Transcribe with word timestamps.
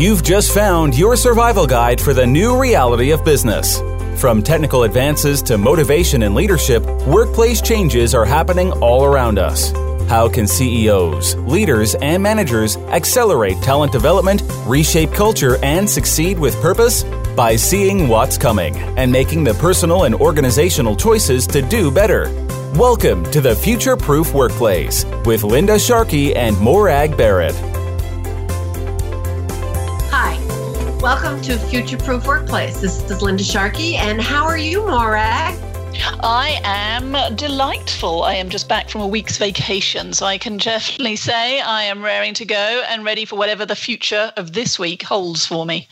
You've 0.00 0.22
just 0.22 0.54
found 0.54 0.96
your 0.96 1.14
survival 1.14 1.66
guide 1.66 2.00
for 2.00 2.14
the 2.14 2.26
new 2.26 2.58
reality 2.58 3.10
of 3.10 3.22
business. 3.22 3.82
From 4.18 4.42
technical 4.42 4.84
advances 4.84 5.42
to 5.42 5.58
motivation 5.58 6.22
and 6.22 6.34
leadership, 6.34 6.82
workplace 7.06 7.60
changes 7.60 8.14
are 8.14 8.24
happening 8.24 8.72
all 8.80 9.04
around 9.04 9.38
us. 9.38 9.72
How 10.08 10.26
can 10.26 10.46
CEOs, 10.46 11.34
leaders, 11.36 11.96
and 11.96 12.22
managers 12.22 12.78
accelerate 12.78 13.60
talent 13.60 13.92
development, 13.92 14.42
reshape 14.64 15.12
culture, 15.12 15.62
and 15.62 15.88
succeed 15.88 16.38
with 16.38 16.58
purpose? 16.62 17.04
By 17.36 17.56
seeing 17.56 18.08
what's 18.08 18.38
coming 18.38 18.78
and 18.96 19.12
making 19.12 19.44
the 19.44 19.52
personal 19.52 20.04
and 20.04 20.14
organizational 20.14 20.96
choices 20.96 21.46
to 21.48 21.60
do 21.60 21.90
better. 21.90 22.32
Welcome 22.74 23.30
to 23.32 23.42
the 23.42 23.54
Future 23.54 23.98
Proof 23.98 24.32
Workplace 24.32 25.04
with 25.26 25.44
Linda 25.44 25.78
Sharkey 25.78 26.34
and 26.34 26.58
Morag 26.58 27.18
Barrett. 27.18 27.69
Welcome 31.00 31.40
to 31.40 31.56
Future 31.56 31.96
Proof 31.96 32.26
Workplace. 32.26 32.78
This 32.78 33.02
is 33.02 33.22
Linda 33.22 33.42
Sharkey, 33.42 33.96
and 33.96 34.20
how 34.20 34.44
are 34.44 34.58
you, 34.58 34.86
Morag? 34.86 35.69
I 36.22 36.60
am 36.62 37.34
delightful. 37.34 38.22
I 38.22 38.34
am 38.34 38.48
just 38.48 38.68
back 38.68 38.88
from 38.88 39.00
a 39.00 39.06
week's 39.06 39.38
vacation, 39.38 40.12
so 40.12 40.26
I 40.26 40.38
can 40.38 40.56
definitely 40.56 41.16
say 41.16 41.60
I 41.60 41.82
am 41.82 42.02
raring 42.02 42.34
to 42.34 42.44
go 42.44 42.84
and 42.88 43.04
ready 43.04 43.24
for 43.24 43.36
whatever 43.36 43.66
the 43.66 43.74
future 43.74 44.32
of 44.36 44.52
this 44.52 44.78
week 44.78 45.02
holds 45.02 45.46
for 45.46 45.66
me. 45.66 45.88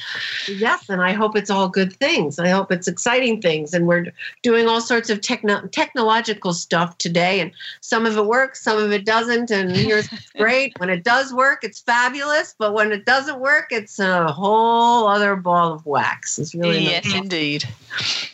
Yes, 0.46 0.88
and 0.88 1.02
I 1.02 1.12
hope 1.12 1.36
it's 1.36 1.50
all 1.50 1.68
good 1.68 1.92
things. 1.94 2.38
I 2.38 2.48
hope 2.48 2.70
it's 2.70 2.86
exciting 2.86 3.40
things, 3.42 3.74
and 3.74 3.86
we're 3.86 4.06
doing 4.42 4.68
all 4.68 4.80
sorts 4.80 5.10
of 5.10 5.20
techno- 5.20 5.66
technological 5.68 6.52
stuff 6.52 6.96
today, 6.98 7.40
and 7.40 7.50
some 7.80 8.06
of 8.06 8.16
it 8.16 8.26
works, 8.26 8.62
some 8.62 8.78
of 8.78 8.92
it 8.92 9.04
doesn't, 9.04 9.50
and 9.50 9.74
here's 9.76 10.08
great. 10.36 10.78
When 10.78 10.90
it 10.90 11.02
does 11.02 11.32
work, 11.32 11.64
it's 11.64 11.80
fabulous, 11.80 12.54
but 12.58 12.72
when 12.72 12.92
it 12.92 13.04
doesn't 13.04 13.40
work, 13.40 13.68
it's 13.70 13.98
a 13.98 14.30
whole 14.30 15.08
other 15.08 15.34
ball 15.36 15.72
of 15.72 15.84
wax. 15.86 16.38
It's 16.38 16.54
really 16.54 16.84
yes, 16.84 17.04
nice. 17.04 17.14
indeed. 17.14 17.64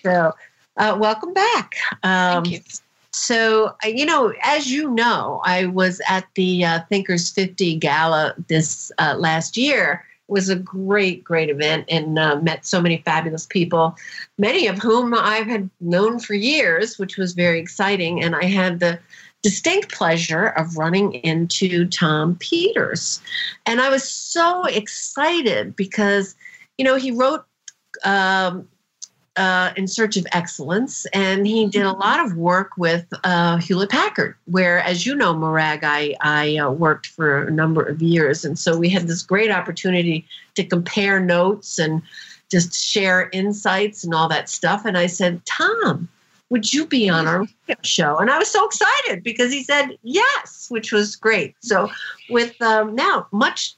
So 0.02 0.34
uh, 0.76 0.96
welcome 0.98 1.32
back. 1.32 1.76
Um, 2.02 2.44
Thank 2.44 2.50
you. 2.50 2.60
So, 3.12 3.76
uh, 3.84 3.88
you 3.88 4.04
know, 4.04 4.34
as 4.42 4.72
you 4.72 4.90
know, 4.90 5.40
I 5.44 5.66
was 5.66 6.00
at 6.08 6.26
the 6.34 6.64
uh, 6.64 6.80
Thinkers 6.88 7.30
50 7.30 7.76
Gala 7.76 8.34
this 8.48 8.90
uh, 8.98 9.14
last 9.16 9.56
year. 9.56 10.04
It 10.28 10.32
was 10.32 10.48
a 10.48 10.56
great, 10.56 11.22
great 11.22 11.48
event 11.48 11.84
and 11.88 12.18
uh, 12.18 12.40
met 12.40 12.66
so 12.66 12.80
many 12.82 13.02
fabulous 13.04 13.46
people, 13.46 13.96
many 14.36 14.66
of 14.66 14.78
whom 14.78 15.14
I've 15.14 15.46
had 15.46 15.70
known 15.80 16.18
for 16.18 16.34
years, 16.34 16.98
which 16.98 17.16
was 17.16 17.34
very 17.34 17.60
exciting. 17.60 18.20
And 18.20 18.34
I 18.34 18.46
had 18.46 18.80
the 18.80 18.98
distinct 19.44 19.92
pleasure 19.92 20.46
of 20.46 20.76
running 20.76 21.14
into 21.14 21.86
Tom 21.86 22.34
Peters. 22.40 23.20
And 23.64 23.80
I 23.80 23.90
was 23.90 24.02
so 24.02 24.64
excited 24.64 25.76
because, 25.76 26.34
you 26.78 26.84
know, 26.84 26.96
he 26.96 27.12
wrote 27.12 27.44
um, 28.04 28.66
uh, 29.36 29.72
in 29.76 29.88
search 29.88 30.16
of 30.16 30.26
excellence, 30.32 31.06
and 31.06 31.46
he 31.46 31.66
did 31.66 31.82
a 31.82 31.92
lot 31.92 32.24
of 32.24 32.36
work 32.36 32.72
with 32.76 33.06
uh, 33.24 33.56
Hewlett 33.56 33.90
Packard, 33.90 34.36
where, 34.46 34.80
as 34.80 35.04
you 35.04 35.14
know, 35.14 35.34
Morag, 35.34 35.80
I, 35.82 36.14
I 36.20 36.56
uh, 36.56 36.70
worked 36.70 37.08
for 37.08 37.46
a 37.46 37.50
number 37.50 37.82
of 37.82 38.00
years, 38.00 38.44
and 38.44 38.58
so 38.58 38.78
we 38.78 38.88
had 38.88 39.08
this 39.08 39.22
great 39.22 39.50
opportunity 39.50 40.24
to 40.54 40.64
compare 40.64 41.18
notes 41.18 41.78
and 41.78 42.00
just 42.50 42.74
share 42.74 43.28
insights 43.32 44.04
and 44.04 44.14
all 44.14 44.28
that 44.28 44.48
stuff. 44.48 44.84
And 44.84 44.96
I 44.96 45.06
said, 45.06 45.44
Tom, 45.46 46.08
would 46.50 46.72
you 46.72 46.86
be 46.86 47.08
on 47.08 47.26
our 47.26 47.46
show? 47.82 48.18
And 48.18 48.30
I 48.30 48.38
was 48.38 48.48
so 48.48 48.64
excited 48.64 49.24
because 49.24 49.52
he 49.52 49.64
said 49.64 49.98
yes, 50.02 50.66
which 50.68 50.92
was 50.92 51.16
great. 51.16 51.56
So, 51.60 51.90
with 52.30 52.60
um, 52.62 52.94
now 52.94 53.26
much, 53.32 53.74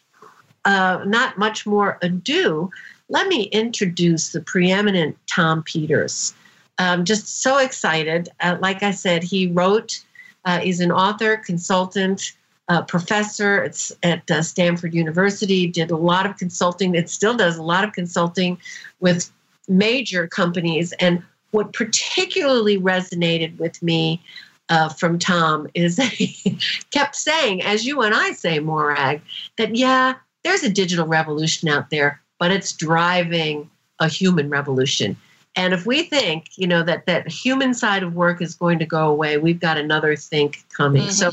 uh, 0.66 1.02
not 1.06 1.38
much 1.38 1.64
more 1.64 1.98
ado 2.02 2.70
let 3.08 3.28
me 3.28 3.44
introduce 3.44 4.32
the 4.32 4.40
preeminent 4.40 5.16
Tom 5.26 5.62
Peters. 5.62 6.34
I'm 6.78 7.04
just 7.04 7.42
so 7.42 7.58
excited. 7.58 8.28
Uh, 8.40 8.56
like 8.60 8.82
I 8.82 8.90
said, 8.90 9.22
he 9.22 9.46
wrote, 9.48 10.04
uh, 10.44 10.60
he's 10.60 10.80
an 10.80 10.92
author, 10.92 11.36
consultant, 11.38 12.32
uh, 12.68 12.82
professor 12.82 13.62
at, 13.62 13.90
at 14.02 14.30
uh, 14.30 14.42
Stanford 14.42 14.92
University, 14.92 15.66
did 15.66 15.90
a 15.90 15.96
lot 15.96 16.26
of 16.26 16.36
consulting. 16.36 16.94
It 16.94 17.08
still 17.08 17.36
does 17.36 17.56
a 17.56 17.62
lot 17.62 17.84
of 17.84 17.92
consulting 17.92 18.58
with 19.00 19.30
major 19.68 20.26
companies. 20.26 20.92
And 20.94 21.22
what 21.52 21.72
particularly 21.72 22.78
resonated 22.78 23.56
with 23.58 23.80
me 23.82 24.20
uh, 24.68 24.88
from 24.88 25.18
Tom 25.18 25.68
is 25.74 25.96
that 25.96 26.12
he 26.12 26.58
kept 26.90 27.14
saying, 27.14 27.62
as 27.62 27.86
you 27.86 28.02
and 28.02 28.14
I 28.14 28.32
say, 28.32 28.58
Morag, 28.58 29.22
that 29.58 29.76
yeah, 29.76 30.14
there's 30.42 30.64
a 30.64 30.70
digital 30.70 31.06
revolution 31.06 31.68
out 31.68 31.90
there, 31.90 32.20
but 32.38 32.50
it's 32.50 32.72
driving 32.72 33.70
a 33.98 34.08
human 34.08 34.50
revolution. 34.50 35.16
And 35.56 35.72
if 35.72 35.86
we 35.86 36.02
think, 36.02 36.50
you 36.56 36.66
know, 36.66 36.82
that 36.82 37.06
that 37.06 37.28
human 37.28 37.72
side 37.72 38.02
of 38.02 38.14
work 38.14 38.42
is 38.42 38.54
going 38.54 38.78
to 38.78 38.86
go 38.86 39.08
away, 39.08 39.38
we've 39.38 39.60
got 39.60 39.78
another 39.78 40.14
think 40.14 40.64
coming. 40.68 41.02
Mm-hmm. 41.02 41.10
So, 41.12 41.30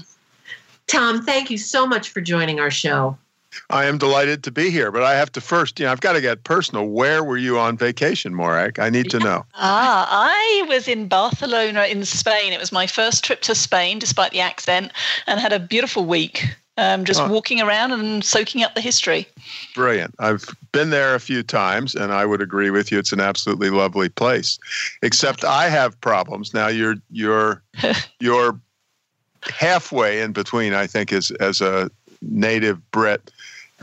Tom, 0.87 1.25
thank 1.25 1.51
you 1.51 1.57
so 1.57 1.85
much 1.85 2.09
for 2.09 2.21
joining 2.21 2.59
our 2.59 2.71
show. 2.71 3.17
I 3.69 3.85
am 3.85 3.97
delighted 3.97 4.43
to 4.45 4.51
be 4.51 4.71
here, 4.71 4.91
but 4.91 5.03
I 5.03 5.15
have 5.15 5.31
to 5.33 5.41
first, 5.41 5.79
you 5.79 5.85
know, 5.85 5.91
I've 5.91 6.01
got 6.01 6.13
to 6.13 6.21
get 6.21 6.43
personal. 6.43 6.87
Where 6.87 7.23
were 7.23 7.37
you 7.37 7.59
on 7.59 7.77
vacation, 7.77 8.33
Morag? 8.33 8.79
I 8.79 8.89
need 8.89 9.11
to 9.11 9.19
know. 9.19 9.45
Ah, 9.55 10.07
I 10.09 10.65
was 10.67 10.87
in 10.87 11.07
Barcelona 11.07 11.83
in 11.83 12.03
Spain. 12.05 12.53
It 12.53 12.59
was 12.59 12.71
my 12.71 12.87
first 12.87 13.23
trip 13.23 13.41
to 13.41 13.53
Spain, 13.53 13.99
despite 13.99 14.31
the 14.31 14.39
accent, 14.39 14.91
and 15.27 15.39
had 15.39 15.53
a 15.53 15.59
beautiful 15.59 16.05
week 16.05 16.55
um, 16.77 17.05
just 17.05 17.21
oh. 17.21 17.29
walking 17.29 17.61
around 17.61 17.91
and 17.91 18.23
soaking 18.23 18.63
up 18.63 18.75
the 18.75 18.81
history. 18.81 19.27
Brilliant. 19.75 20.15
I've 20.19 20.45
been 20.71 20.89
there 20.89 21.15
a 21.15 21.19
few 21.19 21.43
times, 21.43 21.95
and 21.95 22.11
I 22.11 22.25
would 22.25 22.41
agree 22.41 22.69
with 22.69 22.91
you. 22.91 22.99
It's 22.99 23.11
an 23.11 23.19
absolutely 23.19 23.69
lovely 23.69 24.09
place. 24.09 24.57
Except 25.01 25.43
I 25.43 25.69
have 25.69 25.99
problems 26.01 26.53
now. 26.53 26.67
You're 26.67 26.95
you're 27.11 27.61
you're 28.19 28.59
halfway 29.43 30.21
in 30.21 30.31
between. 30.31 30.73
I 30.73 30.87
think 30.87 31.13
as 31.13 31.31
as 31.39 31.61
a 31.61 31.91
native 32.21 32.91
Brit, 32.91 33.31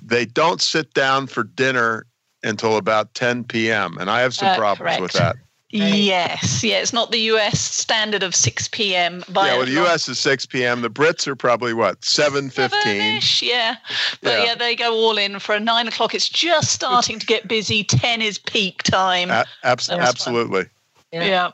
they 0.02 0.24
don't 0.24 0.60
sit 0.60 0.92
down 0.94 1.26
for 1.26 1.44
dinner 1.44 2.06
until 2.42 2.76
about 2.76 3.12
10 3.14 3.44
p.m. 3.44 3.98
and 3.98 4.10
I 4.10 4.20
have 4.20 4.34
some 4.34 4.48
uh, 4.48 4.56
problems 4.56 4.96
correct. 4.96 5.02
with 5.02 5.12
that. 5.12 5.36
Right. 5.72 5.94
Yes, 5.94 6.64
yeah, 6.64 6.78
it's 6.78 6.92
not 6.92 7.12
the 7.12 7.20
US 7.32 7.60
standard 7.60 8.24
of 8.24 8.34
6 8.34 8.68
p.m. 8.68 9.22
By 9.28 9.48
Yeah, 9.48 9.56
well, 9.58 9.66
the 9.66 9.84
US 9.84 10.08
is 10.08 10.18
6 10.18 10.46
p.m. 10.46 10.82
The 10.82 10.90
Brits 10.90 11.28
are 11.28 11.36
probably 11.36 11.74
what, 11.74 12.00
7.15? 12.00 13.40
Yeah, 13.40 13.76
but 14.20 14.30
yeah. 14.30 14.44
yeah. 14.46 14.54
they 14.56 14.74
go 14.74 14.92
all 14.92 15.16
in 15.16 15.38
for 15.38 15.54
a 15.54 15.60
9 15.60 15.86
o'clock. 15.86 16.12
It's 16.12 16.28
just 16.28 16.72
starting 16.72 17.20
to 17.20 17.26
get 17.26 17.46
busy. 17.46 17.84
10 17.84 18.20
is 18.20 18.36
peak 18.36 18.82
time. 18.82 19.30
A- 19.30 19.46
abs- 19.62 19.88
absolutely. 19.88 20.66
Yeah. 21.12 21.24
yeah. 21.24 21.50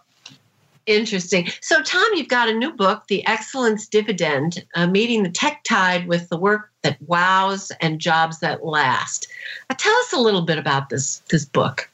Interesting. 0.87 1.49
So, 1.61 1.83
Tom, 1.83 2.07
you've 2.15 2.29
got 2.29 2.49
a 2.49 2.55
new 2.55 2.73
book, 2.73 3.09
The 3.09 3.27
Excellence 3.27 3.87
Dividend 3.87 4.65
uh, 4.77 4.87
Meeting 4.87 5.25
the 5.25 5.31
Tech 5.31 5.63
Tide 5.65 6.07
with 6.07 6.29
the 6.31 6.39
Work 6.39 6.71
That 6.83 6.97
Wows 7.03 7.71
and 7.83 8.01
Jobs 8.01 8.39
That 8.39 8.65
Last. 8.65 9.27
Uh, 9.69 9.75
tell 9.77 9.95
us 9.97 10.13
a 10.15 10.21
little 10.21 10.43
bit 10.43 10.57
about 10.57 10.89
this, 10.89 11.19
this 11.29 11.45
book. 11.45 11.91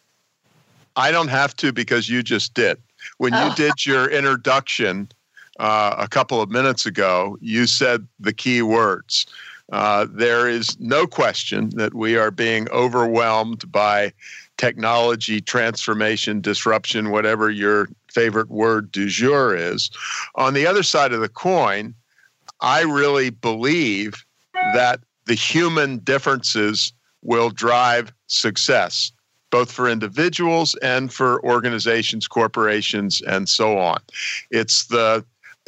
I 0.96 1.10
don't 1.10 1.28
have 1.28 1.56
to 1.56 1.72
because 1.72 2.08
you 2.08 2.22
just 2.22 2.54
did. 2.54 2.78
When 3.18 3.34
oh. 3.34 3.48
you 3.48 3.54
did 3.54 3.86
your 3.86 4.08
introduction 4.08 5.08
uh, 5.58 5.94
a 5.98 6.08
couple 6.08 6.40
of 6.40 6.50
minutes 6.50 6.86
ago, 6.86 7.36
you 7.40 7.66
said 7.66 8.06
the 8.20 8.32
key 8.32 8.62
words. 8.62 9.26
Uh, 9.72 10.06
there 10.10 10.48
is 10.48 10.78
no 10.80 11.06
question 11.06 11.70
that 11.76 11.94
we 11.94 12.16
are 12.16 12.30
being 12.30 12.68
overwhelmed 12.70 13.70
by 13.72 14.12
technology 14.58 15.40
transformation, 15.40 16.40
disruption, 16.40 17.10
whatever 17.10 17.48
your 17.50 17.88
favorite 18.12 18.50
word 18.50 18.92
du 18.92 19.08
jour 19.08 19.56
is. 19.56 19.90
On 20.34 20.52
the 20.52 20.66
other 20.66 20.82
side 20.82 21.12
of 21.12 21.20
the 21.20 21.28
coin, 21.28 21.94
I 22.60 22.82
really 22.82 23.30
believe 23.30 24.24
that 24.74 25.00
the 25.24 25.34
human 25.34 25.98
differences 25.98 26.92
will 27.22 27.50
drive 27.50 28.12
success 28.26 29.10
both 29.52 29.70
for 29.70 29.88
individuals 29.88 30.74
and 30.76 31.12
for 31.12 31.44
organizations, 31.44 32.26
corporations, 32.26 33.20
and 33.20 33.48
so 33.48 33.78
on. 33.78 34.00
It's 34.50 34.86
the 34.86 35.24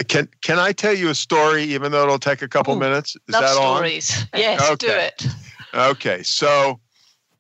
can 0.08 0.28
can 0.40 0.58
I 0.58 0.72
tell 0.72 0.94
you 0.94 1.10
a 1.10 1.14
story, 1.14 1.62
even 1.62 1.92
though 1.92 2.02
it'll 2.02 2.18
take 2.18 2.42
a 2.42 2.48
couple 2.48 2.74
Ooh, 2.74 2.80
minutes? 2.80 3.14
Is 3.14 3.20
that 3.28 3.50
stories. 3.50 4.22
on? 4.22 4.28
Yes, 4.40 4.60
okay. 4.70 4.86
do 4.86 4.92
it. 4.92 5.26
Okay, 5.74 6.22
so 6.24 6.80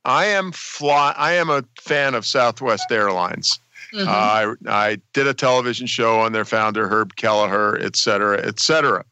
I 0.04 0.26
am 0.26 0.52
fly. 0.52 1.14
I 1.16 1.32
am 1.32 1.50
a 1.50 1.64
fan 1.80 2.14
of 2.14 2.24
Southwest 2.24 2.92
Airlines. 2.92 3.58
Mm-hmm. 3.92 4.08
Uh, 4.08 4.12
I 4.12 4.54
I 4.68 4.98
did 5.14 5.26
a 5.26 5.34
television 5.34 5.86
show 5.86 6.20
on 6.20 6.32
their 6.32 6.44
founder 6.44 6.88
Herb 6.88 7.16
Kelleher, 7.16 7.76
et 7.80 7.96
cetera, 7.96 8.40
et 8.46 8.60
cetera. 8.60 9.04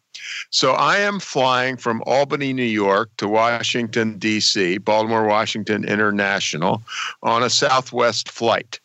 So 0.51 0.73
I 0.73 0.99
am 0.99 1.21
flying 1.21 1.77
from 1.77 2.03
Albany, 2.07 2.53
New 2.53 2.63
York 2.63 3.11
to 3.19 3.29
Washington, 3.29 4.19
D.C., 4.19 4.79
Baltimore, 4.79 5.27
Washington 5.27 5.85
International 5.85 6.83
on 7.23 7.43
a 7.43 7.51
Southwest 7.51 8.31
flight. 8.31 8.81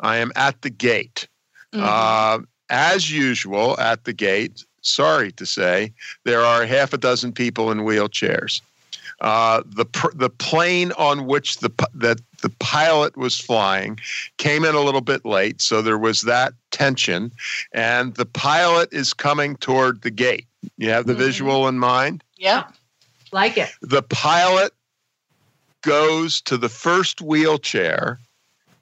I 0.00 0.16
am 0.16 0.32
at 0.36 0.60
the 0.62 0.70
gate. 0.70 1.28
Mm-hmm. 1.72 1.84
Uh, 1.84 2.44
as 2.70 3.10
usual, 3.10 3.78
at 3.78 4.04
the 4.04 4.12
gate, 4.12 4.64
sorry 4.80 5.32
to 5.32 5.46
say, 5.46 5.92
there 6.24 6.40
are 6.40 6.64
half 6.64 6.92
a 6.92 6.98
dozen 6.98 7.32
people 7.32 7.70
in 7.70 7.80
wheelchairs. 7.80 8.60
Uh, 9.20 9.62
the 9.66 9.86
the 10.14 10.28
plane 10.28 10.90
on 10.98 11.26
which 11.26 11.58
the 11.58 11.70
that 11.94 12.20
the 12.40 12.48
pilot 12.58 13.16
was 13.16 13.38
flying 13.38 13.96
came 14.36 14.64
in 14.64 14.74
a 14.74 14.80
little 14.80 15.00
bit 15.00 15.24
late, 15.24 15.60
so 15.62 15.80
there 15.80 15.98
was 15.98 16.22
that 16.22 16.54
tension, 16.72 17.30
and 17.72 18.16
the 18.16 18.26
pilot 18.26 18.92
is 18.92 19.14
coming 19.14 19.54
toward 19.56 20.02
the 20.02 20.10
gate. 20.10 20.46
You 20.76 20.90
have 20.90 21.06
the 21.06 21.12
mm-hmm. 21.12 21.22
visual 21.22 21.68
in 21.68 21.78
mind. 21.78 22.22
Yeah, 22.36 22.64
like 23.32 23.58
it. 23.58 23.70
The 23.82 24.02
pilot 24.02 24.72
goes 25.82 26.40
to 26.42 26.56
the 26.56 26.68
first 26.68 27.20
wheelchair 27.20 28.18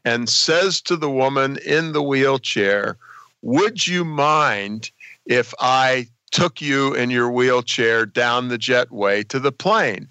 and 0.05 0.29
says 0.29 0.81
to 0.83 0.97
the 0.97 1.11
woman 1.11 1.59
in 1.65 1.93
the 1.93 2.03
wheelchair, 2.03 2.97
Would 3.43 3.87
you 3.87 4.05
mind 4.05 4.91
if 5.27 5.53
I 5.59 6.09
took 6.31 6.61
you 6.61 6.95
in 6.95 7.11
your 7.11 7.31
wheelchair 7.31 8.07
down 8.07 8.49
the 8.49 8.59
jetway 8.59 9.27
to 9.29 9.39
the 9.39 9.53
plane? 9.53 10.09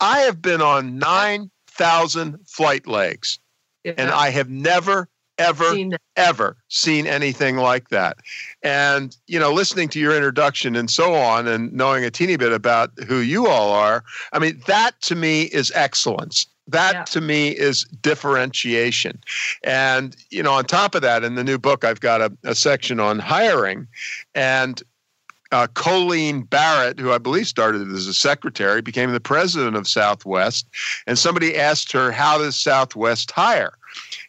I 0.00 0.20
have 0.20 0.40
been 0.40 0.62
on 0.62 0.98
9,000 0.98 2.38
flight 2.46 2.86
legs 2.86 3.38
yeah. 3.84 3.94
and 3.98 4.10
I 4.10 4.30
have 4.30 4.48
never, 4.48 5.08
ever, 5.38 5.72
seen 5.72 5.96
ever 6.16 6.56
seen 6.68 7.06
anything 7.06 7.56
like 7.56 7.88
that. 7.88 8.18
And, 8.62 9.16
you 9.26 9.38
know, 9.38 9.52
listening 9.52 9.88
to 9.90 10.00
your 10.00 10.14
introduction 10.14 10.76
and 10.76 10.90
so 10.90 11.14
on 11.14 11.46
and 11.46 11.72
knowing 11.72 12.04
a 12.04 12.10
teeny 12.10 12.36
bit 12.36 12.52
about 12.52 12.90
who 13.06 13.18
you 13.18 13.46
all 13.46 13.72
are, 13.72 14.04
I 14.32 14.38
mean, 14.38 14.60
that 14.66 15.00
to 15.02 15.14
me 15.14 15.44
is 15.44 15.72
excellence 15.74 16.46
that 16.68 16.94
yeah. 16.94 17.04
to 17.04 17.20
me 17.20 17.48
is 17.48 17.84
differentiation 18.02 19.18
and 19.64 20.16
you 20.30 20.42
know 20.42 20.52
on 20.52 20.64
top 20.64 20.94
of 20.94 21.02
that 21.02 21.24
in 21.24 21.34
the 21.34 21.42
new 21.42 21.58
book 21.58 21.82
i've 21.84 22.00
got 22.00 22.20
a, 22.20 22.30
a 22.44 22.54
section 22.54 23.00
on 23.00 23.18
hiring 23.18 23.86
and 24.34 24.82
uh, 25.52 25.66
colleen 25.74 26.42
barrett 26.42 26.98
who 26.98 27.12
i 27.12 27.18
believe 27.18 27.46
started 27.46 27.90
as 27.90 28.06
a 28.06 28.14
secretary 28.14 28.82
became 28.82 29.12
the 29.12 29.20
president 29.20 29.76
of 29.76 29.88
southwest 29.88 30.66
and 31.06 31.18
somebody 31.18 31.56
asked 31.56 31.92
her 31.92 32.10
how 32.12 32.38
does 32.38 32.58
southwest 32.58 33.30
hire 33.30 33.72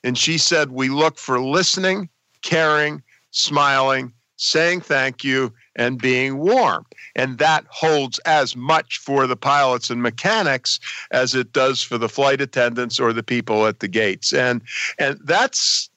and 0.04 0.18
she 0.18 0.38
said 0.38 0.72
we 0.72 0.90
look 0.90 1.18
for 1.18 1.40
listening 1.40 2.10
caring 2.42 3.02
smiling 3.32 4.12
saying 4.40 4.80
thank 4.80 5.24
you 5.24 5.54
and 5.76 6.02
being 6.02 6.38
warm. 6.38 6.86
And 7.16 7.38
that 7.38 7.66
holds 7.70 8.20
as 8.20 8.56
much 8.56 8.98
for 8.98 9.28
the 9.28 9.36
pilots 9.36 9.90
and 9.90 10.02
mechanics 10.02 10.80
as 11.12 11.36
it 11.36 11.54
does 11.54 11.84
for 11.84 11.98
the 11.98 12.10
flight 12.10 12.42
attendants 12.42 13.00
or 13.00 13.14
the 13.14 13.24
people 13.24 13.68
at 13.68 13.80
the 13.80 13.88
gates. 13.88 14.34
And 14.34 14.62
and 14.98 15.20
that's 15.24 15.90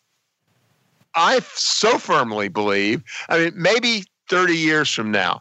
I 1.14 1.40
so 1.54 1.98
firmly 1.98 2.48
believe, 2.48 3.02
I 3.28 3.38
mean, 3.38 3.52
maybe 3.54 4.04
30 4.28 4.56
years 4.56 4.90
from 4.92 5.10
now, 5.10 5.40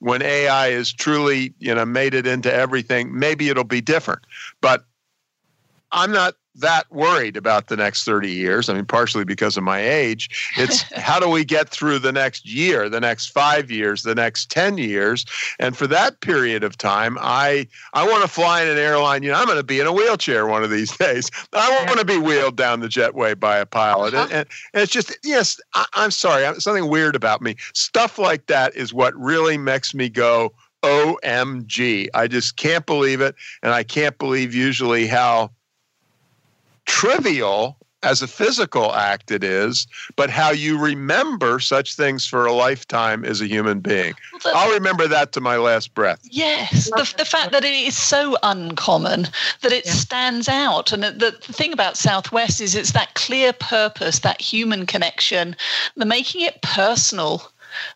when 0.00 0.22
AI 0.22 0.68
is 0.68 0.92
truly, 0.92 1.54
you 1.58 1.74
know, 1.74 1.84
made 1.84 2.14
it 2.14 2.26
into 2.26 2.52
everything, 2.52 3.16
maybe 3.16 3.48
it'll 3.48 3.64
be 3.64 3.80
different. 3.80 4.22
But 4.60 4.84
I'm 5.92 6.10
not 6.10 6.34
that 6.54 6.90
worried 6.90 7.36
about 7.36 7.68
the 7.68 7.76
next 7.76 8.04
30 8.04 8.30
years. 8.30 8.68
I 8.68 8.74
mean, 8.74 8.84
partially 8.84 9.24
because 9.24 9.56
of 9.56 9.62
my 9.62 9.80
age. 9.80 10.52
It's 10.56 10.82
how 10.98 11.18
do 11.18 11.28
we 11.28 11.44
get 11.44 11.68
through 11.68 12.00
the 12.00 12.12
next 12.12 12.46
year, 12.46 12.88
the 12.88 13.00
next 13.00 13.28
five 13.28 13.70
years, 13.70 14.02
the 14.02 14.14
next 14.14 14.50
10 14.50 14.78
years? 14.78 15.24
And 15.58 15.76
for 15.76 15.86
that 15.88 16.20
period 16.20 16.62
of 16.62 16.76
time, 16.76 17.16
I 17.20 17.66
I 17.94 18.06
want 18.06 18.22
to 18.22 18.28
fly 18.28 18.62
in 18.62 18.68
an 18.68 18.78
airline. 18.78 19.22
You 19.22 19.30
know, 19.30 19.38
I'm 19.38 19.46
going 19.46 19.58
to 19.58 19.64
be 19.64 19.80
in 19.80 19.86
a 19.86 19.92
wheelchair 19.92 20.46
one 20.46 20.62
of 20.62 20.70
these 20.70 20.96
days. 20.96 21.30
I 21.52 21.84
want 21.86 21.98
to 21.98 22.04
be 22.04 22.18
wheeled 22.18 22.56
down 22.56 22.80
the 22.80 22.88
jetway 22.88 23.38
by 23.38 23.58
a 23.58 23.66
pilot. 23.66 24.14
Uh-huh. 24.14 24.24
And, 24.24 24.32
and, 24.32 24.48
and, 24.74 24.82
it's 24.82 24.92
just, 24.92 25.16
yes, 25.24 25.60
I, 25.74 25.84
I'm 25.94 26.10
sorry, 26.10 26.60
something 26.60 26.88
weird 26.88 27.16
about 27.16 27.40
me. 27.40 27.56
Stuff 27.74 28.18
like 28.18 28.46
that 28.46 28.74
is 28.76 28.92
what 28.92 29.14
really 29.16 29.56
makes 29.56 29.94
me 29.94 30.08
go, 30.08 30.52
OMG. 30.82 32.08
I 32.14 32.26
just 32.26 32.56
can't 32.56 32.84
believe 32.86 33.20
it. 33.20 33.34
And 33.62 33.72
I 33.72 33.82
can't 33.82 34.18
believe 34.18 34.54
usually 34.54 35.06
how 35.06 35.50
trivial 36.86 37.76
as 38.02 38.20
a 38.20 38.26
physical 38.26 38.92
act 38.94 39.30
it 39.30 39.44
is, 39.44 39.86
but 40.16 40.28
how 40.28 40.50
you 40.50 40.78
remember 40.78 41.60
such 41.60 41.94
things 41.94 42.26
for 42.26 42.44
a 42.46 42.52
lifetime 42.52 43.24
as 43.24 43.40
a 43.40 43.46
human 43.46 43.80
being. 43.80 44.14
Well, 44.44 44.56
I'll 44.56 44.72
remember 44.72 45.06
that 45.08 45.32
to 45.32 45.40
my 45.40 45.56
last 45.56 45.94
breath. 45.94 46.20
Yes, 46.24 46.86
the, 46.90 47.14
the 47.16 47.24
fact 47.24 47.52
that 47.52 47.64
it 47.64 47.72
is 47.72 47.96
so 47.96 48.36
uncommon 48.42 49.28
that 49.60 49.72
it 49.72 49.86
yeah. 49.86 49.92
stands 49.92 50.48
out. 50.48 50.92
And 50.92 51.02
the, 51.02 51.12
the 51.12 51.52
thing 51.52 51.72
about 51.72 51.96
Southwest 51.96 52.60
is 52.60 52.74
it's 52.74 52.92
that 52.92 53.14
clear 53.14 53.52
purpose, 53.52 54.18
that 54.20 54.40
human 54.40 54.86
connection, 54.86 55.54
the 55.96 56.06
making 56.06 56.42
it 56.42 56.60
personal 56.62 57.52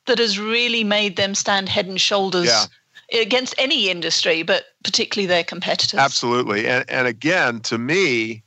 that 0.06 0.18
has 0.18 0.38
really 0.38 0.84
made 0.84 1.16
them 1.16 1.34
stand 1.34 1.68
head 1.68 1.86
and 1.86 2.00
shoulders. 2.00 2.46
Yeah 2.46 2.66
against 3.12 3.54
any 3.56 3.88
industry, 3.88 4.42
but 4.42 4.64
particularly 4.82 5.28
their 5.28 5.44
competitors. 5.44 6.00
Absolutely. 6.00 6.66
And, 6.66 6.84
and 6.90 7.06
again, 7.06 7.60
to 7.60 7.78
me, 7.78 8.42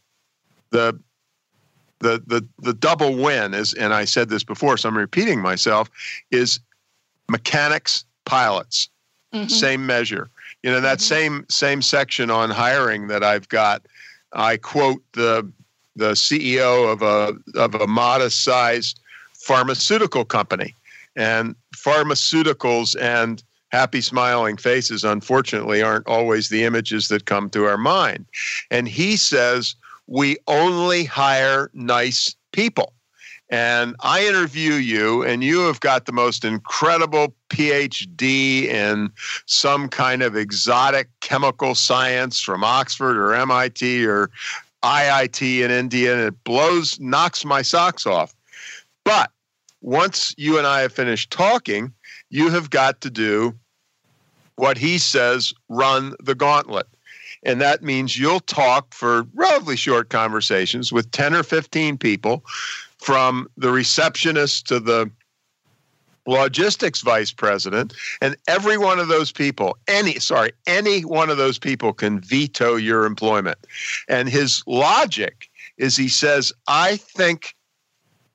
the 0.72 1.00
the 2.00 2.24
the 2.26 2.46
the 2.60 2.74
double 2.74 3.16
win 3.16 3.54
is, 3.54 3.74
and 3.74 3.94
I 3.94 4.06
said 4.06 4.30
this 4.30 4.44
before, 4.44 4.78
so 4.78 4.90
I'm 4.90 4.98
repeating 4.98 5.42
myself, 5.42 5.90
is 6.32 6.60
mechanics, 7.30 8.06
pilots, 8.26 8.90
mm-hmm. 9.34 9.48
same 9.48 9.86
measure. 9.86 10.30
You 10.64 10.72
know 10.72 10.82
that 10.82 11.00
mm-hmm. 11.00 11.16
same 11.16 11.46
same 11.50 11.82
section 11.82 12.30
on 12.30 12.50
hiring 12.50 13.08
that 13.08 13.24
I've 13.24 13.50
got. 13.50 13.86
I 14.34 14.58
quote 14.58 15.02
the 15.14 15.50
the 15.96 16.12
CEO 16.12 16.92
of 16.92 17.02
a 17.02 17.36
of 17.60 17.76
a 17.76 17.88
modest 17.88 18.44
sized 18.44 19.00
pharmaceutical 19.34 20.26
company, 20.26 20.76
and 21.16 21.56
pharmaceuticals 21.76 23.00
and 23.02 23.44
happy 23.72 24.02
smiling 24.02 24.58
faces 24.58 25.04
unfortunately 25.04 25.82
aren't 25.82 26.08
always 26.08 26.50
the 26.50 26.64
images 26.64 27.08
that 27.08 27.26
come 27.26 27.50
to 27.52 27.66
our 27.66 27.78
mind. 27.78 28.26
And 28.72 28.88
he 28.88 29.16
says 29.16 29.76
we 30.10 30.38
only 30.48 31.04
hire 31.04 31.70
nice 31.74 32.36
people. 32.52 32.94
And 33.52 33.96
I 34.02 34.26
interview 34.26 34.74
you, 34.74 35.24
and 35.24 35.44
you 35.44 35.62
have 35.62 35.80
got 35.80 36.06
the 36.06 36.12
most 36.12 36.44
incredible 36.44 37.34
PhD 37.50 38.66
in 38.66 39.12
some 39.46 39.88
kind 39.88 40.22
of 40.22 40.36
exotic 40.36 41.10
chemical 41.22 41.76
science 41.76 42.40
from 42.42 42.64
Oxford 42.64 43.18
or 43.18 43.34
MIT 43.34 44.06
or 44.06 44.30
IIT 44.84 45.64
in 45.64 45.72
India, 45.72 46.14
and 46.14 46.22
it 46.22 46.44
blows, 46.44 47.00
knocks 47.00 47.46
my 47.46 47.62
socks 47.62 48.06
off. 48.06 48.36
But 49.04 49.32
once 49.82 50.34
you 50.38 50.58
and 50.58 50.66
I 50.66 50.82
have 50.82 50.94
finished 50.94 51.32
talking, 51.32 51.94
you 52.30 52.50
have 52.50 52.70
got 52.70 53.02
to 53.02 53.10
do 53.10 53.56
what 54.56 54.78
he 54.78 54.98
says 54.98 55.54
run 55.70 56.16
the 56.20 56.36
gauntlet. 56.36 56.88
And 57.44 57.62
that 57.62 57.82
means 57.82 58.18
you'll 58.18 58.42
talk 58.42 58.94
for 58.94 59.26
relatively 59.34 59.76
short 59.76 60.10
conversations 60.10 60.92
with 60.92 61.12
10 61.12 61.34
or 61.34 61.44
15 61.44 61.98
people 61.98 62.44
from 62.98 63.50
the 63.58 63.72
receptionist 63.72 64.68
to 64.68 64.80
the 64.80 65.10
logistics 66.28 67.02
vice 67.02 67.32
president 67.32 67.94
and 68.22 68.36
every 68.48 68.78
one 68.78 69.00
of 69.00 69.08
those 69.08 69.32
people 69.32 69.76
any 69.88 70.20
sorry 70.20 70.52
any 70.68 71.04
one 71.04 71.30
of 71.30 71.38
those 71.38 71.58
people 71.58 71.92
can 71.92 72.20
veto 72.20 72.76
your 72.76 73.06
employment. 73.06 73.58
And 74.08 74.30
his 74.30 74.62
logic 74.68 75.50
is 75.78 75.96
he 75.96 76.08
says 76.08 76.54
i 76.68 76.98
think 76.98 77.56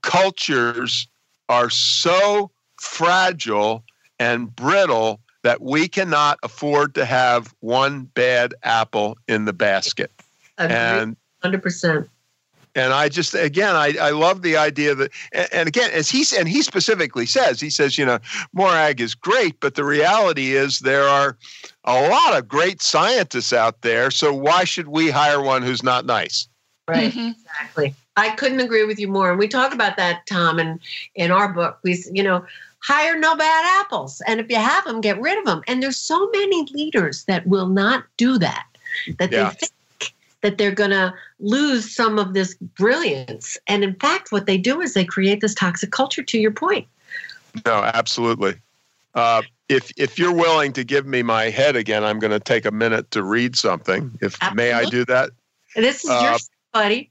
cultures 0.03 1.07
are 1.49 1.71
so 1.71 2.51
fragile 2.81 3.85
and 4.19 4.55
brittle 4.55 5.21
that 5.45 5.61
we 5.61 5.87
cannot 5.87 6.39
afford 6.43 6.95
to 6.95 7.05
have 7.05 7.55
one 7.61 8.05
bad 8.15 8.55
apple 8.63 9.17
in 9.29 9.45
the 9.45 9.53
basket. 9.53 10.11
Agreed. 10.59 10.75
And 10.75 11.17
100%. 11.45 12.09
And 12.77 12.93
I 12.93 13.09
just 13.09 13.35
again 13.35 13.77
I, 13.77 13.95
I 14.01 14.11
love 14.11 14.43
the 14.43 14.57
idea 14.57 14.97
that 14.97 15.13
and, 15.33 15.49
and 15.53 15.69
again 15.69 15.93
as 15.93 16.11
he 16.11 16.25
and 16.37 16.49
he 16.49 16.61
specifically 16.61 17.25
says 17.25 17.61
he 17.61 17.71
says 17.71 17.97
you 17.97 18.05
know 18.05 18.19
Morag 18.53 19.01
is 19.01 19.15
great 19.15 19.61
but 19.61 19.77
the 19.77 19.85
reality 19.85 20.57
is 20.57 20.81
there 20.81 21.05
are 21.05 21.37
a 21.85 22.09
lot 22.09 22.37
of 22.37 22.49
great 22.49 22.83
scientists 22.83 23.53
out 23.53 23.83
there 23.83 24.11
so 24.11 24.35
why 24.35 24.65
should 24.65 24.89
we 24.89 25.09
hire 25.09 25.41
one 25.41 25.63
who's 25.63 25.85
not 25.85 26.05
nice 26.05 26.49
right 26.89 27.13
mm-hmm. 27.13 27.29
exactly 27.29 27.95
I 28.17 28.31
couldn't 28.31 28.59
agree 28.59 28.85
with 28.85 28.99
you 28.99 29.07
more 29.07 29.31
and 29.31 29.39
we 29.39 29.47
talk 29.47 29.73
about 29.73 29.97
that 29.97 30.27
Tom 30.27 30.59
and 30.59 30.81
in 31.15 31.31
our 31.31 31.53
book 31.53 31.79
we 31.85 32.03
you 32.11 32.25
know 32.25 32.45
hire 32.85 33.19
no 33.19 33.35
bad 33.35 33.81
apples. 33.81 34.21
And 34.27 34.41
if 34.41 34.51
you 34.51 34.57
have 34.57 34.85
them, 34.85 35.01
get 35.01 35.19
rid 35.19 35.39
of 35.39 35.47
them. 35.47 35.63
And 35.67 35.83
there's 35.83 35.97
so 35.97 36.29
many 36.33 36.67
leaders 36.67 37.25
that 37.25 37.47
will 37.47 37.69
not 37.69 38.05
do 38.19 38.39
that, 38.39 38.67
that 39.19 39.33
yeah. 39.33 39.49
they 39.49 39.55
think 39.55 40.15
that 40.43 40.59
they're 40.59 40.71
going 40.71 40.91
to 40.91 41.15
lose 41.41 41.91
some 41.91 42.19
of 42.19 42.35
this 42.35 42.55
brilliance. 42.55 43.57
And 43.67 43.83
in 43.83 43.95
fact, 43.95 44.33
what 44.33 44.45
they 44.45 44.59
do 44.59 44.83
is 44.83 44.93
they 44.93 45.07
create 45.07 45.41
this 45.41 45.55
toxic 45.55 45.93
culture, 45.93 46.23
to 46.23 46.39
your 46.39 46.51
point. 46.51 46.87
No, 47.65 47.73
absolutely. 47.95 48.57
Uh, 49.15 49.41
if 49.71 49.91
if 49.97 50.19
you're 50.19 50.35
willing 50.35 50.75
to 50.75 50.85
give 50.85 51.07
me 51.07 51.23
my 51.23 51.45
head 51.45 51.77
again, 51.77 52.05
I'm 52.05 52.19
going 52.19 52.33
to 52.33 52.41
take 52.41 52.67
a 52.67 52.71
minute 52.71 53.11
to 53.13 53.23
read 53.23 53.57
something. 53.57 54.11
If 54.21 54.35
absolutely. 54.43 54.57
may 54.57 54.73
I 54.73 54.85
do 54.91 55.07
that? 55.07 55.31
This 55.75 56.05
is 56.05 56.11
uh, 56.11 56.21
your 56.23 56.39
buddy. 56.73 57.11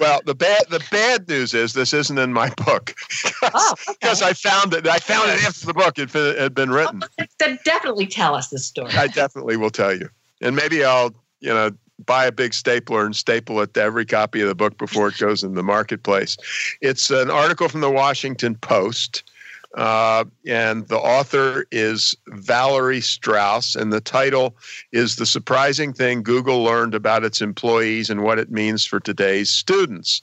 Well, 0.00 0.20
the 0.24 0.34
bad 0.34 0.62
the 0.70 0.82
bad 0.90 1.28
news 1.28 1.52
is 1.52 1.74
this 1.74 1.92
isn't 1.92 2.18
in 2.18 2.32
my 2.32 2.48
book 2.50 2.94
because 3.22 3.34
oh, 3.54 3.74
okay. 3.90 4.26
I 4.26 4.32
found 4.32 4.72
it. 4.72 4.88
I 4.88 4.98
found 4.98 5.30
it 5.30 5.44
after 5.44 5.66
the 5.66 5.74
book 5.74 5.98
had, 5.98 6.10
had 6.10 6.54
been 6.54 6.70
written. 6.70 7.02
Well, 7.18 7.58
definitely 7.64 8.06
tell 8.06 8.34
us 8.34 8.48
the 8.48 8.58
story. 8.58 8.92
I 8.94 9.08
definitely 9.08 9.58
will 9.58 9.70
tell 9.70 9.94
you. 9.94 10.08
and 10.40 10.56
maybe 10.56 10.84
I'll 10.84 11.14
you 11.40 11.52
know 11.52 11.70
buy 12.06 12.24
a 12.24 12.32
big 12.32 12.54
stapler 12.54 13.04
and 13.04 13.14
staple 13.14 13.60
it 13.60 13.74
to 13.74 13.82
every 13.82 14.06
copy 14.06 14.40
of 14.40 14.48
the 14.48 14.54
book 14.54 14.78
before 14.78 15.08
it 15.08 15.18
goes 15.18 15.42
in 15.42 15.54
the 15.54 15.62
marketplace. 15.62 16.36
It's 16.80 17.10
an 17.10 17.30
article 17.30 17.68
from 17.68 17.82
the 17.82 17.90
Washington 17.90 18.54
Post. 18.56 19.29
Uh, 19.76 20.24
and 20.46 20.88
the 20.88 20.98
author 20.98 21.64
is 21.70 22.14
Valerie 22.28 23.00
Strauss, 23.00 23.76
and 23.76 23.92
the 23.92 24.00
title 24.00 24.56
is 24.90 25.16
The 25.16 25.26
Surprising 25.26 25.92
Thing 25.92 26.22
Google 26.22 26.64
Learned 26.64 26.94
About 26.94 27.24
Its 27.24 27.40
Employees 27.40 28.10
and 28.10 28.22
What 28.22 28.38
It 28.38 28.50
Means 28.50 28.84
for 28.84 28.98
Today's 28.98 29.50
Students. 29.50 30.22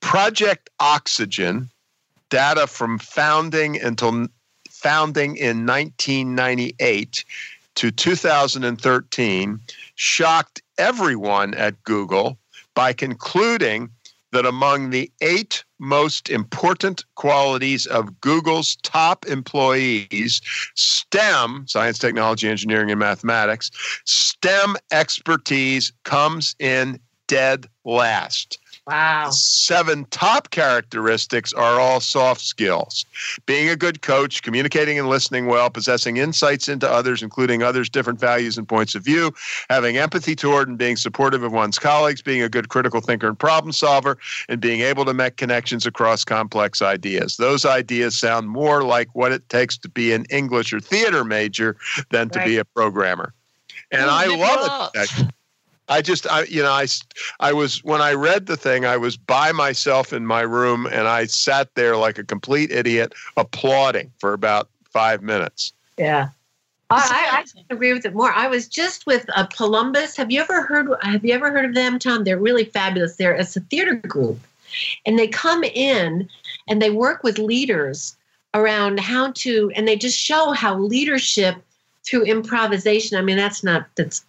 Project 0.00 0.68
Oxygen, 0.78 1.70
data 2.28 2.66
from 2.66 2.98
founding 2.98 3.80
until 3.80 4.26
founding 4.68 5.36
in 5.36 5.66
1998 5.66 7.24
to 7.76 7.90
2013, 7.90 9.60
shocked 9.94 10.62
everyone 10.78 11.54
at 11.54 11.82
Google 11.84 12.38
by 12.74 12.92
concluding 12.92 13.90
that 14.32 14.46
among 14.46 14.90
the 14.90 15.10
eight 15.20 15.64
most 15.78 16.30
important 16.30 17.04
qualities 17.14 17.86
of 17.86 18.20
Google's 18.20 18.76
top 18.76 19.26
employees, 19.26 20.40
STEM, 20.74 21.64
science, 21.66 21.98
technology, 21.98 22.48
engineering, 22.48 22.90
and 22.90 23.00
mathematics, 23.00 23.70
STEM 24.04 24.76
expertise 24.92 25.92
comes 26.04 26.54
in 26.58 26.98
dead 27.26 27.66
last. 27.84 28.58
Wow. 28.86 29.30
Seven 29.30 30.06
top 30.06 30.50
characteristics 30.50 31.52
are 31.52 31.78
all 31.78 32.00
soft 32.00 32.40
skills 32.40 33.04
being 33.46 33.68
a 33.68 33.76
good 33.76 34.02
coach, 34.02 34.42
communicating 34.42 34.98
and 34.98 35.08
listening 35.08 35.46
well, 35.46 35.70
possessing 35.70 36.16
insights 36.16 36.68
into 36.68 36.90
others, 36.90 37.22
including 37.22 37.62
others' 37.62 37.88
different 37.88 38.18
values 38.18 38.56
and 38.58 38.66
points 38.66 38.94
of 38.94 39.04
view, 39.04 39.32
having 39.68 39.96
empathy 39.96 40.34
toward 40.34 40.68
and 40.68 40.78
being 40.78 40.96
supportive 40.96 41.42
of 41.42 41.52
one's 41.52 41.78
colleagues, 41.78 42.22
being 42.22 42.42
a 42.42 42.48
good 42.48 42.68
critical 42.68 43.00
thinker 43.00 43.28
and 43.28 43.38
problem 43.38 43.72
solver, 43.72 44.18
and 44.48 44.60
being 44.60 44.80
able 44.80 45.04
to 45.04 45.14
make 45.14 45.36
connections 45.36 45.86
across 45.86 46.24
complex 46.24 46.82
ideas. 46.82 47.36
Those 47.36 47.64
ideas 47.64 48.18
sound 48.18 48.48
more 48.48 48.82
like 48.82 49.14
what 49.14 49.32
it 49.32 49.48
takes 49.48 49.76
to 49.78 49.88
be 49.88 50.12
an 50.12 50.24
English 50.30 50.72
or 50.72 50.80
theater 50.80 51.24
major 51.24 51.76
than 52.10 52.30
to 52.30 52.38
right. 52.38 52.46
be 52.46 52.56
a 52.58 52.64
programmer. 52.64 53.34
And 53.90 54.10
I 54.10 54.26
love 54.26 54.90
it. 54.94 55.10
I 55.90 56.02
just, 56.02 56.30
I, 56.30 56.44
you 56.44 56.62
know, 56.62 56.70
I, 56.70 56.86
I 57.40 57.52
was 57.52 57.82
when 57.82 58.00
I 58.00 58.12
read 58.12 58.46
the 58.46 58.56
thing, 58.56 58.86
I 58.86 58.96
was 58.96 59.16
by 59.16 59.50
myself 59.50 60.12
in 60.12 60.24
my 60.24 60.42
room, 60.42 60.86
and 60.86 61.08
I 61.08 61.26
sat 61.26 61.74
there 61.74 61.96
like 61.96 62.16
a 62.16 62.24
complete 62.24 62.70
idiot, 62.70 63.12
applauding 63.36 64.12
for 64.18 64.32
about 64.32 64.68
five 64.84 65.20
minutes. 65.20 65.72
Yeah, 65.98 66.28
I, 66.90 67.44
I, 67.44 67.74
agree 67.74 67.92
with 67.92 68.06
it 68.06 68.14
more. 68.14 68.32
I 68.32 68.46
was 68.46 68.68
just 68.68 69.04
with 69.04 69.26
uh, 69.34 69.46
Columbus. 69.46 70.16
Have 70.16 70.30
you 70.30 70.40
ever 70.40 70.62
heard? 70.62 70.88
Have 71.02 71.24
you 71.24 71.34
ever 71.34 71.50
heard 71.50 71.64
of 71.64 71.74
them, 71.74 71.98
Tom? 71.98 72.22
They're 72.22 72.38
really 72.38 72.64
fabulous. 72.64 73.16
They're 73.16 73.34
it's 73.34 73.56
a 73.56 73.60
theater 73.60 73.96
group, 73.96 74.38
and 75.04 75.18
they 75.18 75.26
come 75.26 75.64
in 75.64 76.28
and 76.68 76.80
they 76.80 76.90
work 76.90 77.24
with 77.24 77.38
leaders 77.38 78.16
around 78.54 79.00
how 79.00 79.32
to, 79.32 79.72
and 79.74 79.88
they 79.88 79.96
just 79.96 80.18
show 80.18 80.52
how 80.52 80.78
leadership 80.78 81.56
through 82.04 82.24
improvisation. 82.24 83.18
I 83.18 83.22
mean, 83.22 83.36
that's 83.36 83.64
not 83.64 83.86
that's 83.96 84.24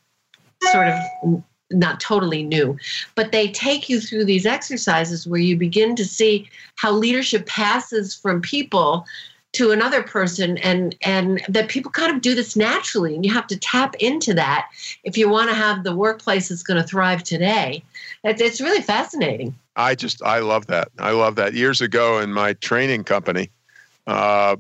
sort 0.72 0.88
of 0.88 1.44
not 1.72 2.00
totally 2.00 2.44
new, 2.44 2.78
but 3.16 3.32
they 3.32 3.50
take 3.50 3.90
you 3.90 4.00
through 4.00 4.26
these 4.26 4.46
exercises 4.46 5.28
where 5.28 5.40
you 5.40 5.58
begin 5.58 5.96
to 5.96 6.06
see 6.06 6.50
how 6.76 6.92
leadership 6.92 7.46
passes 7.46 8.16
from 8.16 8.42
people 8.42 9.06
to 9.54 9.72
another 9.72 10.02
person 10.02 10.58
and 10.60 10.96
and 11.02 11.42
that 11.50 11.68
people 11.68 11.92
kind 11.92 12.16
of 12.16 12.22
do 12.22 12.34
this 12.34 12.56
naturally 12.56 13.16
and 13.16 13.26
you 13.26 13.34
have 13.34 13.48
to 13.48 13.58
tap 13.58 13.96
into 13.96 14.34
that 14.34 14.70
if 15.04 15.18
you 15.18 15.28
want 15.30 15.50
to 15.50 15.56
have 15.56 15.84
the 15.84 15.94
workplace 15.94 16.50
that's 16.50 16.64
going 16.64 16.82
to 16.82 16.88
thrive 16.88 17.22
today. 17.24 17.84
It's 18.24 18.62
really 18.62 18.82
fascinating. 18.82 19.54
I 19.76 19.96
just 19.96 20.24
i 20.24 20.40
love 20.40 20.68
that. 20.68 20.90
I 21.00 21.12
love 21.12 21.36
that. 21.36 21.54
Years 21.54 21.82
ago 21.82 22.20
in 22.20 22.32
my 22.32 22.54
training 22.54 23.04
company 23.04 23.50
uh, 24.08 24.56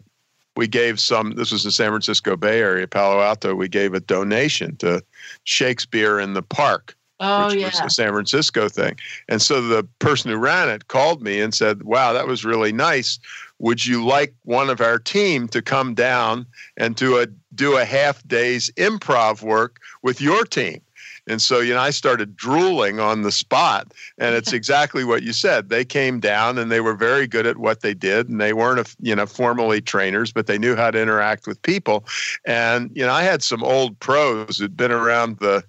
we 0.56 0.68
gave 0.68 1.00
some 1.00 1.32
this 1.36 1.52
was 1.52 1.64
the 1.64 1.72
san 1.72 1.90
francisco 1.90 2.36
bay 2.36 2.60
area 2.60 2.88
palo 2.88 3.22
alto 3.22 3.56
we 3.56 3.68
gave 3.68 3.94
a 3.94 4.00
donation 4.00 4.76
to 4.78 5.02
shakespeare 5.44 6.20
in 6.20 6.34
the 6.34 6.42
park 6.42 6.96
oh, 7.22 7.48
which 7.48 7.60
yeah. 7.60 7.68
was 7.68 7.80
a 7.80 7.90
San 7.90 8.10
Francisco 8.10 8.68
thing. 8.68 8.96
And 9.30 9.42
so 9.42 9.62
the 9.62 9.84
person 10.00 10.32
who 10.32 10.38
ran 10.38 10.70
it 10.70 10.88
called 10.88 11.22
me 11.22 11.40
and 11.40 11.54
said, 11.54 11.84
Wow, 11.84 12.14
that 12.14 12.28
was 12.28 12.44
really 12.44 12.74
nice. 12.74 13.20
Would 13.60 13.86
you 13.86 14.04
like 14.04 14.34
one 14.44 14.70
of 14.70 14.82
our 14.82 14.98
team 14.98 15.48
to 15.50 15.62
come 15.62 15.94
down 15.94 16.46
and 16.78 16.96
do 16.96 17.20
a 17.20 17.28
do 17.54 17.78
a 17.78 17.86
half 17.86 18.26
day's 18.28 18.70
improv 18.72 19.42
work 19.42 19.80
with 20.02 20.20
your 20.20 20.44
team? 20.44 20.82
And 21.28 21.42
so, 21.42 21.60
you 21.60 21.74
know, 21.74 21.80
I 21.80 21.92
started 21.92 22.36
drooling 22.36 23.00
on 23.00 23.22
the 23.22 23.32
spot. 23.32 23.94
And 24.18 24.36
it's 24.36 24.54
exactly 24.54 25.04
what 25.04 25.24
you 25.24 25.34
said. 25.34 25.70
They 25.70 25.86
came 25.86 26.20
down 26.20 26.58
and 26.58 26.72
they 26.72 26.82
were 26.82 26.96
very 26.96 27.28
good 27.28 27.46
at 27.46 27.58
what 27.58 27.82
they 27.82 27.94
did. 27.94 28.28
And 28.28 28.42
they 28.42 28.54
weren't, 28.54 28.96
you 29.00 29.16
know, 29.16 29.26
formally 29.26 29.82
trainers, 29.82 30.32
but 30.32 30.48
they 30.48 30.58
knew 30.58 30.76
how 30.76 30.92
to 30.92 31.02
interact 31.02 31.48
with 31.48 31.62
people. 31.62 32.06
And, 32.46 32.92
you 32.94 33.06
know, 33.06 33.14
I 33.14 33.24
had 33.24 33.44
some 33.44 33.64
old 33.64 34.00
pros 34.00 34.58
who'd 34.58 34.76
been 34.76 34.92
around 34.92 35.38
the, 35.38 35.64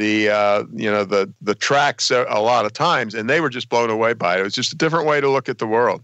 the 0.00 0.30
uh, 0.30 0.64
you 0.72 0.90
know 0.90 1.04
the 1.04 1.32
the 1.42 1.54
tracks 1.54 2.10
a, 2.10 2.24
a 2.28 2.40
lot 2.40 2.64
of 2.64 2.72
times, 2.72 3.14
and 3.14 3.28
they 3.28 3.40
were 3.40 3.50
just 3.50 3.68
blown 3.68 3.90
away 3.90 4.14
by 4.14 4.36
it. 4.36 4.40
It 4.40 4.44
was 4.44 4.54
just 4.54 4.72
a 4.72 4.76
different 4.76 5.06
way 5.06 5.20
to 5.20 5.28
look 5.28 5.48
at 5.48 5.58
the 5.58 5.66
world. 5.66 6.02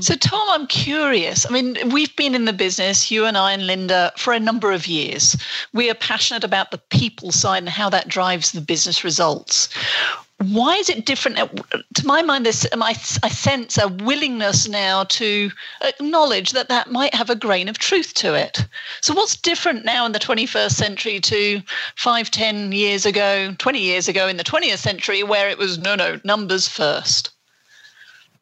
So, 0.00 0.16
Tom, 0.16 0.46
I'm 0.50 0.66
curious. 0.66 1.46
I 1.46 1.50
mean, 1.50 1.76
we've 1.90 2.14
been 2.16 2.34
in 2.34 2.44
the 2.44 2.52
business, 2.52 3.08
you 3.08 3.24
and 3.24 3.38
I 3.38 3.52
and 3.52 3.68
Linda, 3.68 4.12
for 4.16 4.32
a 4.32 4.40
number 4.40 4.72
of 4.72 4.88
years. 4.88 5.36
We 5.72 5.88
are 5.88 5.94
passionate 5.94 6.42
about 6.42 6.72
the 6.72 6.78
people 6.90 7.30
side 7.30 7.58
and 7.58 7.68
how 7.68 7.88
that 7.90 8.08
drives 8.08 8.50
the 8.50 8.60
business 8.60 9.04
results 9.04 9.68
why 10.44 10.76
is 10.76 10.88
it 10.88 11.04
different? 11.04 11.38
Uh, 11.38 11.48
to 11.94 12.06
my 12.06 12.22
mind, 12.22 12.46
this 12.46 12.66
um, 12.72 12.82
I, 12.82 12.90
I 13.22 13.28
sense 13.28 13.76
a 13.76 13.88
willingness 13.88 14.66
now 14.66 15.04
to 15.04 15.50
acknowledge 15.82 16.52
that 16.52 16.68
that 16.68 16.90
might 16.90 17.14
have 17.14 17.28
a 17.28 17.34
grain 17.34 17.68
of 17.68 17.78
truth 17.78 18.14
to 18.14 18.34
it. 18.34 18.64
So, 19.02 19.12
what's 19.12 19.36
different 19.36 19.84
now 19.84 20.06
in 20.06 20.12
the 20.12 20.18
21st 20.18 20.72
century 20.72 21.20
to 21.20 21.60
five, 21.96 22.30
ten 22.30 22.72
years 22.72 23.04
ago, 23.04 23.54
20 23.58 23.78
years 23.78 24.08
ago 24.08 24.28
in 24.28 24.38
the 24.38 24.44
20th 24.44 24.78
century, 24.78 25.22
where 25.22 25.50
it 25.50 25.58
was 25.58 25.78
no, 25.78 25.94
no, 25.94 26.18
numbers 26.24 26.66
first? 26.66 27.30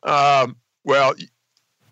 Um, 0.05 0.55
well, 0.85 1.15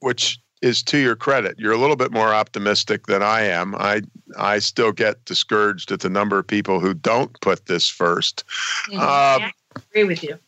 which 0.00 0.38
is 0.62 0.84
to 0.84 0.98
your 0.98 1.16
credit. 1.16 1.58
You're 1.58 1.72
a 1.72 1.78
little 1.78 1.96
bit 1.96 2.12
more 2.12 2.32
optimistic 2.32 3.06
than 3.06 3.22
I 3.22 3.42
am. 3.42 3.75
I 3.75 4.02
I 4.38 4.60
still 4.60 4.92
get 4.92 5.25
discouraged 5.25 5.90
at 5.90 6.00
the 6.00 6.08
number 6.08 6.38
of 6.38 6.46
people 6.46 6.78
who 6.78 6.94
don't 6.94 7.40
put 7.40 7.66
this 7.66 7.90
1st 7.90 8.44
mm-hmm. 8.90 8.98
uh, 9.00 9.50
agree 9.76 10.04
with 10.04 10.23
you. 10.23 10.38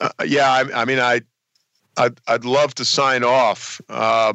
Uh, 0.00 0.10
yeah, 0.26 0.50
I, 0.50 0.82
I, 0.82 0.84
mean, 0.84 1.00
I, 1.00 1.22
I'd, 1.96 2.20
I'd 2.28 2.44
love 2.44 2.74
to 2.76 2.84
sign 2.84 3.24
off. 3.24 3.80
Uh, 3.88 4.32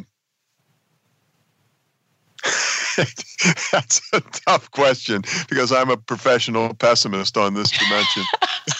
that's 3.71 4.01
a 4.13 4.21
tough 4.21 4.69
question 4.71 5.23
because 5.49 5.71
I'm 5.71 5.89
a 5.89 5.97
professional 5.97 6.73
pessimist 6.73 7.37
on 7.37 7.53
this 7.53 7.71
dimension. 7.71 8.23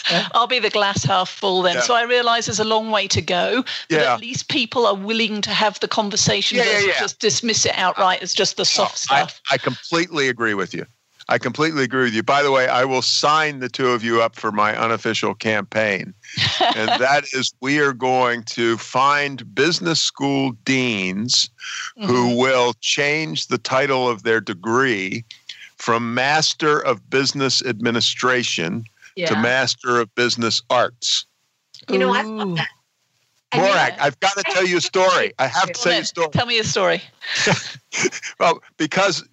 I'll 0.33 0.47
be 0.47 0.59
the 0.59 0.69
glass 0.69 1.03
half 1.03 1.29
full 1.29 1.61
then. 1.61 1.75
Yeah. 1.75 1.81
So 1.81 1.95
I 1.95 2.03
realize 2.03 2.45
there's 2.45 2.59
a 2.59 2.65
long 2.65 2.91
way 2.91 3.07
to 3.07 3.21
go. 3.21 3.63
But 3.89 4.01
yeah. 4.01 4.13
at 4.13 4.19
least 4.19 4.49
people 4.49 4.85
are 4.85 4.95
willing 4.95 5.41
to 5.41 5.51
have 5.51 5.79
the 5.79 5.87
conversation 5.87 6.57
yeah, 6.57 6.65
versus 6.65 6.99
just 6.99 7.19
dismiss 7.19 7.65
it 7.65 7.77
outright 7.77 8.21
as 8.21 8.33
just 8.33 8.57
the 8.57 8.65
soft 8.65 8.97
stuff. 8.97 9.41
I, 9.49 9.55
I 9.55 9.57
completely 9.57 10.27
agree 10.29 10.53
with 10.53 10.73
you. 10.73 10.85
I 11.29 11.37
completely 11.37 11.83
agree 11.83 12.03
with 12.03 12.13
you. 12.13 12.23
By 12.23 12.43
the 12.43 12.51
way, 12.51 12.67
I 12.67 12.83
will 12.83 13.01
sign 13.01 13.59
the 13.59 13.69
two 13.69 13.89
of 13.89 14.03
you 14.03 14.21
up 14.21 14.35
for 14.35 14.51
my 14.51 14.75
unofficial 14.77 15.33
campaign. 15.33 16.13
and 16.75 16.89
that 17.01 17.25
is 17.33 17.53
we 17.61 17.79
are 17.79 17.93
going 17.93 18.43
to 18.43 18.77
find 18.77 19.55
business 19.55 20.01
school 20.01 20.51
deans 20.65 21.49
mm-hmm. 21.97 22.09
who 22.09 22.37
will 22.37 22.73
change 22.81 23.47
the 23.47 23.57
title 23.57 24.09
of 24.09 24.23
their 24.23 24.41
degree 24.41 25.23
from 25.77 26.13
Master 26.13 26.79
of 26.79 27.09
Business 27.09 27.63
Administration 27.65 28.85
yeah. 29.15 29.27
to 29.27 29.35
Master 29.35 29.99
of 29.99 30.13
Business 30.15 30.61
Arts. 30.69 31.25
You 31.89 31.99
know, 31.99 32.13
I 32.13 32.21
love 32.23 32.55
that. 32.55 32.69
Morag, 33.55 33.93
I've 33.99 34.19
got 34.19 34.35
to 34.37 34.43
tell 34.43 34.65
you 34.65 34.77
a 34.77 34.81
story. 34.81 35.33
I 35.37 35.47
have 35.47 35.71
to 35.71 35.73
tell 35.73 35.93
you 35.93 35.99
a 35.99 36.05
story. 36.05 36.29
Tell 36.29 36.45
me 36.45 36.59
a 36.59 36.63
story. 36.63 37.01
well, 38.39 38.61
because 38.77 39.23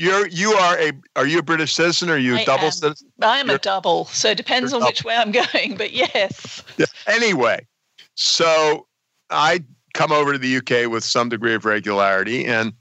you're 0.00 0.26
you 0.28 0.52
are 0.52 0.78
a 0.80 0.92
are 1.14 1.26
you 1.26 1.40
a 1.40 1.42
British 1.42 1.74
citizen 1.74 2.08
or 2.08 2.14
are 2.14 2.18
you 2.18 2.36
a 2.36 2.44
double 2.46 2.64
am. 2.64 2.72
citizen? 2.72 3.12
I'm 3.20 3.48
You're, 3.48 3.56
a 3.56 3.58
double, 3.58 4.06
so 4.06 4.30
it 4.30 4.36
depends 4.38 4.72
on 4.72 4.80
double. 4.80 4.90
which 4.90 5.04
way 5.04 5.14
I'm 5.14 5.30
going, 5.30 5.76
but 5.76 5.92
yes. 5.92 6.64
Yeah. 6.78 6.86
Anyway, 7.06 7.66
so 8.14 8.86
I 9.28 9.62
come 9.92 10.10
over 10.10 10.32
to 10.32 10.38
the 10.38 10.56
UK 10.56 10.90
with 10.90 11.04
some 11.04 11.28
degree 11.28 11.54
of 11.54 11.66
regularity, 11.66 12.46
and 12.46 12.72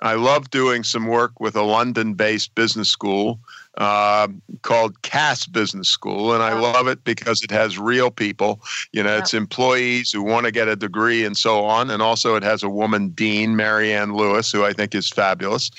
I 0.00 0.14
love 0.14 0.50
doing 0.50 0.82
some 0.82 1.06
work 1.06 1.38
with 1.38 1.54
a 1.54 1.62
London-based 1.62 2.52
business 2.56 2.88
school 2.88 3.38
uh, 3.78 4.28
called 4.62 5.02
Cass 5.02 5.46
Business 5.46 5.88
School, 5.88 6.32
and 6.32 6.42
I 6.42 6.58
love 6.58 6.86
it 6.86 7.02
because 7.04 7.42
it 7.42 7.50
has 7.50 7.78
real 7.78 8.10
people. 8.10 8.60
You 8.92 9.02
know, 9.02 9.16
it's 9.16 9.34
employees 9.34 10.10
who 10.10 10.22
want 10.22 10.46
to 10.46 10.52
get 10.52 10.68
a 10.68 10.76
degree 10.76 11.24
and 11.24 11.36
so 11.36 11.64
on, 11.64 11.90
and 11.90 12.02
also 12.02 12.36
it 12.36 12.42
has 12.42 12.62
a 12.62 12.68
woman 12.68 13.10
dean, 13.10 13.56
Marianne 13.56 14.14
Lewis, 14.14 14.52
who 14.52 14.64
I 14.64 14.72
think 14.72 14.94
is 14.94 15.08
fabulous. 15.08 15.70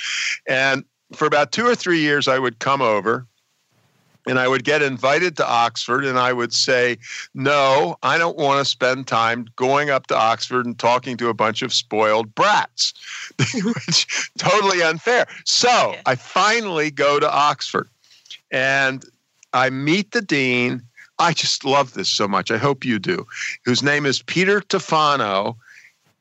And 0.47 0.83
for 1.13 1.25
about 1.25 1.51
two 1.51 1.65
or 1.65 1.75
three 1.75 1.99
years, 1.99 2.27
I 2.27 2.39
would 2.39 2.59
come 2.59 2.81
over 2.81 3.27
and 4.25 4.39
I 4.39 4.48
would 4.48 4.63
get 4.63 4.82
invited 4.82 5.38
to 5.38 5.48
Oxford, 5.48 6.05
and 6.05 6.17
I 6.17 6.34
would 6.34 6.53
say, 6.53 6.98
No, 7.34 7.98
I 8.03 8.17
don't 8.17 8.38
want 8.38 8.60
to 8.60 8.65
spend 8.65 9.08
time 9.08 9.48
going 9.55 9.89
up 9.89 10.08
to 10.08 10.15
Oxford 10.15 10.65
and 10.65 10.77
talking 10.77 11.17
to 11.17 11.29
a 11.29 11.34
bunch 11.34 11.62
of 11.62 11.74
spoiled 11.74 12.34
brats, 12.36 12.94
which 13.53 14.29
totally 14.38 14.82
unfair. 14.82 15.27
So 15.46 15.96
I 16.05 16.15
finally 16.15 16.91
go 16.91 17.20
to 17.20 17.32
Oxford 17.32 17.89
and 18.51 19.05
I 19.53 19.70
meet 19.70 20.12
the 20.12 20.22
dean. 20.22 20.82
I 21.20 21.34
just 21.34 21.63
love 21.63 21.94
this 21.94 22.10
so 22.10 22.27
much. 22.27 22.51
I 22.51 22.58
hope 22.58 22.84
you 22.84 23.00
do. 23.00 23.25
Whose 23.63 23.82
name 23.82 24.05
is 24.05 24.22
Peter 24.22 24.60
Tufano. 24.60 25.55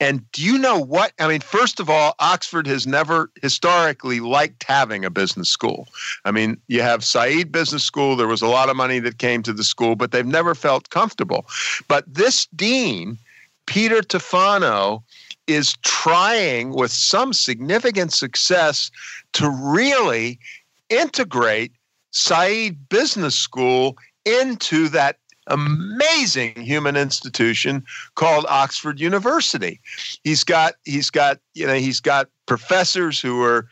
And 0.01 0.31
do 0.33 0.43
you 0.43 0.59
know 0.59 0.79
what? 0.79 1.13
I 1.21 1.29
mean, 1.29 1.41
first 1.41 1.79
of 1.79 1.89
all, 1.89 2.15
Oxford 2.19 2.67
has 2.67 2.87
never 2.87 3.31
historically 3.41 4.21
liked 4.21 4.65
having 4.65 5.05
a 5.05 5.11
business 5.11 5.49
school. 5.49 5.87
I 6.25 6.31
mean, 6.31 6.61
you 6.67 6.83
have 6.83 7.05
Said 7.05 7.53
Business 7.53 7.85
School, 7.85 8.17
there 8.17 8.27
was 8.27 8.43
a 8.43 8.49
lot 8.49 8.69
of 8.69 8.77
money 8.77 8.99
that 8.99 9.19
came 9.19 9.43
to 9.45 9.53
the 9.53 9.65
school, 9.65 9.95
but 9.95 10.11
they've 10.11 10.27
never 10.27 10.55
felt 10.55 10.91
comfortable. 10.91 11.47
But 11.87 12.13
this 12.13 12.47
dean, 12.57 13.19
Peter 13.67 14.01
Tufano, 14.01 15.03
is 15.47 15.75
trying 15.83 16.71
with 16.71 16.91
some 16.91 17.33
significant 17.33 18.13
success 18.13 18.91
to 19.35 19.49
really 19.49 20.39
integrate 20.89 21.73
Said 22.11 22.89
Business 22.89 23.37
School 23.37 23.97
into 24.25 24.89
that 24.89 25.19
amazing 25.47 26.55
human 26.57 26.97
institution 26.97 27.85
called 28.15 28.47
Oxford 28.49 29.01
University. 29.01 29.81
He's 30.23 30.45
got 30.45 30.75
he's 30.85 31.11
got 31.11 31.39
you 31.55 31.67
know 31.67 31.75
he's 31.75 32.01
got 32.01 32.29
professors 32.47 33.21
who 33.21 33.43
are 33.43 33.69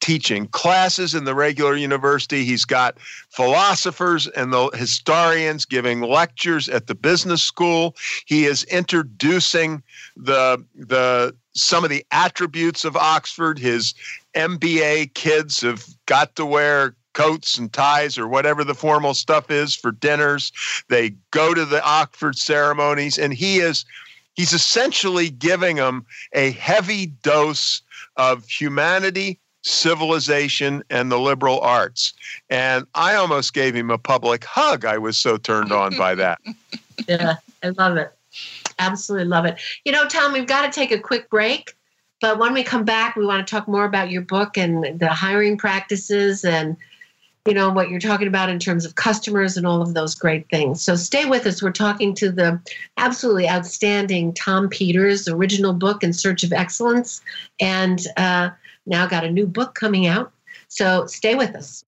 teaching 0.00 0.46
classes 0.48 1.14
in 1.14 1.24
the 1.24 1.34
regular 1.34 1.76
university. 1.76 2.44
He's 2.44 2.64
got 2.64 2.98
philosophers 3.28 4.26
and 4.28 4.52
the 4.52 4.70
historians 4.74 5.64
giving 5.64 6.00
lectures 6.00 6.68
at 6.68 6.86
the 6.86 6.94
business 6.94 7.42
school. 7.42 7.94
He 8.26 8.46
is 8.46 8.64
introducing 8.64 9.82
the 10.16 10.64
the 10.74 11.34
some 11.52 11.84
of 11.84 11.90
the 11.90 12.04
attributes 12.10 12.84
of 12.84 12.96
Oxford. 12.96 13.58
His 13.58 13.94
MBA 14.34 15.14
kids 15.14 15.60
have 15.60 15.84
got 16.06 16.34
to 16.36 16.46
wear 16.46 16.94
coats 17.12 17.58
and 17.58 17.72
ties 17.72 18.18
or 18.18 18.28
whatever 18.28 18.64
the 18.64 18.74
formal 18.74 19.14
stuff 19.14 19.50
is 19.50 19.74
for 19.74 19.92
dinners. 19.92 20.52
They 20.88 21.10
go 21.30 21.54
to 21.54 21.64
the 21.64 21.82
Oxford 21.84 22.36
ceremonies, 22.36 23.18
and 23.18 23.32
he 23.32 23.58
is 23.58 23.84
he's 24.34 24.52
essentially 24.52 25.30
giving 25.30 25.76
them 25.76 26.06
a 26.32 26.52
heavy 26.52 27.06
dose 27.06 27.82
of 28.16 28.46
humanity, 28.46 29.38
civilization, 29.62 30.82
and 30.90 31.10
the 31.10 31.18
liberal 31.18 31.60
arts. 31.60 32.12
And 32.48 32.86
I 32.94 33.14
almost 33.14 33.54
gave 33.54 33.74
him 33.74 33.90
a 33.90 33.98
public 33.98 34.44
hug. 34.44 34.84
I 34.84 34.98
was 34.98 35.16
so 35.16 35.36
turned 35.36 35.72
on 35.72 35.96
by 35.96 36.14
that. 36.14 36.40
yeah, 37.08 37.36
I 37.62 37.68
love 37.70 37.96
it. 37.96 38.12
Absolutely 38.78 39.28
love 39.28 39.44
it. 39.44 39.58
You 39.84 39.92
know, 39.92 40.06
Tom, 40.06 40.32
we've 40.32 40.46
got 40.46 40.64
to 40.64 40.70
take 40.70 40.92
a 40.92 40.98
quick 40.98 41.28
break. 41.28 41.76
But 42.20 42.38
when 42.38 42.52
we 42.52 42.62
come 42.62 42.84
back, 42.84 43.16
we 43.16 43.24
want 43.24 43.46
to 43.46 43.50
talk 43.50 43.66
more 43.66 43.84
about 43.84 44.10
your 44.10 44.22
book 44.22 44.58
and 44.58 44.98
the 45.00 45.08
hiring 45.08 45.56
practices 45.56 46.44
and 46.44 46.76
you 47.46 47.54
know 47.54 47.70
what 47.70 47.88
you're 47.88 48.00
talking 48.00 48.28
about 48.28 48.50
in 48.50 48.58
terms 48.58 48.84
of 48.84 48.96
customers 48.96 49.56
and 49.56 49.66
all 49.66 49.80
of 49.80 49.94
those 49.94 50.14
great 50.14 50.48
things. 50.50 50.82
So 50.82 50.94
stay 50.94 51.24
with 51.24 51.46
us. 51.46 51.62
We're 51.62 51.72
talking 51.72 52.14
to 52.16 52.30
the 52.30 52.60
absolutely 52.98 53.48
outstanding 53.48 54.34
tom 54.34 54.68
peters 54.68 55.26
original 55.26 55.72
book 55.72 56.02
in 56.02 56.12
search 56.12 56.44
of 56.44 56.52
excellence 56.52 57.22
and 57.58 58.04
uh, 58.18 58.50
now 58.86 59.06
got 59.06 59.24
a 59.24 59.30
new 59.30 59.46
book 59.46 59.74
coming 59.74 60.06
out. 60.06 60.32
So 60.68 61.06
stay 61.06 61.34
with 61.34 61.54
us. 61.54 61.82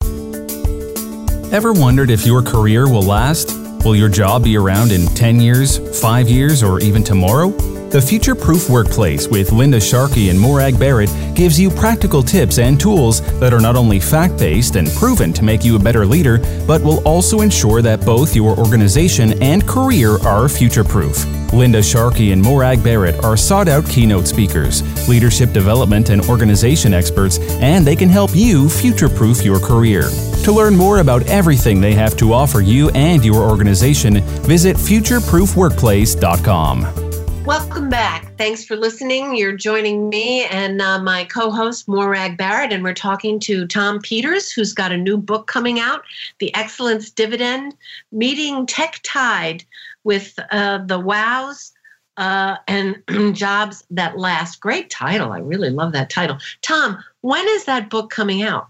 Ever 1.53 1.75
wondered 1.75 2.09
if 2.09 2.25
your 2.25 2.43
career 2.43 2.89
will 2.89 3.03
last? 3.03 3.55
Will 3.85 3.95
your 3.95 4.09
job 4.09 4.45
be 4.45 4.57
around 4.57 4.91
in 4.91 5.07
10 5.09 5.39
years 5.39 6.01
5 6.01 6.29
years 6.31 6.63
or 6.63 6.81
even 6.81 7.05
tomorrow 7.05 7.51
the 7.93 8.01
Future 8.01 8.35
Proof 8.35 8.69
Workplace 8.71 9.29
with 9.29 9.53
Linda 9.53 9.79
Sharkey 9.79 10.31
and 10.31 10.41
Morag 10.41 10.79
Barrett 10.79 11.11
gives 11.35 11.61
you 11.61 11.69
practical 11.69 12.23
tips 12.23 12.59
and 12.59 12.81
tools 12.81 13.21
that 13.39 13.53
are 13.53 13.61
not 13.61 13.77
only 13.77 14.01
fact 14.01 14.39
based 14.39 14.77
and 14.77 14.89
proven 14.93 15.35
to 15.35 15.45
make 15.45 15.63
you 15.63 15.77
a 15.77 15.79
better 15.79 16.07
leader, 16.07 16.39
but 16.67 16.81
will 16.81 17.07
also 17.07 17.43
ensure 17.43 17.83
that 17.83 18.07
both 18.07 18.35
your 18.35 18.59
organization 18.59 19.35
and 19.43 19.69
career 19.69 20.17
are 20.27 20.49
future 20.49 20.85
proof. 20.85 21.27
Linda 21.53 21.83
Sharkey 21.83 22.33
and 22.33 22.41
Morag 22.41 22.83
Barrett 22.83 23.23
are 23.23 23.37
sought 23.37 23.69
out 23.69 23.87
keynote 23.87 24.27
speakers, 24.27 24.81
leadership 25.07 25.53
development 25.53 26.09
and 26.09 26.23
organization 26.23 26.95
experts, 26.95 27.39
and 27.61 27.87
they 27.87 27.95
can 27.95 28.09
help 28.09 28.31
you 28.33 28.71
future 28.71 29.11
proof 29.11 29.45
your 29.45 29.61
career. 29.61 30.05
To 30.45 30.53
learn 30.53 30.75
more 30.75 31.01
about 31.01 31.27
everything 31.27 31.83
they 31.83 31.93
have 31.93 32.17
to 32.17 32.33
offer 32.33 32.63
you 32.63 32.89
and 32.95 33.23
your 33.23 33.47
organization, 33.47 34.23
visit 34.45 34.79
futureproofworkplace.com. 34.79 37.02
Welcome 37.45 37.89
back. 37.89 38.37
Thanks 38.39 38.65
for 38.65 38.77
listening. 38.77 39.37
You're 39.37 39.57
joining 39.57 40.09
me 40.09 40.45
and 40.45 40.81
uh, 40.81 41.03
my 41.03 41.25
co 41.25 41.51
host, 41.51 41.89
Morag 41.89 42.37
Barrett, 42.37 42.73
and 42.73 42.85
we're 42.85 42.95
talking 42.95 43.41
to 43.41 43.67
Tom 43.67 44.01
Peters, 44.01 44.53
who's 44.53 44.73
got 44.73 44.93
a 44.93 44.97
new 44.97 45.17
book 45.17 45.49
coming 45.49 45.81
out 45.81 46.05
The 46.39 46.55
Excellence 46.55 47.11
Dividend 47.11 47.75
Meeting 48.13 48.65
Tech 48.67 49.01
Tide 49.03 49.65
with 50.05 50.39
uh, 50.53 50.79
the 50.87 51.01
Wows 51.01 51.73
uh, 52.17 52.59
and 52.69 53.03
Jobs 53.37 53.85
That 53.91 54.17
Last. 54.17 54.61
Great 54.61 54.89
title. 54.89 55.33
I 55.33 55.41
really 55.41 55.71
love 55.71 55.91
that 55.93 56.11
title. 56.11 56.39
Tom, 56.63 57.03
when 57.23 57.45
is 57.49 57.65
that 57.65 57.91
book 57.91 58.11
coming 58.11 58.43
out? 58.43 58.69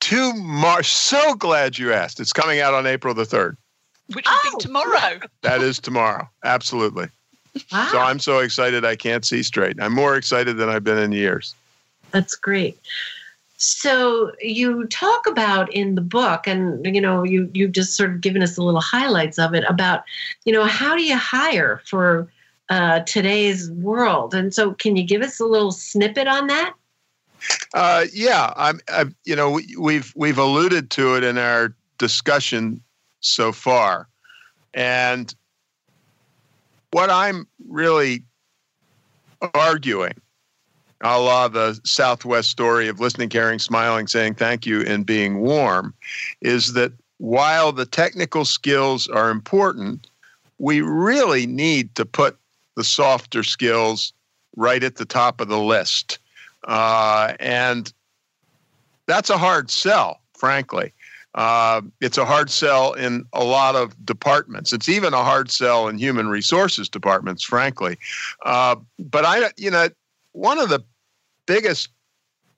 To 0.00 0.32
March. 0.32 0.90
So 0.90 1.34
glad 1.34 1.76
you 1.76 1.92
asked. 1.92 2.20
It's 2.20 2.32
coming 2.32 2.58
out 2.58 2.72
on 2.72 2.86
April 2.86 3.12
the 3.12 3.24
3rd. 3.24 3.58
Which 4.14 4.26
would 4.26 4.38
oh. 4.46 4.56
be 4.56 4.62
tomorrow. 4.62 5.20
that 5.42 5.60
is 5.60 5.78
tomorrow. 5.78 6.26
Absolutely. 6.42 7.08
Wow. 7.70 7.88
So 7.90 7.98
I'm 7.98 8.18
so 8.18 8.38
excited 8.38 8.84
I 8.84 8.96
can't 8.96 9.24
see 9.24 9.42
straight. 9.42 9.76
I'm 9.80 9.92
more 9.92 10.16
excited 10.16 10.56
than 10.56 10.68
I've 10.68 10.84
been 10.84 10.98
in 10.98 11.12
years. 11.12 11.54
That's 12.10 12.34
great. 12.34 12.78
So 13.58 14.32
you 14.40 14.86
talk 14.88 15.26
about 15.26 15.72
in 15.72 15.94
the 15.94 16.00
book, 16.00 16.46
and 16.46 16.84
you 16.84 17.00
know, 17.00 17.22
you 17.22 17.48
you've 17.54 17.72
just 17.72 17.96
sort 17.96 18.10
of 18.10 18.20
given 18.20 18.42
us 18.42 18.56
a 18.56 18.62
little 18.62 18.80
highlights 18.80 19.38
of 19.38 19.54
it 19.54 19.64
about, 19.68 20.02
you 20.44 20.52
know, 20.52 20.64
how 20.64 20.96
do 20.96 21.02
you 21.02 21.16
hire 21.16 21.80
for 21.86 22.28
uh, 22.70 23.00
today's 23.00 23.70
world? 23.70 24.34
And 24.34 24.52
so, 24.52 24.72
can 24.74 24.96
you 24.96 25.04
give 25.04 25.22
us 25.22 25.38
a 25.38 25.44
little 25.44 25.70
snippet 25.70 26.26
on 26.26 26.48
that? 26.48 26.74
Uh, 27.74 28.06
yeah, 28.12 28.52
I'm, 28.56 28.80
I'm. 28.92 29.14
You 29.24 29.36
know, 29.36 29.60
we've 29.78 30.12
we've 30.16 30.38
alluded 30.38 30.90
to 30.90 31.14
it 31.16 31.22
in 31.22 31.38
our 31.38 31.72
discussion 31.98 32.82
so 33.20 33.52
far, 33.52 34.08
and 34.74 35.32
what 36.92 37.10
I'm 37.10 37.46
really 37.68 38.22
arguing, 39.54 40.14
a 41.00 41.18
la 41.18 41.48
the 41.48 41.80
Southwest 41.84 42.50
story 42.50 42.86
of 42.86 43.00
listening, 43.00 43.28
caring, 43.28 43.58
smiling, 43.58 44.06
saying 44.06 44.34
thank 44.34 44.64
you, 44.64 44.82
and 44.82 45.04
being 45.04 45.40
warm, 45.40 45.92
is 46.40 46.74
that 46.74 46.92
while 47.18 47.72
the 47.72 47.86
technical 47.86 48.44
skills 48.44 49.08
are 49.08 49.30
important, 49.30 50.06
we 50.58 50.80
really 50.80 51.46
need 51.46 51.94
to 51.96 52.04
put 52.04 52.36
the 52.76 52.84
softer 52.84 53.42
skills 53.42 54.12
right 54.56 54.84
at 54.84 54.96
the 54.96 55.04
top 55.04 55.40
of 55.40 55.48
the 55.48 55.58
list. 55.58 56.18
Uh, 56.68 57.34
and 57.40 57.92
that's 59.06 59.30
a 59.30 59.38
hard 59.38 59.70
sell, 59.70 60.20
frankly. 60.34 60.92
Uh, 61.34 61.80
it's 62.00 62.18
a 62.18 62.24
hard 62.24 62.50
sell 62.50 62.92
in 62.92 63.24
a 63.32 63.42
lot 63.42 63.74
of 63.74 64.04
departments. 64.04 64.72
It's 64.72 64.88
even 64.88 65.14
a 65.14 65.22
hard 65.22 65.50
sell 65.50 65.88
in 65.88 65.98
human 65.98 66.28
resources 66.28 66.88
departments, 66.88 67.42
frankly. 67.42 67.96
Uh, 68.44 68.76
but 68.98 69.24
I, 69.24 69.50
you 69.56 69.70
know, 69.70 69.88
one 70.32 70.58
of 70.58 70.68
the 70.68 70.84
biggest 71.46 71.88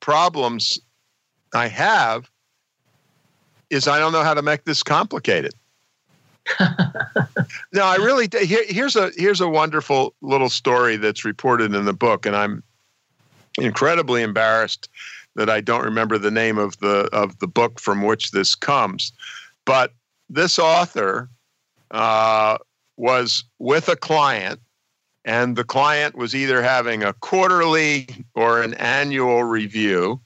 problems 0.01 0.81
I 1.55 1.69
have 1.69 2.29
is 3.71 3.87
I 3.87 3.99
don't 3.99 4.13
know 4.13 4.23
how 4.23 4.35
to 4.35 4.43
make 4.43 4.65
this 4.65 4.83
complicated. 4.83 5.55
no, 7.73 7.85
I 7.85 7.97
really. 7.97 8.29
Here, 8.43 8.65
here's 8.67 8.97
a 8.97 9.11
here's 9.17 9.41
a 9.41 9.49
wonderful 9.49 10.15
little 10.21 10.51
story 10.51 10.97
that's 10.97 11.25
reported 11.25 11.75
in 11.75 11.87
the 11.87 11.95
book, 11.95 12.27
and 12.27 12.37
I'm 12.37 12.63
incredibly 13.59 14.23
embarrassed 14.23 14.89
that 15.37 15.51
I 15.51 15.61
don't 15.61 15.85
remember 15.85 16.19
the 16.19 16.31
name 16.31 16.59
of 16.59 16.79
the 16.79 17.09
of 17.13 17.39
the 17.39 17.47
book 17.47 17.81
from 17.81 18.03
which 18.03 18.31
this 18.31 18.55
comes, 18.55 19.13
but 19.65 19.93
this 20.29 20.59
author 20.59 21.29
uh, 21.91 22.59
was 22.97 23.45
with 23.59 23.89
a 23.89 23.97
client, 23.97 24.61
and 25.25 25.57
the 25.57 25.65
client 25.65 26.17
was 26.17 26.35
either 26.35 26.63
having 26.63 27.03
a 27.03 27.13
quarterly 27.15 28.09
or 28.35 28.63
an 28.63 28.75
annual 28.75 29.45
review, 29.45 30.21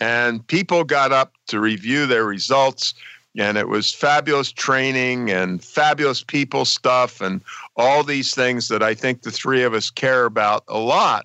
and 0.00 0.46
people 0.46 0.84
got 0.84 1.12
up 1.12 1.32
to 1.48 1.60
review 1.60 2.06
their 2.06 2.24
results. 2.24 2.94
And 3.38 3.56
it 3.56 3.68
was 3.68 3.94
fabulous 3.94 4.52
training 4.52 5.30
and 5.30 5.64
fabulous 5.64 6.22
people 6.22 6.66
stuff 6.66 7.22
and 7.22 7.40
all 7.76 8.04
these 8.04 8.34
things 8.34 8.68
that 8.68 8.82
I 8.82 8.92
think 8.92 9.22
the 9.22 9.30
three 9.30 9.62
of 9.62 9.72
us 9.72 9.88
care 9.88 10.26
about 10.26 10.64
a 10.68 10.78
lot. 10.78 11.24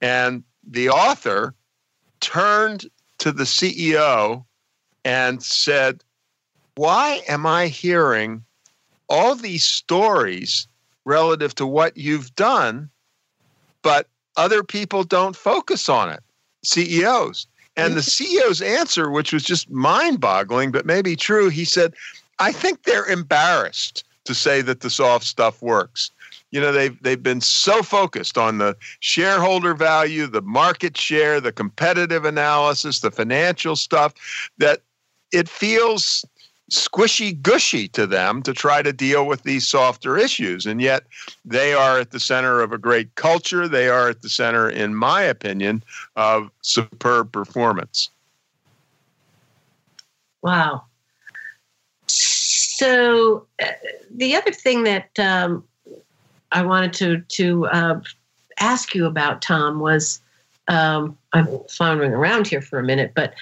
And 0.00 0.42
the 0.66 0.88
author 0.88 1.54
turned 2.26 2.86
to 3.18 3.30
the 3.30 3.44
CEO 3.44 4.44
and 5.04 5.42
said, 5.42 6.02
Why 6.74 7.22
am 7.28 7.46
I 7.46 7.68
hearing 7.68 8.44
all 9.08 9.36
these 9.36 9.64
stories 9.64 10.66
relative 11.04 11.54
to 11.54 11.66
what 11.66 11.96
you've 11.96 12.34
done, 12.34 12.90
but 13.82 14.08
other 14.36 14.64
people 14.64 15.04
don't 15.04 15.36
focus 15.36 15.88
on 15.88 16.10
it? 16.10 16.20
CEOs. 16.64 17.46
And 17.76 17.94
the 17.94 18.00
CEO's 18.00 18.60
answer, 18.60 19.10
which 19.10 19.32
was 19.32 19.44
just 19.44 19.70
mind 19.70 20.18
boggling, 20.18 20.72
but 20.72 20.84
maybe 20.84 21.14
true, 21.14 21.48
he 21.48 21.64
said, 21.64 21.94
I 22.40 22.50
think 22.50 22.82
they're 22.82 23.06
embarrassed 23.06 24.02
to 24.24 24.34
say 24.34 24.62
that 24.62 24.80
the 24.80 24.90
soft 24.90 25.26
stuff 25.26 25.62
works. 25.62 26.10
You 26.50 26.60
know, 26.60 26.72
they've 26.72 27.00
they've 27.02 27.22
been 27.22 27.40
so 27.40 27.82
focused 27.82 28.38
on 28.38 28.58
the 28.58 28.76
shareholder 29.00 29.74
value, 29.74 30.26
the 30.26 30.42
market 30.42 30.96
share, 30.96 31.40
the 31.40 31.52
competitive 31.52 32.24
analysis, 32.24 33.00
the 33.00 33.10
financial 33.10 33.76
stuff 33.76 34.14
that 34.58 34.82
it 35.32 35.48
feels 35.48 36.24
squishy 36.70 37.40
gushy 37.42 37.88
to 37.88 38.06
them 38.06 38.42
to 38.42 38.52
try 38.52 38.82
to 38.82 38.92
deal 38.92 39.26
with 39.26 39.42
these 39.44 39.68
softer 39.68 40.16
issues. 40.16 40.66
And 40.66 40.80
yet 40.80 41.04
they 41.44 41.74
are 41.74 41.98
at 41.98 42.10
the 42.10 42.20
center 42.20 42.60
of 42.60 42.72
a 42.72 42.78
great 42.78 43.14
culture. 43.14 43.68
They 43.68 43.88
are 43.88 44.08
at 44.08 44.22
the 44.22 44.28
center, 44.28 44.68
in 44.68 44.94
my 44.94 45.22
opinion, 45.22 45.84
of 46.16 46.50
superb 46.62 47.30
performance. 47.30 48.10
Wow. 50.42 50.84
So 52.08 53.46
uh, 53.62 53.66
the 54.10 54.36
other 54.36 54.52
thing 54.52 54.84
that 54.84 55.10
um, 55.18 55.64
I 56.52 56.62
wanted 56.62 56.92
to 56.94 57.20
to 57.20 57.66
uh, 57.66 58.00
ask 58.58 58.94
you 58.94 59.06
about, 59.06 59.42
Tom, 59.42 59.80
was 59.80 60.20
um, 60.68 61.16
I'm 61.32 61.46
floundering 61.68 62.12
around 62.12 62.46
here 62.46 62.60
for 62.60 62.78
a 62.78 62.84
minute, 62.84 63.12
but 63.14 63.34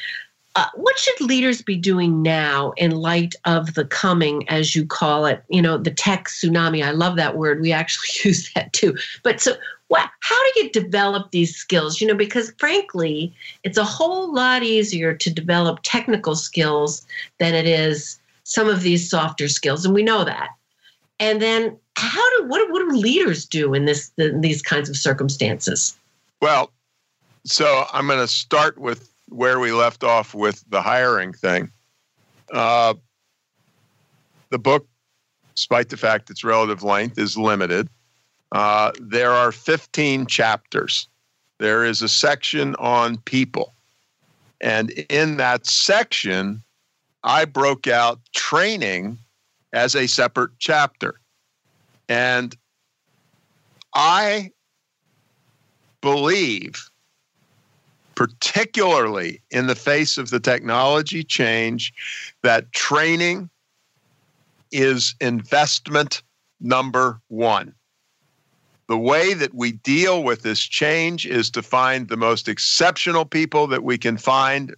uh, 0.56 0.66
what 0.74 0.96
should 0.98 1.20
leaders 1.20 1.62
be 1.62 1.76
doing 1.76 2.22
now 2.22 2.72
in 2.76 2.92
light 2.92 3.34
of 3.44 3.74
the 3.74 3.84
coming, 3.84 4.48
as 4.48 4.76
you 4.76 4.86
call 4.86 5.26
it, 5.26 5.42
you 5.48 5.60
know, 5.60 5.76
the 5.76 5.90
tech 5.90 6.28
tsunami? 6.28 6.84
I 6.84 6.92
love 6.92 7.16
that 7.16 7.36
word. 7.36 7.60
We 7.60 7.72
actually 7.72 8.08
use 8.24 8.52
that 8.54 8.72
too. 8.72 8.96
But 9.22 9.40
so, 9.40 9.54
what? 9.88 10.08
How 10.20 10.52
do 10.52 10.60
you 10.60 10.70
develop 10.70 11.30
these 11.30 11.56
skills? 11.56 12.00
You 12.00 12.06
know, 12.06 12.14
because 12.14 12.52
frankly, 12.58 13.34
it's 13.64 13.78
a 13.78 13.84
whole 13.84 14.32
lot 14.32 14.62
easier 14.62 15.12
to 15.14 15.30
develop 15.30 15.80
technical 15.82 16.36
skills 16.36 17.04
than 17.38 17.54
it 17.54 17.66
is 17.66 18.18
some 18.44 18.68
of 18.68 18.82
these 18.82 19.08
softer 19.08 19.48
skills, 19.48 19.84
and 19.84 19.94
we 19.94 20.02
know 20.02 20.24
that. 20.24 20.50
And 21.18 21.42
then, 21.42 21.76
how 22.04 22.38
do 22.38 22.46
what, 22.48 22.70
what 22.70 22.80
do 22.80 22.96
leaders 22.96 23.44
do 23.46 23.74
in 23.74 23.84
this 23.84 24.12
in 24.18 24.40
these 24.40 24.62
kinds 24.62 24.88
of 24.88 24.96
circumstances? 24.96 25.96
Well, 26.40 26.70
so 27.44 27.86
I'm 27.92 28.06
going 28.06 28.18
to 28.18 28.28
start 28.28 28.78
with 28.78 29.10
where 29.28 29.58
we 29.58 29.72
left 29.72 30.04
off 30.04 30.34
with 30.34 30.64
the 30.68 30.82
hiring 30.82 31.32
thing. 31.32 31.70
Uh, 32.52 32.94
the 34.50 34.58
book, 34.58 34.86
despite 35.54 35.88
the 35.88 35.96
fact 35.96 36.30
its 36.30 36.44
relative 36.44 36.82
length 36.82 37.18
is 37.18 37.36
limited, 37.36 37.88
uh, 38.52 38.92
there 39.00 39.32
are 39.32 39.50
15 39.50 40.26
chapters. 40.26 41.08
There 41.58 41.84
is 41.84 42.02
a 42.02 42.08
section 42.08 42.74
on 42.76 43.18
people. 43.18 43.72
And 44.60 44.90
in 44.90 45.36
that 45.38 45.66
section, 45.66 46.62
I 47.24 47.44
broke 47.44 47.86
out 47.86 48.20
training 48.34 49.18
as 49.72 49.94
a 49.96 50.06
separate 50.06 50.52
chapter. 50.58 51.20
And 52.08 52.56
I 53.94 54.50
believe 56.00 56.90
particularly 58.14 59.42
in 59.50 59.66
the 59.66 59.74
face 59.74 60.18
of 60.18 60.30
the 60.30 60.40
technology 60.40 61.24
change, 61.24 61.92
that 62.42 62.72
training 62.72 63.50
is 64.72 65.14
investment 65.20 66.22
number 66.60 67.20
one. 67.28 67.74
The 68.88 68.98
way 68.98 69.34
that 69.34 69.54
we 69.54 69.72
deal 69.72 70.22
with 70.22 70.42
this 70.42 70.60
change 70.60 71.26
is 71.26 71.50
to 71.50 71.62
find 71.62 72.08
the 72.08 72.16
most 72.16 72.48
exceptional 72.48 73.24
people 73.24 73.66
that 73.68 73.82
we 73.82 73.96
can 73.96 74.18
find, 74.18 74.74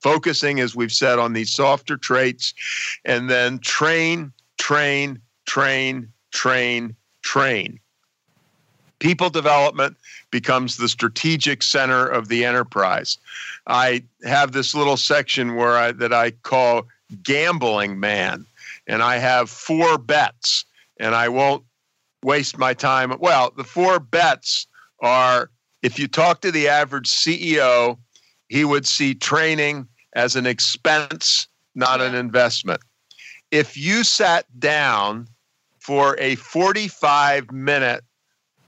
focusing, 0.00 0.60
as 0.60 0.76
we've 0.76 0.92
said, 0.92 1.18
on 1.18 1.32
these 1.32 1.52
softer 1.52 1.96
traits, 1.96 2.52
and 3.04 3.30
then 3.30 3.58
train, 3.60 4.32
train, 4.58 5.20
train, 5.46 6.12
train, 6.34 6.94
train. 7.22 7.80
People 8.98 9.30
development 9.30 9.96
becomes 10.30 10.76
the 10.76 10.88
strategic 10.88 11.62
center 11.62 12.06
of 12.06 12.28
the 12.28 12.44
enterprise. 12.44 13.16
I 13.66 14.02
have 14.24 14.52
this 14.52 14.74
little 14.74 14.96
section 14.96 15.54
where 15.54 15.76
I, 15.76 15.92
that 15.92 16.12
I 16.12 16.32
call 16.32 16.86
gambling 17.22 17.98
man, 17.98 18.44
and 18.86 19.02
I 19.02 19.16
have 19.16 19.48
four 19.48 19.96
bets, 19.96 20.64
and 20.98 21.14
I 21.14 21.28
won't 21.28 21.64
waste 22.22 22.58
my 22.58 22.74
time. 22.74 23.14
Well, 23.18 23.52
the 23.56 23.64
four 23.64 23.98
bets 23.98 24.66
are 25.00 25.50
if 25.82 25.98
you 25.98 26.08
talk 26.08 26.40
to 26.40 26.50
the 26.50 26.68
average 26.68 27.10
CEO, 27.10 27.98
he 28.48 28.64
would 28.64 28.86
see 28.86 29.14
training 29.14 29.86
as 30.14 30.34
an 30.34 30.46
expense, 30.46 31.46
not 31.74 32.00
an 32.00 32.14
investment. 32.14 32.80
If 33.50 33.76
you 33.76 34.02
sat 34.02 34.46
down 34.58 35.28
for 35.84 36.16
a 36.18 36.34
45 36.36 37.52
minute 37.52 38.02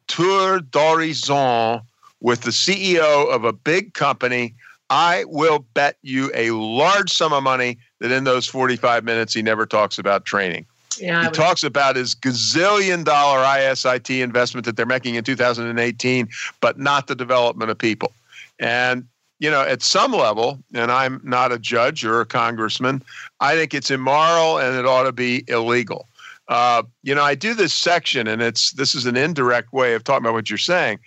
tour 0.06 0.60
d'horizon 0.60 1.80
with 2.20 2.42
the 2.42 2.50
CEO 2.50 3.32
of 3.34 3.42
a 3.42 3.54
big 3.54 3.94
company, 3.94 4.54
I 4.90 5.24
will 5.26 5.60
bet 5.72 5.96
you 6.02 6.30
a 6.34 6.50
large 6.50 7.10
sum 7.10 7.32
of 7.32 7.42
money 7.42 7.78
that 8.00 8.12
in 8.12 8.24
those 8.24 8.46
45 8.46 9.02
minutes 9.02 9.32
he 9.32 9.40
never 9.40 9.64
talks 9.64 9.98
about 9.98 10.26
training. 10.26 10.66
Yeah, 10.98 11.24
he 11.24 11.30
talks 11.30 11.62
about 11.62 11.96
his 11.96 12.14
gazillion 12.14 13.02
dollar 13.04 13.38
ISIT 13.38 14.10
investment 14.10 14.66
that 14.66 14.76
they're 14.76 14.84
making 14.84 15.14
in 15.14 15.24
2018, 15.24 16.28
but 16.60 16.78
not 16.78 17.06
the 17.06 17.14
development 17.14 17.70
of 17.70 17.78
people. 17.78 18.12
And, 18.58 19.06
you 19.38 19.50
know, 19.50 19.62
at 19.62 19.82
some 19.82 20.12
level, 20.12 20.58
and 20.74 20.92
I'm 20.92 21.22
not 21.24 21.50
a 21.50 21.58
judge 21.58 22.04
or 22.04 22.20
a 22.20 22.26
congressman, 22.26 23.02
I 23.40 23.54
think 23.54 23.72
it's 23.72 23.90
immoral 23.90 24.58
and 24.58 24.76
it 24.76 24.84
ought 24.84 25.04
to 25.04 25.12
be 25.12 25.44
illegal. 25.48 26.06
Uh, 26.48 26.82
you 27.02 27.14
know, 27.14 27.22
I 27.22 27.34
do 27.34 27.54
this 27.54 27.74
section, 27.74 28.28
and 28.28 28.40
it's 28.40 28.72
this 28.72 28.94
is 28.94 29.06
an 29.06 29.16
indirect 29.16 29.72
way 29.72 29.94
of 29.94 30.04
talking 30.04 30.24
about 30.24 30.34
what 30.34 30.48
you're 30.48 30.58
saying. 30.58 31.00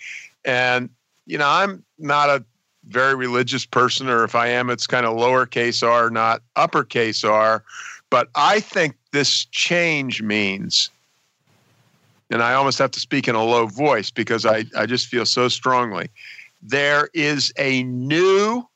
And 0.46 0.90
you 1.26 1.38
know, 1.38 1.48
I'm 1.48 1.84
not 1.98 2.30
a 2.30 2.44
very 2.88 3.16
religious 3.16 3.66
person, 3.66 4.10
or 4.10 4.24
if 4.24 4.36
I 4.36 4.48
am, 4.48 4.70
it's 4.70 4.88
kind 4.88 5.06
of 5.06 5.16
lowercase 5.16 5.88
r, 5.88 6.10
not 6.10 6.42
uppercase 6.56 7.24
r. 7.24 7.64
But 8.10 8.30
I 8.36 8.60
think 8.60 8.96
this 9.12 9.46
change 9.46 10.22
means, 10.22 10.90
and 12.30 12.42
I 12.42 12.54
almost 12.54 12.80
have 12.80 12.92
to 12.92 13.00
speak 13.00 13.28
in 13.28 13.36
a 13.36 13.44
low 13.44 13.68
voice 13.68 14.10
because 14.10 14.46
I, 14.46 14.66
I 14.76 14.86
just 14.86 15.08
feel 15.08 15.26
so 15.26 15.48
strongly. 15.48 16.10
There 16.62 17.10
is 17.14 17.54
a 17.58 17.84
new 17.84 18.68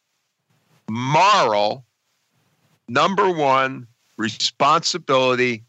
moral, 0.89 1.83
number 2.87 3.29
one, 3.29 3.87
responsibility 4.17 5.63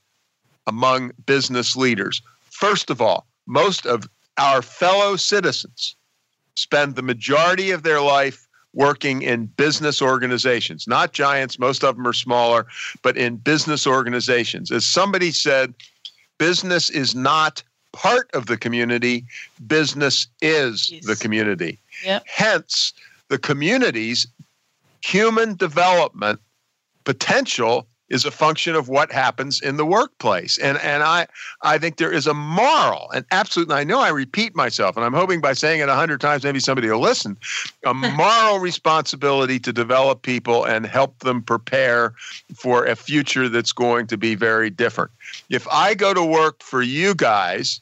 among 0.66 1.12
business 1.26 1.76
leaders. 1.76 2.22
First 2.50 2.90
of 2.90 3.00
all, 3.00 3.26
most 3.46 3.86
of 3.86 4.08
our 4.38 4.62
fellow 4.62 5.16
citizens 5.16 5.96
spend 6.54 6.96
the 6.96 7.02
majority 7.02 7.70
of 7.70 7.82
their 7.82 8.00
life 8.00 8.46
working 8.72 9.22
in 9.22 9.46
business 9.46 10.02
organizations, 10.02 10.88
not 10.88 11.12
giants, 11.12 11.58
most 11.58 11.84
of 11.84 11.96
them 11.96 12.06
are 12.06 12.12
smaller, 12.12 12.66
but 13.02 13.16
in 13.16 13.36
business 13.36 13.86
organizations. 13.86 14.72
As 14.72 14.84
somebody 14.84 15.30
said, 15.30 15.74
business 16.38 16.90
is 16.90 17.14
not 17.14 17.62
part 17.92 18.28
of 18.34 18.46
the 18.46 18.56
community, 18.56 19.24
business 19.66 20.26
is 20.42 20.90
yes. 20.90 21.06
the 21.06 21.14
community. 21.16 21.78
Yep. 22.04 22.24
Hence, 22.26 22.92
the 23.28 23.38
community's 23.38 24.26
human 25.00 25.54
development 25.54 26.40
potential 27.04 27.86
is 28.14 28.24
a 28.24 28.30
function 28.30 28.76
of 28.76 28.88
what 28.88 29.10
happens 29.10 29.60
in 29.60 29.76
the 29.76 29.84
workplace. 29.84 30.56
And 30.58 30.78
and 30.78 31.02
I 31.02 31.26
I 31.62 31.78
think 31.78 31.96
there 31.96 32.12
is 32.12 32.28
a 32.28 32.32
moral 32.32 33.10
and 33.12 33.24
absolutely 33.32 33.74
I 33.74 33.82
know 33.82 33.98
I 33.98 34.10
repeat 34.10 34.54
myself 34.54 34.96
and 34.96 35.04
I'm 35.04 35.12
hoping 35.12 35.40
by 35.40 35.52
saying 35.52 35.80
it 35.80 35.88
a 35.88 35.96
hundred 35.96 36.20
times 36.20 36.44
maybe 36.44 36.60
somebody 36.60 36.88
will 36.88 37.00
listen. 37.00 37.36
A 37.84 37.92
moral 38.22 38.60
responsibility 38.60 39.58
to 39.58 39.72
develop 39.72 40.22
people 40.22 40.64
and 40.64 40.86
help 40.86 41.18
them 41.18 41.42
prepare 41.42 42.14
for 42.54 42.86
a 42.86 42.94
future 42.94 43.48
that's 43.48 43.72
going 43.72 44.06
to 44.06 44.16
be 44.16 44.36
very 44.36 44.70
different. 44.70 45.10
If 45.50 45.66
I 45.68 45.94
go 45.94 46.14
to 46.14 46.24
work 46.24 46.62
for 46.62 46.82
you 46.82 47.16
guys 47.16 47.80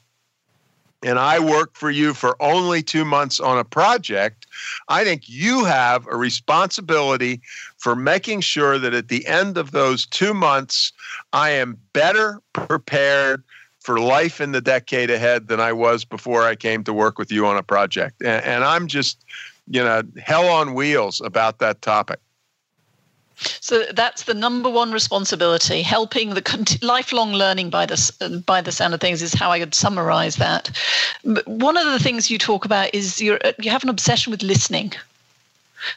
and 1.05 1.19
I 1.19 1.41
work 1.41 1.75
for 1.75 1.91
you 1.91 2.15
for 2.15 2.41
only 2.41 2.83
two 2.83 3.05
months 3.05 3.41
on 3.41 3.59
a 3.59 3.65
project, 3.65 4.47
I 4.89 5.05
think 5.05 5.29
you 5.29 5.65
have 5.65 6.07
a 6.07 6.17
responsibility 6.17 7.43
for 7.83 7.97
making 7.97 8.41
sure 8.41 8.79
that 8.79 8.95
at 8.95 9.09
the 9.09 9.27
end 9.27 9.59
of 9.59 9.73
those 9.73 10.07
two 10.07 10.33
months, 10.33 10.93
I 11.33 11.51
am 11.51 11.79
better 11.93 12.41
prepared 12.53 13.43
for 13.81 13.99
life 13.99 14.41
in 14.41 14.53
the 14.53 14.61
decade 14.61 15.11
ahead 15.11 15.49
than 15.49 15.59
I 15.59 15.73
was 15.73 16.05
before 16.05 16.45
I 16.45 16.55
came 16.55 16.85
to 16.85 16.93
work 16.93 17.19
with 17.19 17.33
you 17.33 17.45
on 17.47 17.57
a 17.57 17.63
project. 17.63 18.23
And, 18.23 18.45
and 18.45 18.65
I'm 18.65 18.87
just 18.87 19.25
you 19.69 19.83
know, 19.83 20.03
hell 20.23 20.49
on 20.49 20.75
wheels 20.75 21.21
about 21.21 21.59
that 21.59 21.83
topic. 21.83 22.21
So 23.37 23.85
that's 23.95 24.25
the 24.25 24.35
number 24.35 24.69
one 24.69 24.93
responsibility. 24.93 25.83
Helping 25.83 26.35
the 26.35 26.79
lifelong 26.83 27.33
learning 27.33 27.71
by 27.71 27.87
the 27.87 28.43
by 28.47 28.61
the 28.61 28.71
sound 28.71 28.95
of 28.95 29.01
things 29.01 29.23
is 29.23 29.33
how 29.33 29.51
I 29.51 29.59
would 29.59 29.75
summarize 29.75 30.37
that. 30.37 30.71
But 31.25 31.47
one 31.49 31.77
of 31.77 31.87
the 31.87 31.99
things 31.99 32.31
you 32.31 32.39
talk 32.39 32.65
about 32.65 32.95
is 32.95 33.21
you 33.21 33.39
you 33.59 33.71
have 33.71 33.83
an 33.83 33.89
obsession 33.89 34.31
with 34.31 34.43
listening. 34.43 34.93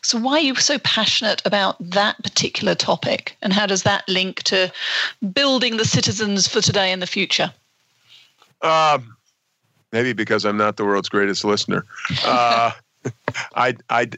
So 0.02 0.18
why 0.20 0.34
are 0.34 0.40
you 0.40 0.56
so 0.56 0.78
passionate 0.80 1.42
about 1.46 1.76
that 1.80 2.22
particular 2.24 2.76
topic, 2.76 3.38
and 3.42 3.54
how 3.54 3.66
does 3.66 3.84
that 3.84 4.08
link 4.08 4.44
to 4.44 4.72
building 5.34 5.78
the 5.78 5.86
citizens 5.86 6.48
for 6.48 6.62
today 6.62 6.92
and 6.92 7.02
the 7.02 7.08
future? 7.08 7.54
Um, 8.62 9.16
maybe 9.92 10.14
because 10.14 10.46
I'm 10.46 10.58
not 10.58 10.78
the 10.78 10.86
world's 10.86 11.10
greatest 11.10 11.44
listener. 11.44 11.86
Uh, 12.24 12.72
I 13.56 13.76
I 13.90 14.10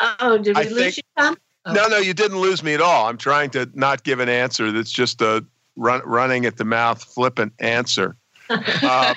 Oh, 0.00 0.38
did 0.38 0.56
we 0.56 0.62
I 0.62 0.64
lose 0.68 0.76
think, 0.76 0.96
you, 0.98 1.02
Tom? 1.16 1.36
No, 1.66 1.88
no, 1.88 1.98
you 1.98 2.14
didn't 2.14 2.38
lose 2.38 2.62
me 2.62 2.74
at 2.74 2.80
all. 2.80 3.08
I'm 3.08 3.18
trying 3.18 3.50
to 3.50 3.68
not 3.74 4.04
give 4.04 4.20
an 4.20 4.28
answer 4.28 4.70
that's 4.70 4.90
just 4.90 5.20
a 5.20 5.44
run, 5.76 6.00
running 6.04 6.46
at 6.46 6.56
the 6.56 6.64
mouth, 6.64 7.02
flippant 7.02 7.52
answer. 7.58 8.16
uh, 8.50 9.14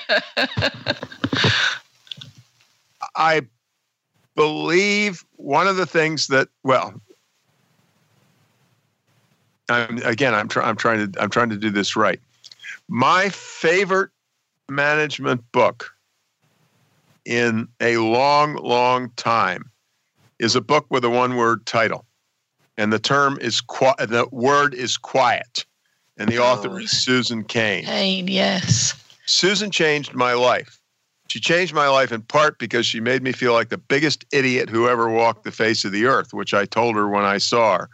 I 3.15 3.41
believe 4.39 5.25
one 5.35 5.67
of 5.67 5.75
the 5.75 5.85
things 5.85 6.27
that, 6.27 6.47
well, 6.63 6.93
I'm, 9.67 9.97
again, 9.97 10.33
I'm, 10.33 10.47
try, 10.47 10.63
I'm 10.63 10.77
trying 10.77 11.11
to 11.11 11.21
I'm 11.21 11.29
trying 11.29 11.49
to 11.49 11.57
do 11.57 11.69
this 11.69 11.97
right. 11.97 12.21
My 12.87 13.27
favorite 13.27 14.11
management 14.69 15.43
book 15.51 15.93
in 17.25 17.67
a 17.81 17.97
long, 17.97 18.55
long 18.55 19.11
time 19.17 19.69
is 20.39 20.55
a 20.55 20.61
book 20.61 20.85
with 20.89 21.03
a 21.03 21.09
one 21.09 21.35
word 21.35 21.65
title. 21.65 22.05
And 22.77 22.93
the 22.93 22.99
term 22.99 23.37
is 23.41 23.59
the 23.59 24.25
word 24.31 24.73
is 24.73 24.95
quiet. 24.95 25.65
And 26.17 26.29
the 26.29 26.37
oh, 26.37 26.45
author 26.45 26.79
is 26.79 26.93
oh. 26.93 26.95
Susan 26.95 27.43
Cain. 27.43 27.83
Cain, 27.83 28.29
yes. 28.29 28.93
Susan 29.25 29.69
changed 29.69 30.13
my 30.13 30.31
life. 30.31 30.78
She 31.29 31.39
changed 31.39 31.73
my 31.73 31.87
life 31.87 32.11
in 32.11 32.21
part 32.23 32.57
because 32.57 32.85
she 32.85 32.99
made 32.99 33.21
me 33.21 33.31
feel 33.31 33.53
like 33.53 33.69
the 33.69 33.77
biggest 33.77 34.25
idiot 34.31 34.69
who 34.69 34.87
ever 34.87 35.09
walked 35.09 35.43
the 35.43 35.51
face 35.51 35.85
of 35.85 35.91
the 35.91 36.05
earth, 36.05 36.33
which 36.33 36.53
I 36.53 36.65
told 36.65 36.95
her 36.95 37.07
when 37.07 37.23
I 37.23 37.37
saw 37.37 37.77
her. 37.77 37.89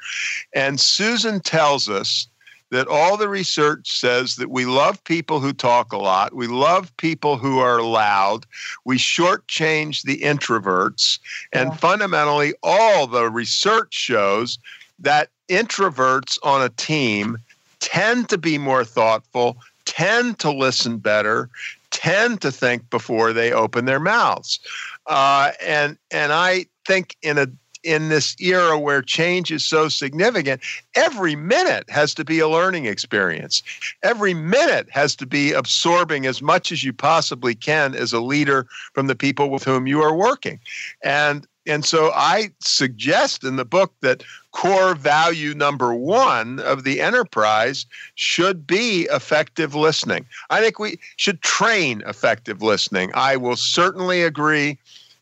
And 0.54 0.80
Susan 0.80 1.42
tells 1.42 1.90
us 1.90 2.28
that 2.72 2.88
all 2.88 3.18
the 3.18 3.30
research 3.30 4.00
says 4.00 4.38
that 4.38 4.50
we 4.50 4.66
love 4.66 5.04
people 5.04 5.40
who 5.40 5.54
talk 5.54 5.94
a 5.94 5.98
lot. 5.98 6.34
We 6.34 6.48
love 6.48 6.96
people 6.98 7.38
who 7.38 7.60
are 7.60 7.82
loud. 7.82 8.46
We 8.86 8.98
shortchange 8.98 10.04
the 10.04 10.18
introverts. 10.20 11.20
And 11.54 11.70
yeah. 11.70 11.76
fundamentally, 11.76 12.54
all 12.64 13.06
the 13.06 13.30
research 13.30 13.94
shows 13.94 14.58
that 15.00 15.30
introverts 15.50 16.40
on 16.42 16.62
a 16.62 16.70
team 16.70 17.38
tend 17.80 18.30
to 18.30 18.38
be 18.38 18.58
more 18.58 18.84
thoughtful, 18.84 19.58
tend 19.86 20.40
to 20.40 20.52
listen 20.52 20.98
better, 20.98 21.50
tend 22.06 22.40
to 22.40 22.52
think 22.52 22.88
before 22.92 23.34
they 23.34 23.52
open 23.52 23.86
their 23.86 24.00
mouths. 24.00 24.60
Uh, 25.08 25.52
and 25.66 25.98
and 26.12 26.32
I 26.32 26.68
think 26.86 27.16
in 27.24 27.40
a 27.40 27.48
in 27.84 28.10
this 28.10 28.36
era 28.40 28.80
where 28.80 29.02
change 29.02 29.52
is 29.52 29.64
so 29.64 29.90
significant, 29.90 30.62
every 30.96 31.36
minute 31.36 31.88
has 31.90 32.16
to 32.16 32.24
be 32.24 32.40
a 32.40 32.48
learning 32.48 32.86
experience. 32.86 33.62
Every 34.02 34.34
minute 34.34 34.88
has 34.90 35.16
to 35.18 35.26
be 35.26 35.52
absorbing 35.52 36.26
as 36.26 36.42
much 36.42 36.72
as 36.72 36.84
you 36.84 36.94
possibly 36.94 37.54
can 37.54 37.94
as 37.94 38.12
a 38.12 38.20
leader 38.20 38.66
from 38.94 39.06
the 39.06 39.16
people 39.16 39.52
with 39.52 39.64
whom 39.64 39.86
you 39.88 40.02
are 40.02 40.16
working. 40.16 40.60
And 41.04 41.48
and 41.68 41.84
so 41.84 42.12
I 42.14 42.52
suggest 42.60 43.44
in 43.44 43.56
the 43.56 43.66
book 43.66 43.94
that 44.02 44.24
core 44.56 44.96
value 44.96 45.54
number 45.54 45.94
one 45.94 46.60
of 46.62 46.86
the 46.86 47.02
enterprise 47.02 47.86
should 48.16 48.66
be 48.66 49.02
effective 49.12 49.76
listening. 49.76 50.26
I 50.50 50.62
think 50.62 50.80
we 50.80 50.98
should 51.18 51.42
train 51.42 52.02
effective 52.08 52.62
listening. 52.62 53.12
I 53.14 53.36
will 53.36 53.58
certainly 53.58 54.22
agree 54.22 54.78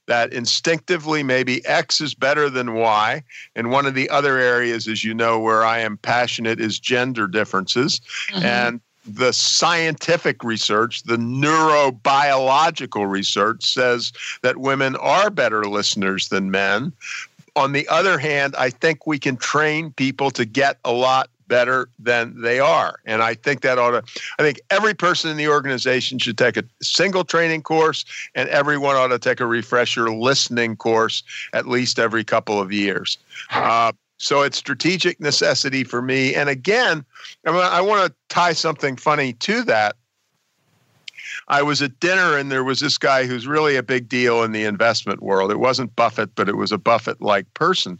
that 0.05 0.31
instinctively 0.33 1.23
maybe 1.23 1.65
X 1.65 1.99
is 1.99 2.13
better 2.13 2.47
than 2.47 2.75
Y. 2.75 3.23
And 3.55 3.71
one 3.71 3.87
of 3.87 3.95
the 3.95 4.07
other 4.11 4.37
areas, 4.37 4.87
as 4.87 5.03
you 5.03 5.15
know, 5.15 5.39
where 5.39 5.65
I 5.65 5.79
am 5.79 5.97
passionate 5.97 6.59
is 6.59 6.77
gender 6.77 7.25
differences. 7.25 8.01
Mm-hmm. 8.29 8.45
And 8.45 8.81
the 9.05 9.33
scientific 9.33 10.43
research, 10.43 11.03
the 11.03 11.17
neurobiological 11.17 13.09
research 13.09 13.65
says 13.65 14.13
that 14.43 14.57
women 14.57 14.95
are 14.97 15.29
better 15.29 15.65
listeners 15.65 16.29
than 16.29 16.51
men. 16.51 16.93
On 17.55 17.71
the 17.71 17.87
other 17.87 18.17
hand, 18.17 18.55
I 18.57 18.69
think 18.69 19.05
we 19.05 19.19
can 19.19 19.37
train 19.37 19.91
people 19.91 20.31
to 20.31 20.45
get 20.45 20.79
a 20.83 20.91
lot 20.91 21.29
better 21.47 21.87
than 21.99 22.41
they 22.41 22.59
are. 22.59 22.99
And 23.05 23.21
I 23.21 23.35
think 23.35 23.61
that 23.61 23.77
ought 23.77 23.91
to, 23.91 24.03
I 24.39 24.43
think 24.43 24.59
every 24.69 24.93
person 24.93 25.29
in 25.29 25.37
the 25.37 25.47
organization 25.47 26.17
should 26.17 26.37
take 26.37 26.57
a 26.57 26.63
single 26.81 27.23
training 27.23 27.61
course 27.61 28.05
and 28.33 28.49
everyone 28.49 28.95
ought 28.95 29.09
to 29.09 29.19
take 29.19 29.39
a 29.39 29.45
refresher 29.45 30.09
listening 30.09 30.75
course 30.75 31.21
at 31.53 31.67
least 31.67 31.99
every 31.99 32.23
couple 32.23 32.59
of 32.59 32.71
years. 32.71 33.17
Uh, 33.51 33.91
so 34.17 34.41
it's 34.41 34.57
strategic 34.57 35.19
necessity 35.19 35.83
for 35.83 36.01
me. 36.01 36.33
And 36.33 36.49
again, 36.49 37.05
I, 37.45 37.51
mean, 37.51 37.59
I 37.61 37.81
want 37.81 38.07
to 38.07 38.15
tie 38.29 38.53
something 38.53 38.95
funny 38.95 39.33
to 39.33 39.63
that. 39.63 39.95
I 41.47 41.61
was 41.61 41.81
at 41.81 41.99
dinner 41.99 42.37
and 42.37 42.51
there 42.51 42.63
was 42.63 42.79
this 42.79 42.97
guy 42.97 43.25
who's 43.25 43.47
really 43.47 43.75
a 43.75 43.83
big 43.83 44.07
deal 44.07 44.43
in 44.43 44.51
the 44.51 44.63
investment 44.63 45.21
world. 45.21 45.51
It 45.51 45.59
wasn't 45.59 45.95
Buffett, 45.95 46.35
but 46.35 46.49
it 46.49 46.57
was 46.57 46.71
a 46.71 46.77
Buffett 46.77 47.21
like 47.21 47.51
person. 47.53 47.99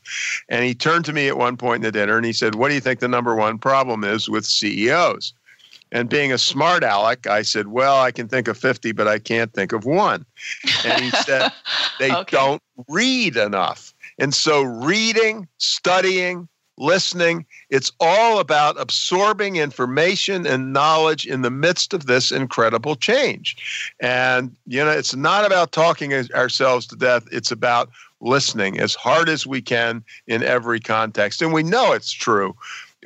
And 0.49 0.63
he 0.63 0.73
turned 0.73 1.06
to 1.06 1.13
me 1.13 1.27
at 1.27 1.38
one 1.38 1.58
point 1.58 1.77
in 1.77 1.82
the 1.82 1.91
dinner 1.91 2.17
and 2.17 2.25
he 2.25 2.34
said, 2.34 2.56
What 2.56 2.69
do 2.69 2.75
you 2.75 2.82
think 2.82 2.99
the 2.99 3.08
number 3.08 3.36
one 3.36 3.58
problem 3.58 4.03
is 4.03 4.29
with 4.29 4.45
CEOs? 4.45 5.34
And 5.91 6.10
being 6.10 6.34
a 6.34 6.39
smart 6.39 6.84
aleck, 6.84 7.27
I 7.27 7.43
said, 7.43 7.67
Well, 7.67 7.99
I 7.99 8.12
can 8.12 8.27
think 8.27 8.47
of 8.47 8.58
50, 8.58 8.93
but 8.93 9.08
I 9.08 9.19
can't 9.19 9.53
think 9.53 9.73
of 9.73 9.86
one. 9.86 10.25
And 10.86 11.03
he 11.03 11.12
said, 11.12 11.51
They 11.99 12.12
okay. 12.12 12.36
don't 12.36 12.62
read 12.88 13.38
enough. 13.38 13.93
And 14.19 14.34
so 14.34 14.63
reading, 14.63 15.47
studying, 15.58 16.47
listening. 16.77 17.45
It's 17.69 17.91
all 17.99 18.39
about 18.39 18.79
absorbing 18.79 19.57
information 19.57 20.45
and 20.47 20.73
knowledge 20.73 21.25
in 21.25 21.41
the 21.41 21.51
midst 21.51 21.93
of 21.93 22.05
this 22.05 22.31
incredible 22.31 22.95
change. 22.95 23.93
And, 23.99 24.55
you 24.65 24.83
know, 24.83 24.91
it's 24.91 25.15
not 25.15 25.45
about 25.45 25.71
talking 25.71 26.13
ourselves 26.33 26.88
to 26.88 26.95
death, 26.95 27.27
it's 27.31 27.51
about 27.51 27.89
listening 28.21 28.79
as 28.79 28.95
hard 28.95 29.29
as 29.29 29.45
we 29.45 29.62
can 29.62 30.03
in 30.27 30.43
every 30.43 30.79
context. 30.79 31.41
And 31.41 31.53
we 31.53 31.63
know 31.63 31.91
it's 31.91 32.12
true. 32.12 32.55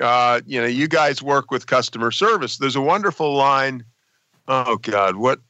Uh, 0.00 0.40
you 0.46 0.60
know, 0.60 0.66
you 0.66 0.86
guys 0.86 1.20
work 1.22 1.50
with 1.50 1.66
customer 1.66 2.12
service. 2.12 2.58
There's 2.58 2.76
a 2.76 2.80
wonderful 2.80 3.34
line. 3.34 3.82
Oh, 4.46 4.76
God, 4.76 5.16
what? 5.16 5.40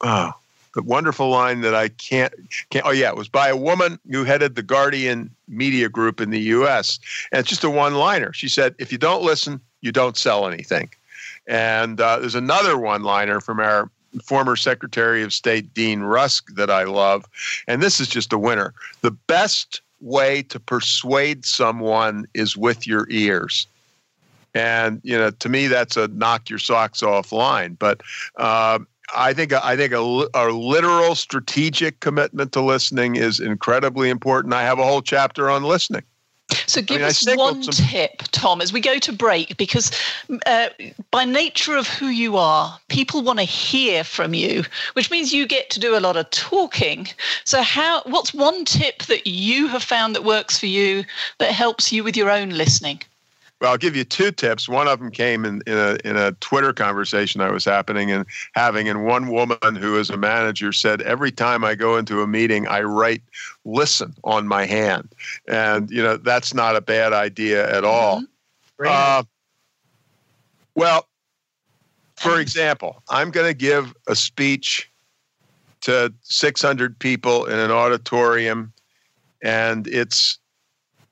Oh, 0.00 0.32
the 0.78 0.82
wonderful 0.84 1.28
line 1.28 1.60
that 1.62 1.74
I 1.74 1.88
can't, 1.88 2.32
can't. 2.70 2.86
Oh 2.86 2.92
yeah, 2.92 3.08
it 3.08 3.16
was 3.16 3.28
by 3.28 3.48
a 3.48 3.56
woman 3.56 3.98
who 4.12 4.22
headed 4.22 4.54
the 4.54 4.62
Guardian 4.62 5.28
Media 5.48 5.88
Group 5.88 6.20
in 6.20 6.30
the 6.30 6.38
U.S. 6.38 7.00
And 7.32 7.40
it's 7.40 7.48
just 7.48 7.64
a 7.64 7.70
one-liner. 7.70 8.32
She 8.32 8.48
said, 8.48 8.76
"If 8.78 8.92
you 8.92 8.98
don't 8.98 9.24
listen, 9.24 9.60
you 9.80 9.90
don't 9.90 10.16
sell 10.16 10.46
anything." 10.46 10.88
And 11.48 12.00
uh, 12.00 12.20
there's 12.20 12.36
another 12.36 12.78
one-liner 12.78 13.40
from 13.40 13.58
our 13.58 13.90
former 14.22 14.54
Secretary 14.54 15.24
of 15.24 15.32
State 15.32 15.74
Dean 15.74 16.02
Rusk 16.02 16.54
that 16.54 16.70
I 16.70 16.84
love, 16.84 17.28
and 17.66 17.82
this 17.82 17.98
is 17.98 18.06
just 18.06 18.32
a 18.32 18.38
winner. 18.38 18.72
The 19.00 19.10
best 19.10 19.80
way 20.00 20.42
to 20.42 20.60
persuade 20.60 21.44
someone 21.44 22.24
is 22.34 22.56
with 22.56 22.86
your 22.86 23.08
ears. 23.10 23.66
And 24.54 25.00
you 25.02 25.18
know, 25.18 25.30
to 25.30 25.48
me, 25.48 25.66
that's 25.66 25.96
a 25.96 26.06
knock 26.06 26.48
your 26.48 26.60
socks 26.60 27.02
off 27.02 27.32
line. 27.32 27.74
But 27.74 28.02
uh, 28.36 28.78
I 29.16 29.32
think 29.32 29.52
I 29.52 29.76
think 29.76 29.92
a, 29.92 30.28
a, 30.34 30.52
literal 30.52 31.14
strategic 31.14 32.00
commitment 32.00 32.52
to 32.52 32.60
listening 32.60 33.16
is 33.16 33.40
incredibly 33.40 34.10
important. 34.10 34.54
I 34.54 34.62
have 34.62 34.78
a 34.78 34.84
whole 34.84 35.02
chapter 35.02 35.50
on 35.50 35.64
listening. 35.64 36.02
So 36.66 36.80
give 36.80 36.96
I 36.96 37.00
mean, 37.00 37.08
us 37.08 37.36
one 37.36 37.62
some... 37.62 37.86
tip, 37.86 38.22
Tom, 38.32 38.62
as 38.62 38.72
we 38.72 38.80
go 38.80 38.98
to 38.98 39.12
break, 39.12 39.56
because 39.58 39.90
uh, 40.46 40.68
by 41.10 41.24
nature 41.26 41.76
of 41.76 41.86
who 41.86 42.06
you 42.06 42.38
are, 42.38 42.78
people 42.88 43.22
want 43.22 43.38
to 43.38 43.44
hear 43.44 44.02
from 44.02 44.32
you, 44.32 44.64
which 44.94 45.10
means 45.10 45.32
you 45.32 45.46
get 45.46 45.68
to 45.70 45.80
do 45.80 45.96
a 45.96 46.00
lot 46.00 46.16
of 46.16 46.30
talking. 46.30 47.06
So 47.44 47.62
how? 47.62 48.02
What's 48.04 48.32
one 48.32 48.64
tip 48.64 49.02
that 49.04 49.26
you 49.26 49.68
have 49.68 49.82
found 49.82 50.14
that 50.14 50.24
works 50.24 50.58
for 50.58 50.66
you 50.66 51.04
that 51.38 51.52
helps 51.52 51.92
you 51.92 52.02
with 52.02 52.16
your 52.16 52.30
own 52.30 52.50
listening? 52.50 53.02
Well, 53.60 53.72
I'll 53.72 53.78
give 53.78 53.96
you 53.96 54.04
two 54.04 54.30
tips. 54.30 54.68
One 54.68 54.86
of 54.86 55.00
them 55.00 55.10
came 55.10 55.44
in, 55.44 55.62
in 55.66 55.76
a 55.76 55.98
in 56.04 56.16
a 56.16 56.32
Twitter 56.32 56.72
conversation 56.72 57.40
I 57.40 57.50
was 57.50 57.64
happening 57.64 58.10
and 58.10 58.24
having, 58.52 58.88
and 58.88 59.04
one 59.04 59.28
woman 59.28 59.74
who 59.74 59.98
is 59.98 60.10
a 60.10 60.16
manager 60.16 60.72
said, 60.72 61.02
"Every 61.02 61.32
time 61.32 61.64
I 61.64 61.74
go 61.74 61.96
into 61.96 62.22
a 62.22 62.26
meeting, 62.26 62.68
I 62.68 62.82
write 62.82 63.22
listen 63.64 64.14
on 64.22 64.46
my 64.46 64.64
hand," 64.64 65.08
and 65.48 65.90
you 65.90 66.02
know 66.02 66.16
that's 66.16 66.54
not 66.54 66.76
a 66.76 66.80
bad 66.80 67.12
idea 67.12 67.68
at 67.74 67.84
all. 67.84 68.20
Mm-hmm. 68.20 68.86
Uh, 68.86 69.22
well, 70.76 71.08
for 72.14 72.38
example, 72.40 73.02
I'm 73.08 73.32
going 73.32 73.48
to 73.48 73.54
give 73.54 73.92
a 74.06 74.14
speech 74.14 74.88
to 75.80 76.12
600 76.22 76.96
people 76.98 77.46
in 77.46 77.58
an 77.58 77.72
auditorium, 77.72 78.72
and 79.42 79.88
it's 79.88 80.37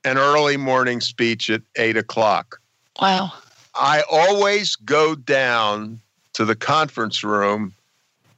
an 0.06 0.16
early 0.18 0.56
morning 0.56 1.00
speech 1.00 1.50
at 1.50 1.62
eight 1.76 1.96
o'clock. 1.96 2.60
Wow. 3.00 3.32
I 3.74 4.04
always 4.10 4.76
go 4.76 5.16
down 5.16 6.00
to 6.34 6.44
the 6.44 6.54
conference 6.54 7.24
room 7.24 7.74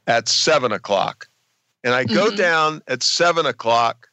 at 0.07 0.27
seven 0.27 0.71
o'clock. 0.71 1.27
And 1.83 1.93
I 1.93 2.03
go 2.03 2.27
mm-hmm. 2.27 2.35
down 2.35 2.81
at 2.87 3.03
seven 3.03 3.45
o'clock 3.45 4.09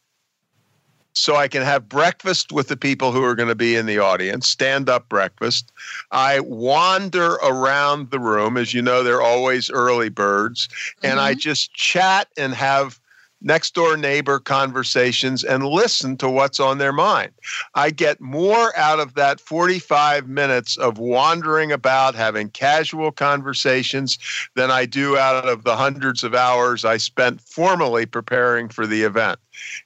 so 1.15 1.35
I 1.35 1.49
can 1.49 1.63
have 1.63 1.89
breakfast 1.89 2.53
with 2.53 2.69
the 2.69 2.77
people 2.77 3.11
who 3.11 3.25
are 3.25 3.35
going 3.35 3.49
to 3.49 3.55
be 3.55 3.75
in 3.75 3.87
the 3.87 3.99
audience, 3.99 4.47
stand 4.47 4.91
up 4.91 5.09
breakfast. 5.09 5.73
I 6.13 6.41
wander 6.41 7.37
around 7.37 8.11
the 8.11 8.21
room. 8.21 8.59
As 8.59 8.75
you 8.75 8.83
know, 8.83 9.03
they're 9.03 9.23
always 9.23 9.71
early 9.71 10.11
birds. 10.11 10.69
Mm-hmm. 10.69 11.07
And 11.07 11.21
I 11.21 11.33
mm-hmm. 11.33 11.41
just 11.41 11.73
chat 11.73 12.29
and 12.37 12.53
have 12.55 13.01
next 13.41 13.75
door 13.75 13.97
neighbor 13.97 14.39
conversations 14.39 15.45
and 15.45 15.67
listen 15.67 16.17
to 16.17 16.29
what's 16.29 16.59
on 16.59 16.79
their 16.79 16.93
mind. 16.93 17.33
I 17.75 17.91
get 17.91 18.21
more 18.21 18.77
out 18.77 18.99
of 18.99 19.15
that 19.15 19.41
45 19.41 20.29
minutes 20.29 20.77
of 20.77 20.99
wandering 20.99 21.71
about, 21.71 22.15
having 22.15 22.49
casual 22.51 23.13
conversations, 23.13 24.19
than 24.55 24.71
I 24.71 24.87
do 24.87 25.17
out 25.19 25.49
of 25.49 25.65
the 25.65 25.77
hundreds 25.77 26.25
of 26.25 26.35
hours 26.35 26.85
I 26.85 26.97
spent 26.97 27.41
formally 27.41 28.07
preparing 28.07 28.69
for 28.69 28.87
the 28.87 29.03
event. 29.03 29.39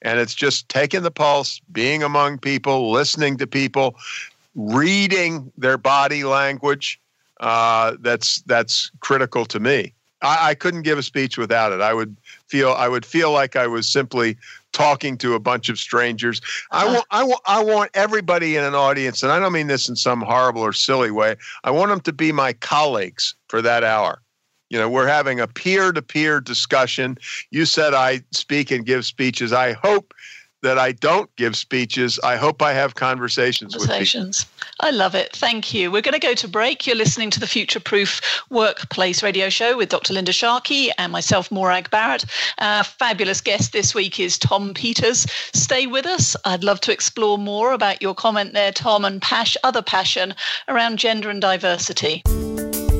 And 0.02 0.18
it's 0.18 0.34
just 0.34 0.68
taking 0.68 1.02
the 1.02 1.10
pulse, 1.10 1.60
being 1.72 2.02
among 2.02 2.38
people, 2.38 2.90
listening 2.90 3.36
to 3.38 3.46
people, 3.46 3.96
reading 4.54 5.52
their 5.56 5.78
body 5.78 6.24
language. 6.24 7.00
Uh, 7.40 7.96
that's 8.00 8.42
that's 8.42 8.90
critical 9.00 9.46
to 9.46 9.58
me. 9.58 9.94
I, 10.22 10.50
I 10.50 10.54
couldn't 10.54 10.82
give 10.82 10.98
a 10.98 11.02
speech 11.02 11.38
without 11.38 11.72
it. 11.72 11.80
I 11.80 11.94
would 11.94 12.16
feel 12.50 12.72
I 12.72 12.88
would 12.88 13.06
feel 13.06 13.32
like 13.32 13.56
I 13.56 13.66
was 13.66 13.88
simply 13.88 14.36
talking 14.72 15.16
to 15.18 15.34
a 15.34 15.40
bunch 15.40 15.68
of 15.68 15.78
strangers. 15.78 16.40
I 16.70 16.84
want 16.86 17.06
I 17.10 17.22
want 17.22 17.40
I 17.46 17.62
want 17.62 17.90
everybody 17.94 18.56
in 18.56 18.64
an 18.64 18.74
audience, 18.74 19.22
and 19.22 19.32
I 19.32 19.38
don't 19.38 19.52
mean 19.52 19.68
this 19.68 19.88
in 19.88 19.96
some 19.96 20.20
horrible 20.20 20.62
or 20.62 20.72
silly 20.72 21.10
way. 21.10 21.36
I 21.64 21.70
want 21.70 21.90
them 21.90 22.00
to 22.00 22.12
be 22.12 22.32
my 22.32 22.52
colleagues 22.52 23.34
for 23.48 23.62
that 23.62 23.84
hour. 23.84 24.20
You 24.68 24.78
know, 24.78 24.88
we're 24.88 25.08
having 25.08 25.40
a 25.40 25.48
peer-to-peer 25.48 26.40
discussion. 26.40 27.18
You 27.50 27.64
said 27.64 27.92
I 27.92 28.22
speak 28.30 28.70
and 28.70 28.86
give 28.86 29.04
speeches. 29.04 29.52
I 29.52 29.72
hope 29.72 30.14
that 30.62 30.78
I 30.78 30.92
don't 30.92 31.34
give 31.36 31.56
speeches. 31.56 32.20
I 32.22 32.36
hope 32.36 32.62
I 32.62 32.72
have 32.72 32.94
conversations, 32.94 33.74
conversations. 33.74 34.46
I 34.82 34.90
love 34.90 35.14
it. 35.14 35.36
Thank 35.36 35.74
you. 35.74 35.90
We're 35.90 36.00
going 36.00 36.18
to 36.18 36.26
go 36.26 36.34
to 36.34 36.48
break. 36.48 36.86
You're 36.86 36.96
listening 36.96 37.30
to 37.30 37.40
the 37.40 37.46
Future 37.46 37.80
Proof 37.80 38.20
Workplace 38.48 39.22
Radio 39.22 39.50
Show 39.50 39.76
with 39.76 39.90
Dr. 39.90 40.14
Linda 40.14 40.32
Sharkey 40.32 40.90
and 40.96 41.12
myself, 41.12 41.50
Morag 41.50 41.90
Barrett. 41.90 42.24
Our 42.58 42.82
fabulous 42.82 43.42
guest 43.42 43.74
this 43.74 43.94
week 43.94 44.18
is 44.18 44.38
Tom 44.38 44.72
Peters. 44.72 45.26
Stay 45.52 45.86
with 45.86 46.06
us. 46.06 46.34
I'd 46.46 46.64
love 46.64 46.80
to 46.80 46.92
explore 46.92 47.36
more 47.36 47.72
about 47.72 48.00
your 48.00 48.14
comment 48.14 48.54
there, 48.54 48.72
Tom, 48.72 49.04
and 49.04 49.20
Pash, 49.20 49.54
other 49.64 49.82
passion 49.82 50.34
around 50.66 50.98
gender 50.98 51.28
and 51.28 51.42
diversity. 51.42 52.22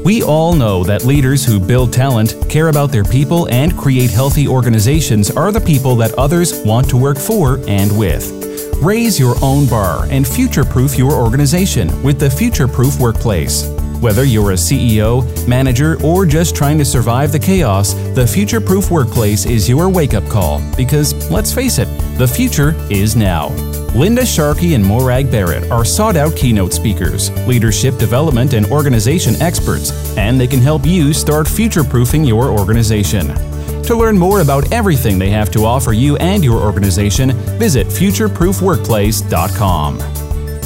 We 0.05 0.23
all 0.23 0.55
know 0.55 0.85
that 0.85 1.05
leaders 1.05 1.45
who 1.47 1.59
build 1.59 1.93
talent, 1.95 2.35
care 2.51 2.69
about 2.69 2.91
their 2.91 3.05
people, 3.05 3.49
and 3.49 3.77
create 3.77 4.11
healthy 4.11 4.47
organizations 4.47 5.31
are 5.31 5.51
the 5.51 5.61
people 5.61 5.97
that 5.97 6.13
others 6.19 6.63
want 6.65 6.91
to 6.91 6.99
work 6.99 7.19
for 7.19 7.59
and 7.67 7.97
with. 7.99 8.50
Raise 8.77 9.19
your 9.19 9.37
own 9.43 9.67
bar 9.67 10.07
and 10.11 10.27
future 10.27 10.65
proof 10.65 10.97
your 10.97 11.13
organization 11.13 12.03
with 12.03 12.19
the 12.19 12.31
Future 12.31 12.67
Proof 12.67 12.99
Workplace. 12.99 13.69
Whether 14.01 14.25
you're 14.25 14.53
a 14.53 14.55
CEO, 14.55 15.47
manager, 15.47 16.03
or 16.03 16.25
just 16.25 16.57
trying 16.57 16.79
to 16.79 16.85
survive 16.85 17.33
the 17.33 17.39
chaos, 17.39 17.93
the 18.15 18.27
Future 18.27 18.61
Proof 18.61 18.91
Workplace 18.91 19.45
is 19.45 19.69
your 19.69 19.91
wake 19.91 20.15
up 20.15 20.27
call 20.29 20.63
because, 20.77 21.31
let's 21.31 21.53
face 21.53 21.79
it, 21.79 21.87
the 22.17 22.27
future 22.27 22.75
is 22.91 23.15
now. 23.17 23.49
Linda 23.95 24.25
Sharkey 24.25 24.75
and 24.75 24.85
Morag 24.85 25.31
Barrett 25.31 25.71
are 25.71 25.85
sought 25.85 26.17
out 26.17 26.37
keynote 26.37 26.73
speakers, 26.73 27.31
leadership 27.47 27.99
development 27.99 28.55
and 28.55 28.65
organization 28.67 29.35
experts, 29.43 30.17
and 30.17 30.41
they 30.41 30.47
can 30.47 30.61
help 30.61 30.87
you 30.87 31.13
start 31.13 31.47
future 31.47 31.85
proofing 31.85 32.25
your 32.25 32.49
organization. 32.49 33.50
To 33.91 33.97
learn 33.97 34.17
more 34.17 34.41
about 34.41 34.73
everything 34.73 35.19
they 35.19 35.29
have 35.31 35.51
to 35.51 35.65
offer 35.65 35.93
you 35.93 36.17
and 36.19 36.45
your 36.45 36.63
organization, 36.63 37.33
visit 37.59 37.89
futureproofworkplace.com. 37.89 39.99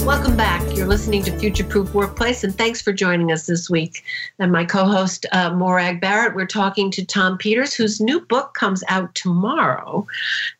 Welcome 0.04 0.36
back. 0.36 0.76
You're 0.76 0.86
listening 0.86 1.22
to 1.22 1.38
Future 1.38 1.64
Proof 1.64 1.94
Workplace, 1.94 2.44
and 2.44 2.54
thanks 2.54 2.82
for 2.82 2.92
joining 2.92 3.32
us 3.32 3.46
this 3.46 3.70
week. 3.70 4.04
And 4.38 4.52
my 4.52 4.66
co 4.66 4.84
host, 4.84 5.24
uh, 5.32 5.54
Morag 5.54 6.02
Barrett, 6.02 6.34
we're 6.34 6.44
talking 6.44 6.90
to 6.90 7.02
Tom 7.02 7.38
Peters, 7.38 7.72
whose 7.72 7.98
new 7.98 8.20
book 8.20 8.52
comes 8.52 8.84
out 8.88 9.14
tomorrow 9.14 10.06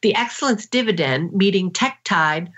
The 0.00 0.14
Excellence 0.14 0.64
Dividend 0.64 1.34
Meeting 1.34 1.70
Tech 1.70 2.00
Tide 2.04 2.50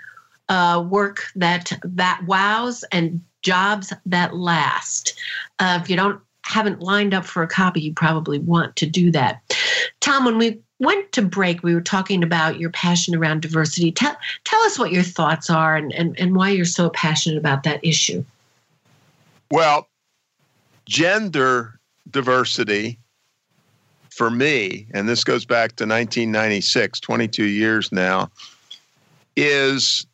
uh, 0.47 0.85
Work 0.89 1.25
That, 1.35 1.73
that 1.83 2.21
Wows 2.25 2.85
and 2.93 3.19
Jobs 3.41 3.91
That 4.05 4.37
Last. 4.37 5.19
Uh, 5.59 5.79
if 5.81 5.89
you 5.89 5.97
don't 5.97 6.21
haven't 6.47 6.81
lined 6.81 7.13
up 7.13 7.25
for 7.25 7.43
a 7.43 7.47
copy, 7.47 7.81
you 7.81 7.93
probably 7.93 8.39
want 8.39 8.75
to 8.77 8.85
do 8.85 9.11
that. 9.11 9.41
Tom, 9.99 10.23
when 10.23 10.37
we 10.37 10.59
went 10.79 11.11
to 11.11 11.21
break, 11.21 11.61
we 11.61 11.75
were 11.75 11.81
talking 11.81 12.23
about 12.23 12.59
your 12.59 12.69
passion 12.69 13.13
around 13.15 13.41
diversity. 13.41 13.91
Tell, 13.91 14.15
tell 14.45 14.61
us 14.61 14.79
what 14.79 14.93
your 14.93 15.03
thoughts 15.03 15.49
are 15.49 15.75
and, 15.75 15.91
and, 15.93 16.17
and 16.17 16.35
why 16.35 16.51
you're 16.51 16.65
so 16.65 16.89
passionate 16.89 17.37
about 17.37 17.63
that 17.63 17.83
issue. 17.83 18.23
Well, 19.51 19.89
gender 20.85 21.79
diversity 22.09 22.97
for 24.09 24.31
me, 24.31 24.87
and 24.93 25.07
this 25.07 25.25
goes 25.25 25.45
back 25.45 25.75
to 25.75 25.83
1996, 25.83 27.01
22 27.01 27.43
years 27.43 27.91
now, 27.91 28.31
is 29.35 30.06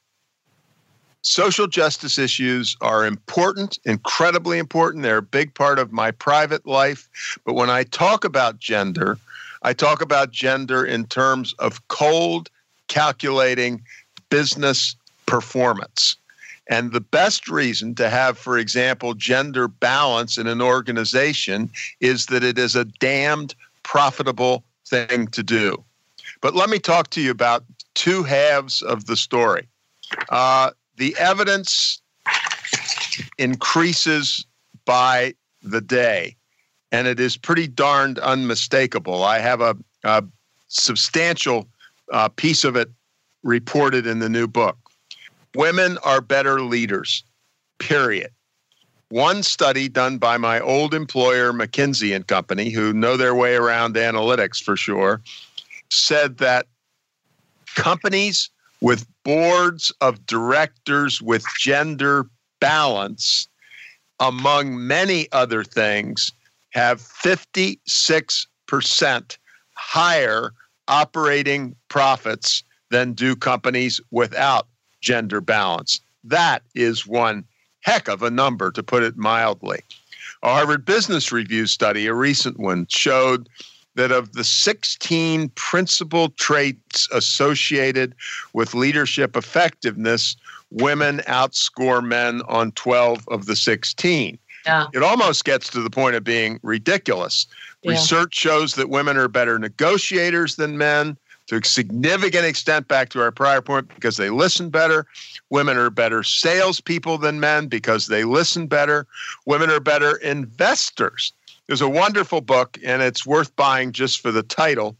social 1.23 1.67
justice 1.67 2.17
issues 2.17 2.77
are 2.81 3.05
important, 3.05 3.79
incredibly 3.86 4.59
important. 4.59 5.03
They're 5.03 5.17
a 5.17 5.21
big 5.21 5.53
part 5.55 5.79
of 5.79 5.91
my 5.91 6.12
private 6.12 6.67
life. 6.67 7.09
But 7.45 7.53
when 7.53 7.69
I 7.69 7.83
talk 7.83 8.23
about 8.23 8.59
gender, 8.59 9.17
I 9.63 9.73
talk 9.73 10.01
about 10.01 10.31
gender 10.31 10.86
in 10.86 11.05
terms 11.05 11.53
of 11.59 11.88
cold, 11.88 12.49
calculating 12.88 13.81
business 14.29 14.95
performance. 15.25 16.17
And 16.67 16.91
the 16.91 17.01
best 17.01 17.49
reason 17.49 17.95
to 17.95 18.09
have, 18.09 18.38
for 18.38 18.57
example, 18.57 19.13
gender 19.13 19.67
balance 19.67 20.38
in 20.38 20.47
an 20.47 20.62
organization 20.62 21.69
is 21.99 22.27
that 22.27 22.43
it 22.43 22.57
is 22.57 22.75
a 22.75 22.86
damned 22.86 23.55
profitable 23.83 24.63
thing 24.86 25.27
to 25.27 25.43
do. 25.43 25.83
But 26.41 26.55
let 26.55 26.69
me 26.69 26.79
talk 26.79 27.09
to 27.12 27.21
you 27.21 27.31
about 27.31 27.63
two 27.95 28.23
halves 28.23 28.81
of 28.81 29.05
the 29.05 29.15
story. 29.15 29.67
Uh, 30.29 30.71
the 30.97 31.15
evidence 31.17 32.01
increases 33.38 34.45
by 34.86 35.34
the 35.62 35.82
day 35.82 36.36
and 36.93 37.08
it 37.08 37.19
is 37.19 37.36
pretty 37.36 37.67
darned 37.67 38.19
unmistakable. 38.19 39.23
I 39.23 39.39
have 39.39 39.62
a, 39.62 39.75
a 40.03 40.23
substantial 40.67 41.67
uh, 42.12 42.29
piece 42.29 42.63
of 42.63 42.75
it 42.75 42.89
reported 43.41 44.06
in 44.06 44.19
the 44.19 44.29
new 44.29 44.47
book. 44.47 44.77
Women 45.56 45.97
are 46.03 46.21
better 46.21 46.62
leaders, 46.62 47.23
period. 47.79 48.29
One 49.10 49.43
study 49.43 49.89
done 49.89 50.17
by 50.19 50.38
my 50.38 50.60
old 50.60 50.93
employer, 50.93 51.51
McKinsey 51.51 52.15
and 52.15 52.25
Company, 52.25 52.69
who 52.69 52.93
know 52.93 53.17
their 53.17 53.36
way 53.36 53.56
around 53.56 53.95
analytics 53.95 54.62
for 54.62 54.77
sure, 54.77 55.21
said 55.89 56.38
that 56.38 56.67
companies 57.75 58.49
with 58.83 59.07
boards 59.23 59.91
of 60.01 60.25
directors 60.25 61.21
with 61.21 61.45
gender 61.57 62.27
balance, 62.59 63.47
among 64.19 64.85
many 64.85 65.31
other 65.31 65.63
things, 65.63 66.33
have 66.71 66.99
56% 66.99 69.37
higher 69.75 70.51
operating 70.89 71.73
profits 71.88 72.61
than 72.91 73.13
do 73.13 73.38
companies 73.38 74.01
without 74.11 74.67
gender 74.99 75.39
balance. 75.39 76.01
That 76.25 76.61
is 76.75 77.07
one 77.07 77.45
heck 77.84 78.09
of 78.09 78.21
a 78.21 78.29
number, 78.29 78.69
to 78.71 78.84
put 78.84 79.03
it 79.03 79.15
mildly. 79.15 79.79
A 80.41 80.49
Harvard 80.49 80.84
Business 80.84 81.31
Review 81.31 81.67
study, 81.67 82.07
a 82.07 82.13
recent 82.13 82.59
one, 82.59 82.88
showed 82.89 83.47
that 83.95 84.11
of 84.11 84.33
the 84.33 84.43
16 84.43 85.49
principal 85.49 86.29
traits 86.29 87.07
associated 87.11 88.15
with 88.53 88.73
leadership 88.73 89.35
effectiveness, 89.35 90.35
women 90.71 91.19
outscore 91.27 92.03
men 92.03 92.41
on 92.47 92.71
12 92.71 93.27
of 93.29 93.45
the 93.45 93.55
16. 93.55 94.37
Yeah. 94.65 94.87
It 94.93 95.03
almost 95.03 95.45
gets 95.45 95.69
to 95.71 95.81
the 95.81 95.89
point 95.89 96.15
of 96.15 96.23
being 96.23 96.59
ridiculous. 96.63 97.45
Yeah. 97.81 97.91
Research 97.91 98.33
shows 98.33 98.75
that 98.75 98.89
women 98.89 99.17
are 99.17 99.27
better 99.27 99.59
negotiators 99.59 100.55
than 100.55 100.77
men 100.77 101.17
to 101.47 101.57
a 101.57 101.63
significant 101.63 102.45
extent, 102.45 102.87
back 102.87 103.09
to 103.09 103.21
our 103.21 103.31
prior 103.31 103.61
point, 103.61 103.89
because 103.93 104.17
they 104.17 104.29
listen 104.29 104.69
better. 104.69 105.05
Women 105.49 105.77
are 105.77 105.89
better 105.89 106.23
salespeople 106.23 107.17
than 107.17 107.39
men 107.39 107.67
because 107.67 108.07
they 108.07 108.23
listen 108.23 108.67
better. 108.67 109.05
Women 109.45 109.69
are 109.69 109.81
better 109.81 110.15
investors. 110.17 111.33
There's 111.68 111.82
a 111.82 111.89
wonderful 111.89 112.41
book, 112.41 112.78
and 112.84 113.01
it's 113.01 113.26
worth 113.26 113.55
buying 113.55 113.93
just 113.93 114.22
for 114.22 114.32
the 114.32 114.43
title 114.43 114.97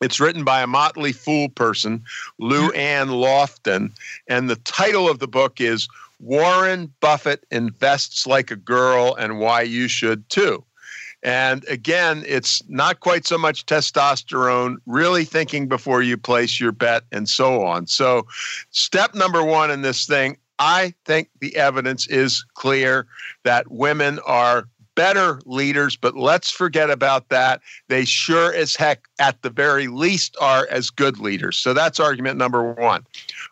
It's 0.00 0.18
written 0.18 0.44
by 0.44 0.62
a 0.62 0.66
Motley 0.66 1.12
Fool 1.12 1.48
person, 1.50 2.02
LouAnn 2.40 3.08
Lofton, 3.08 3.92
and 4.26 4.48
the 4.48 4.56
title 4.56 5.08
of 5.08 5.18
the 5.18 5.28
book 5.28 5.60
is 5.60 5.88
Warren 6.18 6.92
Buffett 7.00 7.44
Invests 7.50 8.26
Like 8.26 8.50
a 8.50 8.56
Girl 8.56 9.14
and 9.14 9.38
Why 9.38 9.62
You 9.62 9.88
Should 9.88 10.28
Too. 10.28 10.64
And 11.22 11.66
again, 11.68 12.24
it's 12.26 12.62
not 12.68 13.00
quite 13.00 13.26
so 13.26 13.36
much 13.36 13.66
testosterone, 13.66 14.76
really 14.86 15.24
thinking 15.24 15.68
before 15.68 16.02
you 16.02 16.16
place 16.16 16.58
your 16.58 16.72
bet 16.72 17.02
and 17.12 17.28
so 17.28 17.62
on. 17.62 17.86
So, 17.86 18.26
step 18.70 19.14
number 19.14 19.44
one 19.44 19.70
in 19.70 19.82
this 19.82 20.06
thing, 20.06 20.38
I 20.58 20.94
think 21.04 21.28
the 21.40 21.56
evidence 21.56 22.06
is 22.06 22.44
clear 22.54 23.06
that 23.44 23.70
women 23.70 24.18
are 24.20 24.66
better 24.94 25.40
leaders, 25.46 25.96
but 25.96 26.16
let's 26.16 26.50
forget 26.50 26.90
about 26.90 27.28
that. 27.28 27.60
They 27.88 28.04
sure 28.04 28.54
as 28.54 28.76
heck, 28.76 29.06
at 29.18 29.40
the 29.42 29.50
very 29.50 29.88
least, 29.88 30.36
are 30.40 30.66
as 30.70 30.90
good 30.90 31.18
leaders. 31.18 31.56
So 31.56 31.72
that's 31.72 32.00
argument 32.00 32.38
number 32.38 32.72
one. 32.72 33.04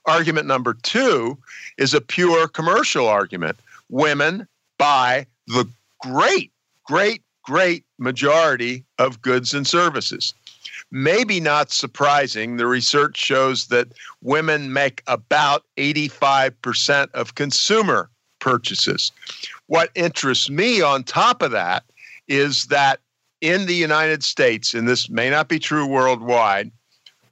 Argument 0.06 0.46
number 0.46 0.74
two 0.74 1.38
is 1.76 1.94
a 1.94 2.00
pure 2.00 2.48
commercial 2.48 3.06
argument. 3.06 3.56
Women 3.88 4.46
buy 4.78 5.26
the 5.46 5.68
great, 6.00 6.52
great, 6.84 7.22
great 7.44 7.84
majority 7.98 8.84
of 8.98 9.22
goods 9.22 9.54
and 9.54 9.66
services. 9.66 10.34
Maybe 10.90 11.40
not 11.40 11.70
surprising, 11.70 12.56
the 12.56 12.66
research 12.66 13.16
shows 13.16 13.66
that 13.66 13.88
women 14.22 14.72
make 14.72 15.02
about 15.06 15.64
85% 15.76 17.10
of 17.12 17.34
consumer 17.34 18.10
purchases. 18.38 19.12
What 19.68 19.90
interests 19.94 20.50
me 20.50 20.82
on 20.82 21.04
top 21.04 21.42
of 21.42 21.52
that 21.52 21.84
is 22.26 22.64
that 22.66 23.00
in 23.40 23.66
the 23.66 23.74
United 23.74 24.24
States, 24.24 24.74
and 24.74 24.88
this 24.88 25.08
may 25.08 25.30
not 25.30 25.48
be 25.48 25.58
true 25.58 25.86
worldwide, 25.86 26.72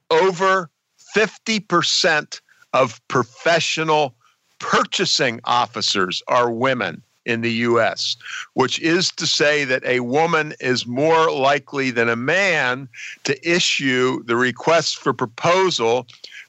over 0.09 0.69
50% 1.15 2.41
of 2.73 3.05
professional 3.07 4.15
purchasing 4.59 5.39
officers 5.43 6.21
are 6.27 6.51
women 6.51 7.01
in 7.25 7.41
the 7.41 7.51
US, 7.51 8.15
which 8.53 8.79
is 8.79 9.11
to 9.11 9.27
say 9.27 9.65
that 9.65 9.83
a 9.83 9.99
woman 9.99 10.53
is 10.59 10.87
more 10.87 11.29
likely 11.29 11.91
than 11.91 12.07
a 12.07 12.15
man 12.15 12.87
to 13.25 13.49
issue 13.49 14.23
the 14.23 14.37
request 14.37 14.97
for 14.97 15.11
proposal 15.11 16.07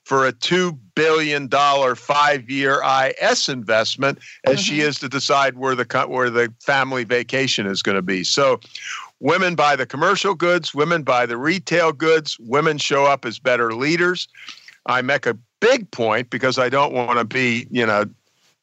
for 0.09 0.27
a 0.27 0.33
$2 0.33 0.79
billion 0.95 1.51
five 1.95 2.49
year 2.49 2.81
IS 3.21 3.47
investment 3.51 4.19
as 4.45 4.55
mm-hmm. 4.55 4.63
she 4.63 4.81
is 4.81 4.99
to 5.01 5.07
decide 5.07 5.59
where 5.59 5.75
the, 5.75 6.07
where 6.09 6.31
the 6.31 6.51
family 6.61 7.05
vacation 7.05 7.67
is 7.67 7.83
going 7.83 7.95
to 7.95 8.01
be. 8.01 8.25
So, 8.25 8.59
women 9.21 9.55
buy 9.55 9.77
the 9.77 9.85
commercial 9.85 10.35
goods, 10.35 10.75
women 10.75 11.03
buy 11.03 11.27
the 11.27 11.37
retail 11.37 11.93
goods, 11.93 12.39
women 12.41 12.79
show 12.79 13.05
up 13.05 13.27
as 13.27 13.39
better 13.39 13.75
leaders. 13.75 14.29
I 14.87 15.03
make 15.03 15.27
a 15.27 15.37
big 15.61 15.91
point 15.91 16.31
because 16.31 16.59
I 16.59 16.71
don't 16.71 16.95
want 16.95 17.19
to 17.19 17.27
be, 17.27 17.67
you 17.71 17.85
know, 17.85 18.07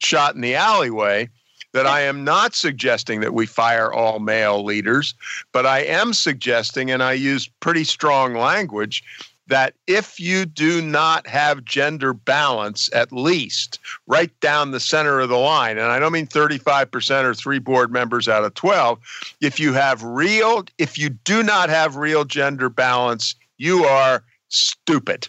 shot 0.00 0.34
in 0.34 0.40
the 0.40 0.56
alleyway 0.56 1.28
that 1.74 1.86
I 1.86 2.00
am 2.00 2.24
not 2.24 2.56
suggesting 2.56 3.20
that 3.20 3.34
we 3.34 3.46
fire 3.46 3.92
all 3.92 4.18
male 4.18 4.64
leaders, 4.64 5.14
but 5.52 5.64
I 5.64 5.84
am 5.84 6.12
suggesting, 6.12 6.90
and 6.90 7.04
I 7.04 7.12
use 7.12 7.48
pretty 7.60 7.84
strong 7.84 8.34
language, 8.34 9.04
that 9.48 9.74
if 9.86 10.18
you 10.18 10.44
do 10.44 10.82
not 10.82 11.26
have 11.26 11.64
gender 11.64 12.12
balance, 12.12 12.90
at 12.92 13.12
least 13.12 13.78
right 14.06 14.38
down 14.40 14.70
the 14.70 14.80
center 14.80 15.20
of 15.20 15.28
the 15.28 15.36
line, 15.36 15.78
and 15.78 15.92
I 15.92 15.98
don't 15.98 16.12
mean 16.12 16.26
35% 16.26 17.24
or 17.24 17.34
three 17.34 17.58
board 17.58 17.92
members 17.92 18.28
out 18.28 18.44
of 18.44 18.54
12, 18.54 18.98
if 19.40 19.60
you 19.60 19.72
have 19.72 20.02
real, 20.02 20.64
if 20.78 20.98
you 20.98 21.10
do 21.10 21.42
not 21.42 21.68
have 21.68 21.96
real 21.96 22.24
gender 22.24 22.68
balance, 22.68 23.34
you 23.58 23.84
are 23.84 24.24
stupid. 24.48 25.28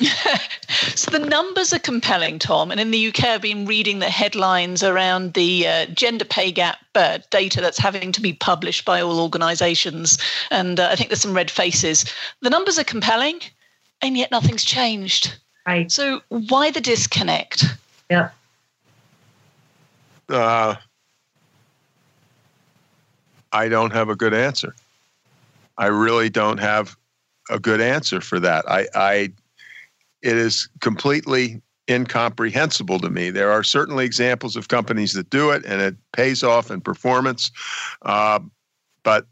so 0.94 1.10
the 1.10 1.20
numbers 1.20 1.72
are 1.72 1.78
compelling, 1.78 2.38
Tom. 2.38 2.70
And 2.70 2.80
in 2.80 2.90
the 2.90 3.08
UK, 3.08 3.24
I've 3.24 3.42
been 3.42 3.64
reading 3.64 4.00
the 4.00 4.10
headlines 4.10 4.82
around 4.82 5.34
the 5.34 5.66
uh, 5.66 5.86
gender 5.86 6.24
pay 6.24 6.50
gap 6.50 6.78
uh, 6.96 7.18
data 7.30 7.60
that's 7.60 7.78
having 7.78 8.10
to 8.12 8.20
be 8.20 8.32
published 8.32 8.84
by 8.84 9.00
all 9.00 9.20
organisations. 9.20 10.18
And 10.50 10.80
uh, 10.80 10.88
I 10.90 10.96
think 10.96 11.10
there's 11.10 11.20
some 11.20 11.34
red 11.34 11.50
faces. 11.50 12.04
The 12.40 12.50
numbers 12.50 12.78
are 12.78 12.84
compelling, 12.84 13.40
and 14.02 14.16
yet 14.16 14.32
nothing's 14.32 14.64
changed. 14.64 15.38
Right. 15.66 15.90
So 15.90 16.22
why 16.28 16.72
the 16.72 16.80
disconnect? 16.80 17.64
Yeah. 18.10 18.30
Uh, 20.28 20.74
I 23.52 23.68
don't 23.68 23.92
have 23.92 24.08
a 24.08 24.16
good 24.16 24.34
answer. 24.34 24.74
I 25.78 25.86
really 25.86 26.30
don't 26.30 26.58
have 26.58 26.96
a 27.48 27.60
good 27.60 27.80
answer 27.80 28.20
for 28.20 28.40
that. 28.40 28.68
I, 28.68 28.86
I 28.94 29.32
it 30.24 30.36
is 30.36 30.68
completely 30.80 31.60
incomprehensible 31.88 32.98
to 32.98 33.10
me. 33.10 33.30
There 33.30 33.52
are 33.52 33.62
certainly 33.62 34.06
examples 34.06 34.56
of 34.56 34.68
companies 34.68 35.12
that 35.12 35.28
do 35.28 35.50
it 35.50 35.64
and 35.66 35.82
it 35.82 35.94
pays 36.12 36.42
off 36.42 36.70
in 36.70 36.80
performance, 36.80 37.50
uh, 38.02 38.40
but 39.02 39.26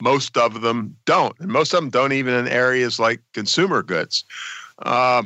most 0.00 0.36
of 0.36 0.62
them 0.62 0.96
don't. 1.04 1.38
And 1.38 1.50
most 1.52 1.72
of 1.72 1.80
them 1.80 1.90
don't 1.90 2.12
even 2.12 2.34
in 2.34 2.48
areas 2.48 2.98
like 2.98 3.20
consumer 3.34 3.84
goods. 3.84 4.24
Uh, 4.80 5.22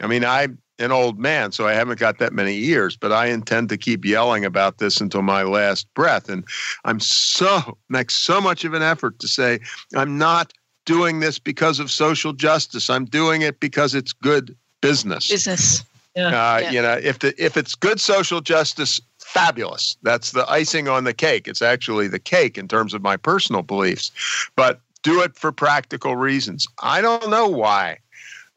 I 0.00 0.06
mean, 0.06 0.24
I'm 0.24 0.58
an 0.78 0.92
old 0.92 1.18
man, 1.18 1.50
so 1.50 1.66
I 1.66 1.72
haven't 1.72 1.98
got 1.98 2.18
that 2.18 2.32
many 2.32 2.54
years, 2.54 2.96
but 2.96 3.10
I 3.10 3.26
intend 3.26 3.70
to 3.70 3.76
keep 3.76 4.04
yelling 4.04 4.44
about 4.44 4.78
this 4.78 5.00
until 5.00 5.22
my 5.22 5.42
last 5.42 5.92
breath. 5.94 6.28
And 6.28 6.44
I'm 6.84 7.00
so, 7.00 7.76
make 7.88 8.12
so 8.12 8.40
much 8.40 8.64
of 8.64 8.72
an 8.72 8.82
effort 8.82 9.18
to 9.18 9.26
say, 9.26 9.58
I'm 9.96 10.16
not 10.16 10.52
doing 10.84 11.20
this 11.20 11.38
because 11.38 11.78
of 11.78 11.90
social 11.90 12.32
justice. 12.32 12.90
I'm 12.90 13.04
doing 13.04 13.42
it 13.42 13.60
because 13.60 13.94
it's 13.94 14.12
good 14.12 14.56
business. 14.80 15.28
Business. 15.28 15.84
Yeah. 16.14 16.26
Uh, 16.26 16.58
yeah. 16.58 16.70
You 16.70 16.82
know, 16.82 17.00
if 17.02 17.20
the 17.20 17.34
if 17.42 17.56
it's 17.56 17.74
good 17.74 18.00
social 18.00 18.40
justice, 18.40 19.00
fabulous. 19.18 19.96
That's 20.02 20.32
the 20.32 20.48
icing 20.50 20.88
on 20.88 21.04
the 21.04 21.14
cake. 21.14 21.48
It's 21.48 21.62
actually 21.62 22.08
the 22.08 22.18
cake 22.18 22.58
in 22.58 22.68
terms 22.68 22.92
of 22.92 23.02
my 23.02 23.16
personal 23.16 23.62
beliefs. 23.62 24.10
But 24.56 24.80
do 25.02 25.22
it 25.22 25.36
for 25.36 25.52
practical 25.52 26.16
reasons. 26.16 26.66
I 26.82 27.00
don't 27.00 27.30
know 27.30 27.48
why. 27.48 27.98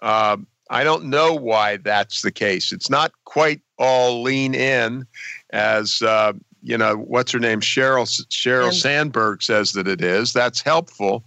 Uh, 0.02 0.38
I 0.70 0.84
don't 0.84 1.06
know 1.06 1.34
why 1.34 1.78
that's 1.78 2.22
the 2.22 2.32
case. 2.32 2.72
It's 2.72 2.90
not 2.90 3.12
quite 3.26 3.62
all 3.78 4.24
lean 4.24 4.56
in, 4.56 5.06
as 5.52 6.02
uh, 6.02 6.34
you 6.62 6.78
know. 6.78 6.96
What's 6.98 7.32
her 7.32 7.40
name? 7.40 7.62
Cheryl 7.62 8.06
Sheryl 8.30 8.74
Sandberg 8.74 9.44
says 9.44 9.74
that 9.74 9.88
it 9.88 10.02
is. 10.02 10.34
That's 10.34 10.62
helpful. 10.62 11.24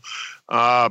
Uh, 0.48 0.90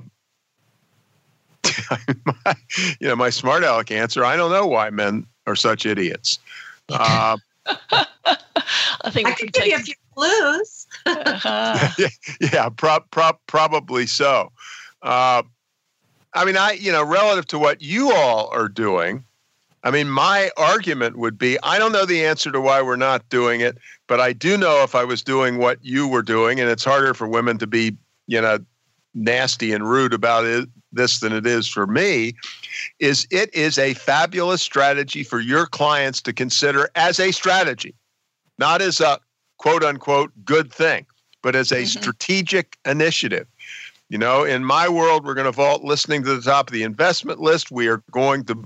my, 2.26 2.55
you 2.99 3.08
know, 3.08 3.16
my 3.16 3.30
smart 3.30 3.64
aleck 3.64 3.91
answer. 3.91 4.24
I 4.24 4.36
don't 4.36 4.51
know 4.51 4.68
why 4.68 4.89
men 4.89 5.26
are 5.45 5.55
such 5.55 5.86
idiots. 5.86 6.39
Uh, 6.89 7.38
I 7.66 9.10
think 9.10 9.28
I 9.28 9.34
could 9.34 9.53
give 9.53 9.66
you 9.66 9.76
a 9.76 9.80
few 9.80 9.95
clues. 10.16 10.88
uh-huh. 11.05 11.89
yeah, 11.97 12.08
yeah 12.53 12.70
pro- 12.70 12.99
pro- 13.12 13.39
probably 13.47 14.05
so. 14.05 14.51
Uh, 15.01 15.43
I 16.34 16.45
mean, 16.45 16.58
I 16.58 16.72
you 16.74 16.91
know, 16.91 17.03
relative 17.03 17.47
to 17.47 17.60
what 17.60 17.82
you 17.82 18.14
all 18.14 18.49
are 18.49 18.68
doing, 18.68 19.24
I 19.84 19.91
mean, 19.91 20.10
my 20.10 20.51
argument 20.58 21.18
would 21.18 21.38
be 21.38 21.58
I 21.64 21.80
don't 21.80 21.91
know 21.91 22.05
the 22.05 22.26
answer 22.26 22.51
to 22.51 22.62
why 22.62 22.82
we're 22.82 22.95
not 22.95 23.28
doing 23.30 23.62
it, 23.62 23.78
but 24.08 24.20
I 24.20 24.34
do 24.34 24.58
know 24.58 24.84
if 24.84 24.95
I 24.95 25.03
was 25.03 25.22
doing 25.24 25.58
what 25.58 25.80
you 25.82 26.08
were 26.08 26.22
doing, 26.22 26.60
and 26.60 26.70
it's 26.70 26.84
harder 26.84 27.14
for 27.14 27.28
women 27.28 27.58
to 27.60 27.68
be, 27.68 27.95
you 28.28 28.41
know, 28.41 28.60
nasty 29.18 29.74
and 29.74 29.89
rude 29.89 30.13
about 30.13 30.45
it, 30.45 30.70
this 30.91 31.20
than 31.20 31.34
it 31.34 31.45
is 31.45 31.68
for 31.68 31.86
me 31.86 32.34
is 32.99 33.28
it 33.30 33.53
is 33.53 33.78
a 33.78 33.93
fabulous 33.95 34.61
strategy 34.61 35.24
for 35.24 35.39
your 35.39 35.65
clients 35.65 36.22
to 36.22 36.34
consider 36.34 36.89
as 36.95 37.20
a 37.20 37.32
strategy 37.32 37.93
not 38.57 38.82
as 38.82 38.99
a 38.99 39.20
quote 39.57 39.84
unquote 39.84 40.32
good 40.45 40.72
thing 40.72 41.05
but 41.41 41.55
as 41.55 41.72
a 41.72 41.76
mm-hmm. 41.78 42.01
strategic 42.01 42.78
initiative. 42.86 43.47
You 44.09 44.18
know 44.18 44.43
in 44.43 44.63
my 44.63 44.88
world 44.88 45.26
we're 45.26 45.34
going 45.34 45.45
to 45.45 45.51
vault 45.51 45.84
listening 45.84 46.24
to 46.24 46.36
the 46.36 46.41
top 46.41 46.70
of 46.70 46.74
the 46.74 46.84
investment 46.84 47.41
list. 47.41 47.72
We 47.72 47.88
are 47.88 48.01
going 48.11 48.45
to 48.45 48.63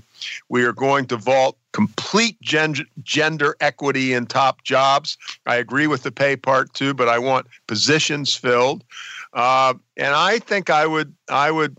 we 0.48 0.64
are 0.64 0.72
going 0.72 1.06
to 1.06 1.16
vault 1.16 1.58
complete 1.72 2.40
gender, 2.40 2.84
gender 3.02 3.56
equity 3.60 4.12
in 4.12 4.26
top 4.26 4.62
jobs. 4.62 5.16
I 5.46 5.56
agree 5.56 5.88
with 5.88 6.04
the 6.04 6.12
pay 6.12 6.36
part 6.36 6.72
too 6.74 6.94
but 6.94 7.08
i 7.08 7.18
want 7.18 7.48
positions 7.66 8.34
filled 8.36 8.84
uh, 9.32 9.74
and 9.96 10.14
I 10.14 10.38
think 10.38 10.70
I 10.70 10.86
would, 10.86 11.14
I 11.28 11.50
would, 11.50 11.76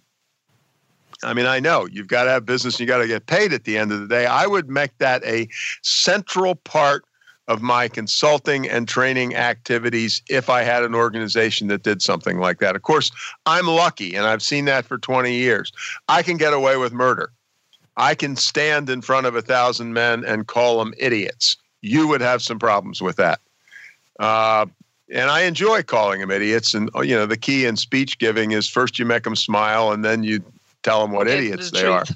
I 1.23 1.33
mean, 1.33 1.45
I 1.45 1.59
know 1.59 1.85
you've 1.85 2.07
got 2.07 2.25
to 2.25 2.31
have 2.31 2.45
business, 2.45 2.75
and 2.75 2.81
you 2.81 2.87
got 2.87 2.97
to 2.97 3.07
get 3.07 3.25
paid 3.27 3.53
at 3.53 3.63
the 3.63 3.77
end 3.77 3.91
of 3.91 4.01
the 4.01 4.07
day. 4.07 4.25
I 4.25 4.45
would 4.45 4.69
make 4.69 4.97
that 4.97 5.23
a 5.23 5.47
central 5.81 6.55
part 6.55 7.05
of 7.47 7.61
my 7.61 7.87
consulting 7.87 8.69
and 8.69 8.87
training 8.87 9.35
activities 9.35 10.21
if 10.29 10.49
I 10.49 10.63
had 10.63 10.83
an 10.83 10.95
organization 10.95 11.67
that 11.67 11.83
did 11.83 12.01
something 12.01 12.39
like 12.39 12.59
that. 12.59 12.75
Of 12.75 12.83
course, 12.83 13.11
I'm 13.45 13.67
lucky, 13.67 14.15
and 14.15 14.25
I've 14.25 14.41
seen 14.41 14.65
that 14.65 14.85
for 14.85 14.97
20 14.97 15.33
years. 15.33 15.71
I 16.07 16.23
can 16.23 16.37
get 16.37 16.53
away 16.53 16.77
with 16.77 16.93
murder. 16.93 17.31
I 17.97 18.15
can 18.15 18.35
stand 18.35 18.89
in 18.89 19.01
front 19.01 19.27
of 19.27 19.35
a 19.35 19.41
thousand 19.41 19.93
men 19.93 20.23
and 20.25 20.47
call 20.47 20.79
them 20.79 20.93
idiots. 20.97 21.57
You 21.81 22.07
would 22.07 22.21
have 22.21 22.41
some 22.41 22.59
problems 22.59 23.01
with 23.01 23.17
that. 23.17 23.39
Uh, 24.19 24.65
and 25.13 25.29
I 25.29 25.41
enjoy 25.41 25.83
calling 25.83 26.19
them 26.19 26.31
idiots. 26.31 26.73
And 26.73 26.89
oh, 26.95 27.01
you 27.01 27.15
know, 27.15 27.25
the 27.25 27.37
key 27.37 27.65
in 27.65 27.77
speech 27.77 28.17
giving 28.17 28.51
is 28.51 28.67
first 28.67 28.99
you 28.99 29.05
make 29.05 29.23
them 29.23 29.35
smile, 29.35 29.91
and 29.91 30.03
then 30.03 30.23
you 30.23 30.43
tell 30.81 31.01
them 31.01 31.11
what 31.11 31.27
idiots 31.27 31.71
the 31.71 31.77
they 31.77 31.83
truth. 31.83 32.11
are. 32.11 32.15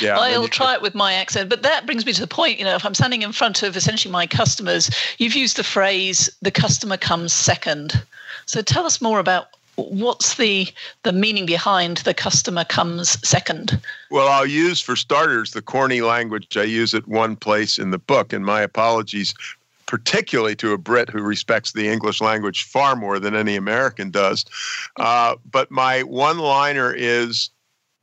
Yeah, 0.00 0.18
I'll 0.18 0.48
try 0.48 0.74
it 0.74 0.82
with 0.82 0.94
my 0.94 1.14
accent, 1.14 1.48
but 1.48 1.62
that 1.62 1.86
brings 1.86 2.04
me 2.04 2.12
to 2.12 2.20
the 2.20 2.26
point. 2.26 2.58
You 2.58 2.64
know, 2.64 2.74
if 2.74 2.84
I'm 2.84 2.94
standing 2.94 3.22
in 3.22 3.32
front 3.32 3.62
of 3.62 3.76
essentially 3.76 4.12
my 4.12 4.26
customers, 4.26 4.90
you've 5.18 5.34
used 5.34 5.56
the 5.56 5.64
phrase 5.64 6.28
"the 6.42 6.50
customer 6.50 6.96
comes 6.96 7.32
second. 7.32 8.02
So 8.46 8.62
tell 8.62 8.84
us 8.84 9.00
more 9.00 9.20
about 9.20 9.48
what's 9.76 10.36
the 10.36 10.68
the 11.04 11.12
meaning 11.12 11.46
behind 11.46 11.98
the 11.98 12.12
customer 12.12 12.64
comes 12.64 13.16
second 13.26 13.80
well 14.10 14.28
i'll 14.28 14.44
use 14.44 14.78
for 14.78 14.94
starters 14.94 15.52
the 15.52 15.62
corny 15.62 16.02
language 16.02 16.54
i 16.58 16.62
use 16.62 16.92
at 16.92 17.06
one 17.08 17.34
place 17.34 17.78
in 17.78 17.90
the 17.90 17.98
book 17.98 18.32
and 18.34 18.44
my 18.44 18.60
apologies 18.60 19.32
particularly 19.90 20.54
to 20.54 20.72
a 20.72 20.78
brit 20.78 21.10
who 21.10 21.20
respects 21.20 21.72
the 21.72 21.88
english 21.88 22.20
language 22.20 22.62
far 22.62 22.94
more 22.94 23.18
than 23.18 23.34
any 23.34 23.56
american 23.56 24.10
does 24.10 24.44
uh, 24.98 25.34
but 25.50 25.70
my 25.70 26.02
one 26.04 26.38
liner 26.38 26.92
is 26.92 27.50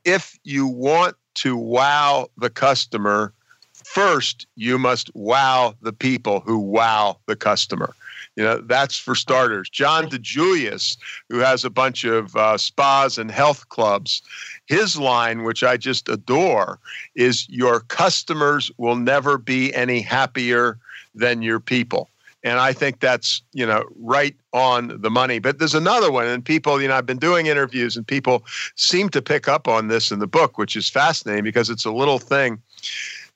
if 0.04 0.38
you 0.44 0.66
want 0.66 1.16
to 1.34 1.56
wow 1.56 2.28
the 2.36 2.50
customer, 2.50 3.32
first 3.72 4.46
you 4.56 4.78
must 4.78 5.10
wow 5.14 5.74
the 5.82 5.92
people 5.92 6.40
who 6.40 6.58
wow 6.58 7.18
the 7.26 7.36
customer. 7.36 7.94
You 8.36 8.44
know, 8.44 8.58
that's 8.58 8.96
for 8.96 9.14
starters. 9.14 9.68
John 9.68 10.08
DiJulius, 10.08 10.96
who 11.28 11.38
has 11.38 11.64
a 11.64 11.70
bunch 11.70 12.04
of 12.04 12.34
uh, 12.36 12.56
spas 12.56 13.18
and 13.18 13.30
health 13.30 13.68
clubs, 13.68 14.22
his 14.66 14.96
line, 14.96 15.42
which 15.42 15.64
I 15.64 15.76
just 15.76 16.08
adore, 16.08 16.78
is 17.16 17.48
Your 17.48 17.80
customers 17.80 18.70
will 18.78 18.96
never 18.96 19.38
be 19.38 19.74
any 19.74 20.00
happier 20.00 20.78
than 21.18 21.42
your 21.42 21.60
people. 21.60 22.08
And 22.44 22.60
I 22.60 22.72
think 22.72 23.00
that's, 23.00 23.42
you 23.52 23.66
know, 23.66 23.84
right 23.96 24.34
on 24.52 25.00
the 25.00 25.10
money. 25.10 25.40
But 25.40 25.58
there's 25.58 25.74
another 25.74 26.12
one, 26.12 26.26
and 26.26 26.44
people, 26.44 26.80
you 26.80 26.86
know, 26.86 26.94
I've 26.94 27.04
been 27.04 27.18
doing 27.18 27.46
interviews, 27.46 27.96
and 27.96 28.06
people 28.06 28.44
seem 28.76 29.08
to 29.10 29.20
pick 29.20 29.48
up 29.48 29.66
on 29.66 29.88
this 29.88 30.12
in 30.12 30.20
the 30.20 30.28
book, 30.28 30.56
which 30.56 30.76
is 30.76 30.88
fascinating 30.88 31.42
because 31.42 31.68
it's 31.68 31.84
a 31.84 31.90
little 31.90 32.20
thing. 32.20 32.62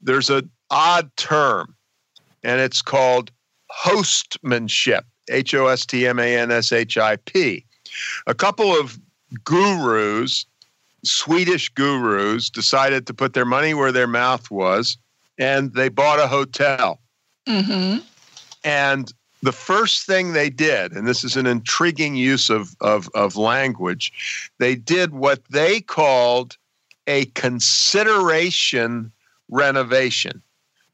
There's 0.00 0.30
an 0.30 0.48
odd 0.70 1.10
term, 1.16 1.74
and 2.44 2.60
it's 2.60 2.80
called 2.80 3.32
hostmanship, 3.72 5.02
H 5.30 5.52
O 5.54 5.66
S 5.66 5.84
T 5.84 6.06
M 6.06 6.20
A 6.20 6.36
N 6.36 6.52
S 6.52 6.70
H 6.70 6.96
I 6.96 7.16
P. 7.16 7.64
A 8.28 8.34
couple 8.34 8.70
of 8.70 8.98
gurus, 9.42 10.46
Swedish 11.04 11.68
gurus, 11.70 12.50
decided 12.50 13.08
to 13.08 13.14
put 13.14 13.34
their 13.34 13.44
money 13.44 13.74
where 13.74 13.90
their 13.90 14.06
mouth 14.06 14.48
was, 14.48 14.96
and 15.38 15.74
they 15.74 15.88
bought 15.88 16.20
a 16.20 16.28
hotel. 16.28 17.00
Mm-hmm. 17.46 17.98
And 18.64 19.12
the 19.42 19.52
first 19.52 20.06
thing 20.06 20.32
they 20.32 20.50
did, 20.50 20.92
and 20.92 21.06
this 21.06 21.24
is 21.24 21.36
an 21.36 21.46
intriguing 21.46 22.14
use 22.14 22.48
of, 22.48 22.76
of, 22.80 23.08
of 23.14 23.36
language, 23.36 24.50
they 24.58 24.76
did 24.76 25.12
what 25.12 25.42
they 25.50 25.80
called 25.80 26.56
a 27.06 27.24
consideration 27.26 29.10
renovation. 29.48 30.42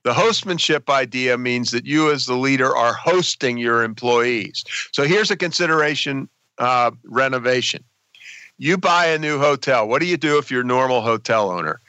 The 0.04 0.14
hostmanship 0.14 0.88
idea 0.88 1.36
means 1.36 1.70
that 1.72 1.84
you, 1.84 2.10
as 2.10 2.24
the 2.24 2.36
leader, 2.36 2.74
are 2.74 2.94
hosting 2.94 3.58
your 3.58 3.82
employees. 3.82 4.64
So 4.92 5.04
here's 5.04 5.30
a 5.30 5.36
consideration 5.36 6.28
uh, 6.56 6.92
renovation. 7.04 7.84
You 8.56 8.78
buy 8.78 9.06
a 9.06 9.18
new 9.18 9.38
hotel. 9.38 9.86
What 9.86 10.00
do 10.00 10.06
you 10.06 10.16
do 10.16 10.38
if 10.38 10.50
you're 10.50 10.62
a 10.62 10.64
normal 10.64 11.02
hotel 11.02 11.50
owner? 11.50 11.80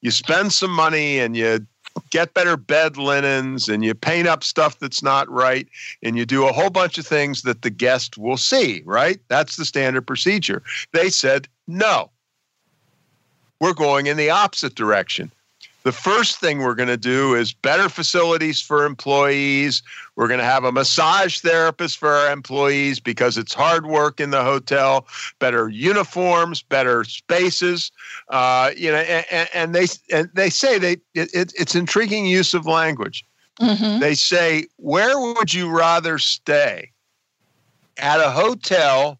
You 0.00 0.10
spend 0.10 0.52
some 0.52 0.70
money 0.70 1.18
and 1.18 1.36
you 1.36 1.66
get 2.10 2.34
better 2.34 2.56
bed 2.56 2.96
linens 2.96 3.68
and 3.68 3.84
you 3.84 3.94
paint 3.94 4.28
up 4.28 4.44
stuff 4.44 4.78
that's 4.78 5.02
not 5.02 5.28
right 5.30 5.68
and 6.02 6.16
you 6.16 6.24
do 6.24 6.46
a 6.46 6.52
whole 6.52 6.70
bunch 6.70 6.98
of 6.98 7.06
things 7.06 7.42
that 7.42 7.62
the 7.62 7.70
guest 7.70 8.18
will 8.18 8.36
see, 8.36 8.82
right? 8.84 9.20
That's 9.28 9.56
the 9.56 9.64
standard 9.64 10.06
procedure. 10.06 10.62
They 10.92 11.08
said, 11.10 11.48
no, 11.66 12.10
we're 13.60 13.74
going 13.74 14.06
in 14.06 14.16
the 14.16 14.30
opposite 14.30 14.74
direction. 14.74 15.30
The 15.84 15.92
first 15.92 16.38
thing 16.38 16.58
we're 16.58 16.74
going 16.74 16.88
to 16.88 16.96
do 16.96 17.34
is 17.34 17.52
better 17.52 17.88
facilities 17.88 18.60
for 18.60 18.84
employees. 18.84 19.82
We're 20.16 20.26
going 20.26 20.40
to 20.40 20.44
have 20.44 20.64
a 20.64 20.72
massage 20.72 21.38
therapist 21.38 21.98
for 21.98 22.10
our 22.10 22.32
employees 22.32 22.98
because 22.98 23.38
it's 23.38 23.54
hard 23.54 23.86
work 23.86 24.18
in 24.18 24.30
the 24.30 24.42
hotel. 24.42 25.06
Better 25.38 25.68
uniforms, 25.68 26.62
better 26.62 27.04
spaces. 27.04 27.92
Uh, 28.28 28.72
you 28.76 28.90
know, 28.90 28.98
and, 28.98 29.48
and, 29.54 29.74
they 29.74 29.86
and 30.12 30.28
they 30.34 30.50
say 30.50 30.78
they 30.78 30.96
it, 31.14 31.30
it's 31.34 31.74
intriguing 31.74 32.26
use 32.26 32.54
of 32.54 32.66
language. 32.66 33.24
Mm-hmm. 33.60 34.00
They 34.00 34.14
say, 34.14 34.66
where 34.76 35.18
would 35.18 35.54
you 35.54 35.70
rather 35.70 36.18
stay? 36.18 36.90
At 37.98 38.20
a 38.20 38.30
hotel 38.30 39.18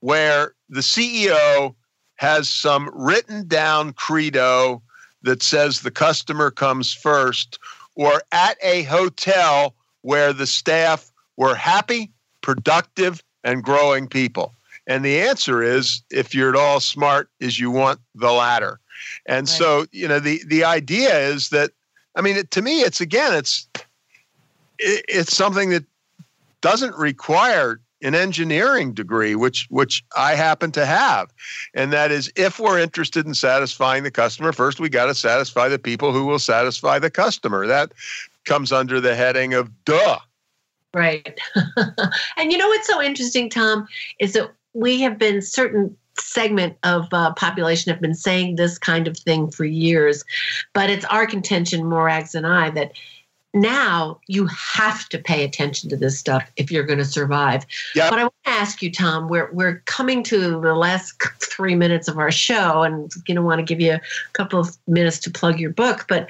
where 0.00 0.54
the 0.68 0.80
CEO 0.80 1.74
has 2.16 2.48
some 2.48 2.90
written 2.94 3.46
down 3.48 3.92
credo 3.92 4.82
that 5.26 5.42
says 5.42 5.80
the 5.80 5.90
customer 5.90 6.50
comes 6.50 6.94
first, 6.94 7.58
or 7.94 8.22
at 8.32 8.56
a 8.62 8.84
hotel 8.84 9.74
where 10.02 10.32
the 10.32 10.46
staff 10.46 11.10
were 11.36 11.54
happy, 11.54 12.10
productive, 12.40 13.22
and 13.44 13.62
growing 13.62 14.08
people? 14.08 14.54
And 14.86 15.04
the 15.04 15.20
answer 15.20 15.62
is, 15.62 16.02
if 16.10 16.34
you're 16.34 16.50
at 16.50 16.56
all 16.56 16.80
smart, 16.80 17.28
is 17.40 17.58
you 17.58 17.70
want 17.70 18.00
the 18.14 18.32
latter. 18.32 18.80
And 19.26 19.46
right. 19.46 19.56
so, 19.56 19.86
you 19.92 20.08
know, 20.08 20.20
the 20.20 20.40
the 20.46 20.64
idea 20.64 21.18
is 21.18 21.50
that, 21.50 21.72
I 22.14 22.22
mean, 22.22 22.36
it, 22.36 22.50
to 22.52 22.62
me, 22.62 22.80
it's 22.80 23.00
again, 23.00 23.34
it's 23.34 23.68
it, 24.78 25.04
it's 25.08 25.36
something 25.36 25.70
that 25.70 25.84
doesn't 26.60 26.96
require 26.96 27.80
an 28.02 28.14
engineering 28.14 28.92
degree, 28.92 29.34
which 29.34 29.66
which 29.70 30.04
I 30.16 30.34
happen 30.34 30.70
to 30.72 30.86
have, 30.86 31.32
and 31.74 31.92
that 31.92 32.10
is 32.10 32.30
if 32.36 32.58
we're 32.58 32.78
interested 32.78 33.26
in 33.26 33.34
satisfying 33.34 34.02
the 34.02 34.10
customer, 34.10 34.52
first 34.52 34.80
we 34.80 34.88
got 34.88 35.06
to 35.06 35.14
satisfy 35.14 35.68
the 35.68 35.78
people 35.78 36.12
who 36.12 36.26
will 36.26 36.38
satisfy 36.38 36.98
the 36.98 37.10
customer. 37.10 37.66
That 37.66 37.92
comes 38.44 38.72
under 38.72 39.00
the 39.00 39.14
heading 39.14 39.54
of 39.54 39.70
duh. 39.84 40.18
Right. 40.94 41.38
and 42.36 42.52
you 42.52 42.58
know 42.58 42.68
what's 42.68 42.86
so 42.86 43.02
interesting, 43.02 43.50
Tom, 43.50 43.86
is 44.18 44.32
that 44.32 44.50
we 44.72 45.00
have 45.02 45.18
been 45.18 45.42
certain 45.42 45.96
segment 46.18 46.76
of 46.82 47.08
uh, 47.12 47.32
population 47.34 47.92
have 47.92 48.00
been 48.00 48.14
saying 48.14 48.56
this 48.56 48.78
kind 48.78 49.06
of 49.06 49.16
thing 49.16 49.50
for 49.50 49.64
years, 49.64 50.24
but 50.72 50.88
it's 50.88 51.04
our 51.06 51.26
contention, 51.26 51.82
Morags 51.82 52.34
and 52.34 52.46
I, 52.46 52.70
that 52.70 52.92
now 53.56 54.20
you 54.26 54.46
have 54.46 55.08
to 55.08 55.18
pay 55.18 55.42
attention 55.42 55.88
to 55.90 55.96
this 55.96 56.18
stuff 56.18 56.48
if 56.56 56.70
you're 56.70 56.84
going 56.84 56.98
to 56.98 57.04
survive. 57.04 57.66
Yep. 57.94 58.10
But 58.10 58.18
I 58.18 58.22
want 58.24 58.34
to 58.44 58.50
ask 58.50 58.82
you, 58.82 58.92
Tom, 58.92 59.28
we're, 59.28 59.50
we're 59.52 59.82
coming 59.86 60.22
to 60.24 60.60
the 60.60 60.74
last 60.74 61.20
three 61.40 61.74
minutes 61.74 62.06
of 62.06 62.18
our 62.18 62.30
show 62.30 62.82
and 62.82 63.10
going 63.26 63.36
to 63.36 63.42
want 63.42 63.58
to 63.58 63.64
give 63.64 63.80
you 63.80 63.94
a 63.94 64.00
couple 64.34 64.60
of 64.60 64.76
minutes 64.86 65.18
to 65.20 65.30
plug 65.30 65.58
your 65.58 65.70
book. 65.70 66.04
But 66.08 66.28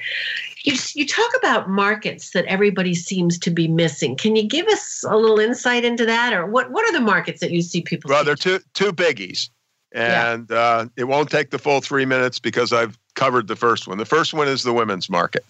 you, 0.63 0.75
you 0.95 1.05
talk 1.05 1.29
about 1.37 1.69
markets 1.69 2.31
that 2.31 2.45
everybody 2.45 2.95
seems 2.95 3.37
to 3.39 3.51
be 3.51 3.67
missing. 3.67 4.15
Can 4.15 4.35
you 4.35 4.47
give 4.47 4.67
us 4.67 5.03
a 5.07 5.17
little 5.17 5.39
insight 5.39 5.83
into 5.83 6.05
that? 6.05 6.33
Or 6.33 6.45
what, 6.45 6.71
what 6.71 6.87
are 6.87 6.93
the 6.93 7.05
markets 7.05 7.41
that 7.41 7.51
you 7.51 7.61
see 7.61 7.81
people? 7.81 8.09
Well, 8.09 8.23
there 8.23 8.33
are 8.33 8.37
two, 8.37 8.59
two 8.73 8.93
biggies. 8.93 9.49
And 9.93 10.47
yeah. 10.49 10.57
uh, 10.57 10.85
it 10.95 11.05
won't 11.05 11.29
take 11.29 11.49
the 11.49 11.59
full 11.59 11.81
three 11.81 12.05
minutes 12.05 12.39
because 12.39 12.73
I've 12.73 12.97
covered 13.15 13.47
the 13.47 13.55
first 13.55 13.87
one. 13.87 13.97
The 13.97 14.05
first 14.05 14.33
one 14.33 14.47
is 14.47 14.63
the 14.63 14.73
women's 14.73 15.09
market. 15.09 15.45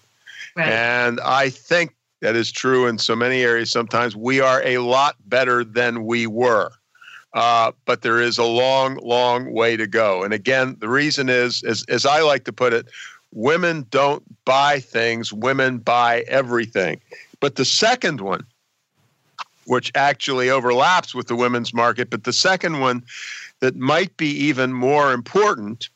Right. 0.56 0.68
And 0.68 1.20
I 1.20 1.50
think 1.50 1.94
that 2.20 2.36
is 2.36 2.50
true 2.50 2.86
in 2.86 2.98
so 2.98 3.14
many 3.14 3.42
areas. 3.42 3.70
Sometimes 3.70 4.16
we 4.16 4.40
are 4.40 4.62
a 4.64 4.78
lot 4.78 5.16
better 5.26 5.64
than 5.64 6.04
we 6.04 6.26
were. 6.26 6.70
Uh, 7.34 7.72
but 7.84 8.02
there 8.02 8.20
is 8.20 8.38
a 8.38 8.44
long, 8.44 8.96
long 8.96 9.52
way 9.52 9.76
to 9.76 9.86
go. 9.86 10.22
And 10.22 10.32
again, 10.32 10.76
the 10.80 10.88
reason 10.88 11.28
is, 11.28 11.62
as, 11.62 11.84
as 11.88 12.06
I 12.06 12.22
like 12.22 12.44
to 12.44 12.52
put 12.52 12.72
it, 12.72 12.88
women 13.32 13.86
don't 13.90 14.22
buy 14.44 14.80
things, 14.80 15.32
women 15.32 15.78
buy 15.78 16.24
everything. 16.26 17.00
But 17.40 17.56
the 17.56 17.64
second 17.64 18.22
one, 18.22 18.44
which 19.66 19.92
actually 19.94 20.48
overlaps 20.48 21.14
with 21.14 21.28
the 21.28 21.36
women's 21.36 21.74
market, 21.74 22.08
but 22.08 22.24
the 22.24 22.32
second 22.32 22.80
one 22.80 23.04
that 23.60 23.76
might 23.76 24.16
be 24.16 24.30
even 24.30 24.72
more 24.72 25.12
important 25.12 25.90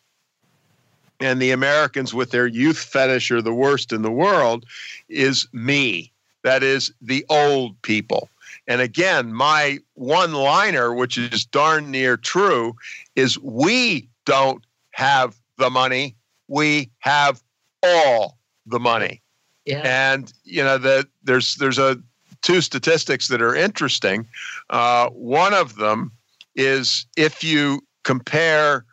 and 1.23 1.41
the 1.41 1.51
Americans 1.51 2.13
with 2.13 2.31
their 2.31 2.47
youth 2.47 2.79
fetish 2.79 3.31
are 3.31 3.43
the 3.43 3.55
worst 3.55 3.93
in 3.93 4.03
the 4.03 4.11
world 4.11 4.67
is 5.09 5.47
me. 5.53 6.13
That 6.43 6.63
is 6.63 6.93
the 7.01 7.25
old 7.29 7.81
people. 7.83 8.29
And 8.67 8.81
again, 8.81 9.33
my 9.33 9.79
one 9.95 10.33
liner, 10.33 10.93
which 10.93 11.17
is 11.17 11.45
darn 11.45 11.91
near 11.91 12.17
true, 12.17 12.75
is 13.17 13.39
we 13.39 14.09
don't 14.25 14.65
have 14.93 15.37
the 15.59 15.71
money. 15.71 16.17
We 16.49 16.91
have 16.99 17.43
all 17.83 18.39
the 18.67 18.81
money. 18.81 19.23
Yeah. 19.65 19.83
And 19.85 20.33
you 20.45 20.63
know 20.63 20.79
that 20.79 21.07
there's 21.23 21.57
there's 21.57 21.79
a 21.79 22.01
two 22.43 22.61
statistics 22.61 23.29
that 23.29 23.41
are 23.41 23.55
interesting. 23.55 24.27
Uh, 24.71 25.09
one 25.11 25.55
of 25.55 25.77
them 25.77 26.11
is 26.57 27.07
if 27.17 27.45
you 27.45 27.81
compare 28.03 28.85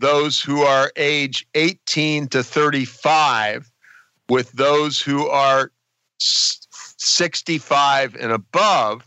those 0.00 0.40
who 0.40 0.62
are 0.62 0.90
age 0.96 1.46
18 1.54 2.28
to 2.28 2.42
35 2.42 3.70
with 4.28 4.50
those 4.52 5.00
who 5.00 5.28
are 5.28 5.70
65 6.18 8.16
and 8.16 8.32
above, 8.32 9.06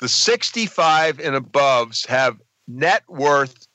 The 0.00 0.08
65 0.08 1.20
and 1.20 1.36
aboves 1.36 2.06
have 2.06 2.38
net 2.68 3.02
worth, 3.08 3.66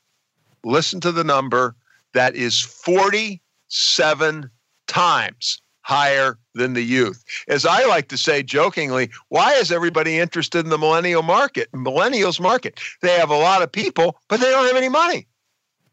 listen 0.63 0.99
to 1.01 1.11
the 1.11 1.23
number, 1.23 1.75
that 2.13 2.35
is 2.35 2.59
47 2.59 4.51
times 4.87 5.61
higher 5.81 6.37
than 6.53 6.73
the 6.73 6.83
youth. 6.83 7.23
As 7.47 7.65
I 7.65 7.85
like 7.85 8.07
to 8.09 8.17
say 8.17 8.43
jokingly, 8.43 9.09
why 9.29 9.53
is 9.53 9.71
everybody 9.71 10.19
interested 10.19 10.63
in 10.63 10.69
the 10.69 10.77
millennial 10.77 11.23
market, 11.23 11.71
millennials 11.71 12.39
market? 12.39 12.79
They 13.01 13.17
have 13.17 13.31
a 13.31 13.37
lot 13.37 13.63
of 13.63 13.71
people, 13.71 14.19
but 14.27 14.39
they 14.39 14.51
don't 14.51 14.67
have 14.67 14.75
any 14.75 14.89
money. 14.89 15.27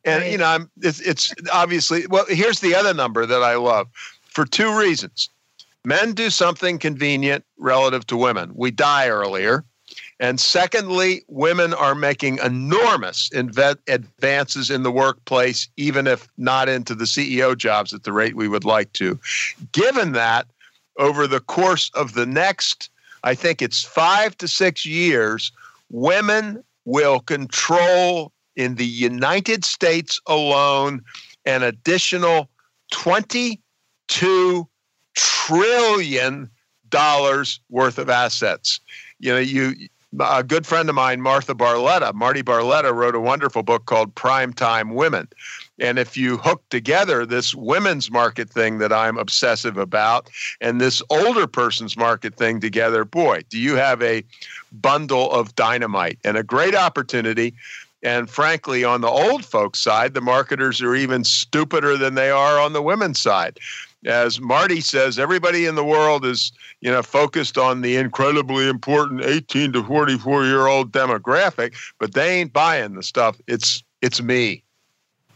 And 0.04 0.22
right. 0.22 0.32
you 0.32 0.38
know, 0.38 0.46
I'm, 0.46 0.70
it's, 0.82 1.00
it's 1.00 1.34
obviously 1.52 2.06
well. 2.06 2.26
Here's 2.28 2.60
the 2.60 2.74
other 2.74 2.94
number 2.94 3.26
that 3.26 3.42
I 3.42 3.56
love 3.56 3.88
for 4.28 4.44
two 4.44 4.78
reasons. 4.78 5.28
Men 5.84 6.12
do 6.12 6.30
something 6.30 6.78
convenient 6.78 7.44
relative 7.58 8.06
to 8.08 8.16
women. 8.16 8.52
We 8.54 8.70
die 8.70 9.08
earlier. 9.08 9.64
And 10.20 10.40
secondly, 10.40 11.22
women 11.28 11.72
are 11.72 11.94
making 11.94 12.38
enormous 12.38 13.30
inve- 13.30 13.78
advances 13.86 14.68
in 14.68 14.82
the 14.82 14.90
workplace, 14.90 15.68
even 15.76 16.06
if 16.06 16.28
not 16.36 16.68
into 16.68 16.94
the 16.94 17.04
CEO 17.04 17.56
jobs 17.56 17.94
at 17.94 18.02
the 18.02 18.12
rate 18.12 18.36
we 18.36 18.48
would 18.48 18.64
like 18.64 18.92
to. 18.94 19.18
Given 19.72 20.12
that, 20.12 20.46
over 20.98 21.28
the 21.28 21.40
course 21.40 21.90
of 21.94 22.14
the 22.14 22.26
next, 22.26 22.90
I 23.22 23.34
think 23.34 23.62
it's 23.62 23.82
five 23.82 24.36
to 24.38 24.48
six 24.48 24.84
years, 24.84 25.52
women 25.90 26.64
will 26.84 27.20
control 27.20 28.32
in 28.58 28.74
the 28.74 28.84
United 28.84 29.64
States 29.64 30.20
alone 30.26 31.00
an 31.46 31.62
additional 31.62 32.50
22 32.90 34.68
trillion 35.14 36.50
dollars 36.90 37.60
worth 37.70 37.98
of 37.98 38.10
assets. 38.10 38.80
You 39.20 39.32
know, 39.32 39.38
you 39.38 39.74
a 40.20 40.42
good 40.42 40.66
friend 40.66 40.88
of 40.88 40.94
mine, 40.94 41.20
Martha 41.20 41.54
Barletta, 41.54 42.14
Marti 42.14 42.42
Barletta, 42.42 42.94
wrote 42.94 43.14
a 43.14 43.20
wonderful 43.20 43.62
book 43.62 43.84
called 43.84 44.14
Primetime 44.14 44.94
Women. 44.94 45.28
And 45.78 45.98
if 45.98 46.16
you 46.16 46.38
hook 46.38 46.62
together 46.70 47.26
this 47.26 47.54
women's 47.54 48.10
market 48.10 48.48
thing 48.48 48.78
that 48.78 48.90
I'm 48.90 49.18
obsessive 49.18 49.76
about 49.76 50.30
and 50.62 50.80
this 50.80 51.02
older 51.10 51.46
person's 51.46 51.96
market 51.96 52.36
thing 52.36 52.58
together, 52.58 53.04
boy, 53.04 53.42
do 53.50 53.58
you 53.58 53.76
have 53.76 54.02
a 54.02 54.24
bundle 54.72 55.30
of 55.30 55.54
dynamite 55.54 56.18
and 56.24 56.36
a 56.36 56.42
great 56.42 56.74
opportunity. 56.74 57.54
And 58.02 58.30
frankly, 58.30 58.84
on 58.84 59.00
the 59.00 59.08
old 59.08 59.44
folks' 59.44 59.80
side, 59.80 60.14
the 60.14 60.20
marketers 60.20 60.80
are 60.80 60.94
even 60.94 61.24
stupider 61.24 61.96
than 61.96 62.14
they 62.14 62.30
are 62.30 62.60
on 62.60 62.72
the 62.72 62.82
women's 62.82 63.20
side 63.20 63.58
as 64.06 64.40
Marti 64.40 64.80
says, 64.80 65.18
everybody 65.18 65.66
in 65.66 65.74
the 65.74 65.84
world 65.84 66.24
is, 66.24 66.52
you 66.80 66.90
know, 66.90 67.02
focused 67.02 67.58
on 67.58 67.80
the 67.80 67.96
incredibly 67.96 68.68
important 68.68 69.24
18 69.24 69.72
to 69.72 69.84
44 69.84 70.44
year 70.44 70.66
old 70.66 70.92
demographic, 70.92 71.74
but 71.98 72.14
they 72.14 72.40
ain't 72.40 72.52
buying 72.52 72.94
the 72.94 73.02
stuff. 73.02 73.36
It's 73.46 73.82
it's 74.00 74.22
me. 74.22 74.62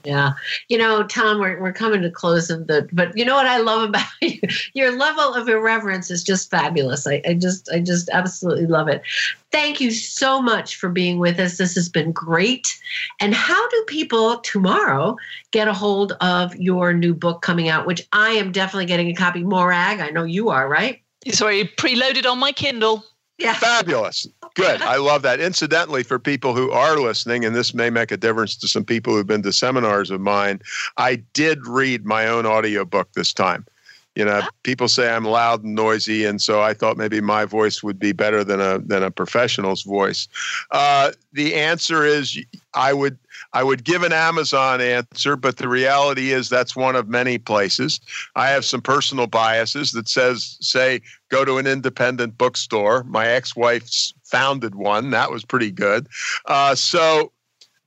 Yeah. 0.04 0.32
You 0.68 0.78
know, 0.78 1.04
Tom, 1.04 1.38
we're, 1.38 1.60
we're 1.60 1.72
coming 1.72 2.02
to 2.02 2.10
close 2.10 2.50
of 2.50 2.66
the, 2.66 2.88
but 2.92 3.16
you 3.16 3.24
know 3.24 3.34
what 3.34 3.46
I 3.46 3.58
love 3.58 3.88
about 3.88 4.06
you? 4.20 4.40
Your 4.74 4.96
level 4.96 5.34
of 5.34 5.48
irreverence 5.48 6.10
is 6.10 6.24
just 6.24 6.50
fabulous. 6.50 7.06
I, 7.06 7.22
I 7.26 7.34
just, 7.34 7.70
I 7.72 7.80
just 7.80 8.08
absolutely 8.10 8.66
love 8.66 8.88
it. 8.88 9.02
Thank 9.50 9.80
you 9.80 9.90
so 9.90 10.40
much 10.40 10.76
for 10.76 10.88
being 10.88 11.18
with 11.18 11.38
us. 11.38 11.58
This 11.58 11.74
has 11.74 11.88
been 11.88 12.12
great. 12.12 12.78
And 13.20 13.34
how 13.34 13.68
do 13.68 13.84
people 13.86 14.38
tomorrow 14.38 15.16
get 15.52 15.68
a 15.68 15.72
hold 15.72 16.12
of 16.20 16.56
your 16.56 16.92
new 16.92 17.14
book 17.14 17.42
coming 17.42 17.68
out, 17.68 17.86
which 17.86 18.06
I 18.12 18.30
am 18.30 18.50
definitely 18.52 18.86
getting 18.86 19.08
a 19.08 19.14
copy. 19.14 19.42
Morag, 19.44 20.00
I 20.00 20.10
know 20.10 20.24
you 20.24 20.48
are, 20.48 20.68
right? 20.68 21.00
It's 21.24 21.40
already 21.40 21.64
preloaded 21.64 22.28
on 22.28 22.38
my 22.38 22.52
Kindle. 22.52 23.04
Yeah. 23.42 23.54
Fabulous. 23.54 24.28
Good. 24.54 24.82
I 24.82 24.96
love 24.96 25.22
that. 25.22 25.40
Incidentally, 25.40 26.02
for 26.02 26.18
people 26.18 26.54
who 26.54 26.70
are 26.70 26.98
listening, 26.98 27.44
and 27.44 27.56
this 27.56 27.74
may 27.74 27.90
make 27.90 28.12
a 28.12 28.16
difference 28.16 28.54
to 28.56 28.68
some 28.68 28.84
people 28.84 29.14
who've 29.14 29.26
been 29.26 29.42
to 29.42 29.52
seminars 29.52 30.10
of 30.10 30.20
mine, 30.20 30.60
I 30.96 31.16
did 31.32 31.66
read 31.66 32.04
my 32.04 32.26
own 32.26 32.46
audiobook 32.46 33.12
this 33.14 33.32
time. 33.32 33.66
You 34.14 34.26
know, 34.26 34.42
people 34.62 34.88
say 34.88 35.10
I'm 35.10 35.24
loud 35.24 35.64
and 35.64 35.74
noisy, 35.74 36.24
and 36.26 36.40
so 36.40 36.60
I 36.60 36.74
thought 36.74 36.98
maybe 36.98 37.20
my 37.20 37.46
voice 37.46 37.82
would 37.82 37.98
be 37.98 38.12
better 38.12 38.44
than 38.44 38.60
a 38.60 38.78
than 38.78 39.02
a 39.02 39.10
professional's 39.10 39.82
voice. 39.82 40.28
Uh, 40.70 41.12
the 41.32 41.54
answer 41.54 42.04
is 42.04 42.38
I 42.74 42.92
would 42.92 43.16
I 43.54 43.62
would 43.62 43.84
give 43.84 44.02
an 44.02 44.12
Amazon 44.12 44.82
answer, 44.82 45.36
but 45.36 45.56
the 45.56 45.68
reality 45.68 46.32
is 46.32 46.50
that's 46.50 46.76
one 46.76 46.94
of 46.94 47.08
many 47.08 47.38
places. 47.38 48.00
I 48.36 48.48
have 48.48 48.66
some 48.66 48.82
personal 48.82 49.26
biases 49.26 49.92
that 49.92 50.08
says 50.08 50.58
say 50.60 51.00
go 51.30 51.44
to 51.46 51.56
an 51.56 51.66
independent 51.66 52.36
bookstore. 52.36 53.04
My 53.04 53.26
ex-wife's 53.26 54.12
founded 54.24 54.74
one. 54.74 55.10
That 55.10 55.30
was 55.30 55.44
pretty 55.44 55.70
good. 55.70 56.06
Uh, 56.46 56.74
so 56.74 57.32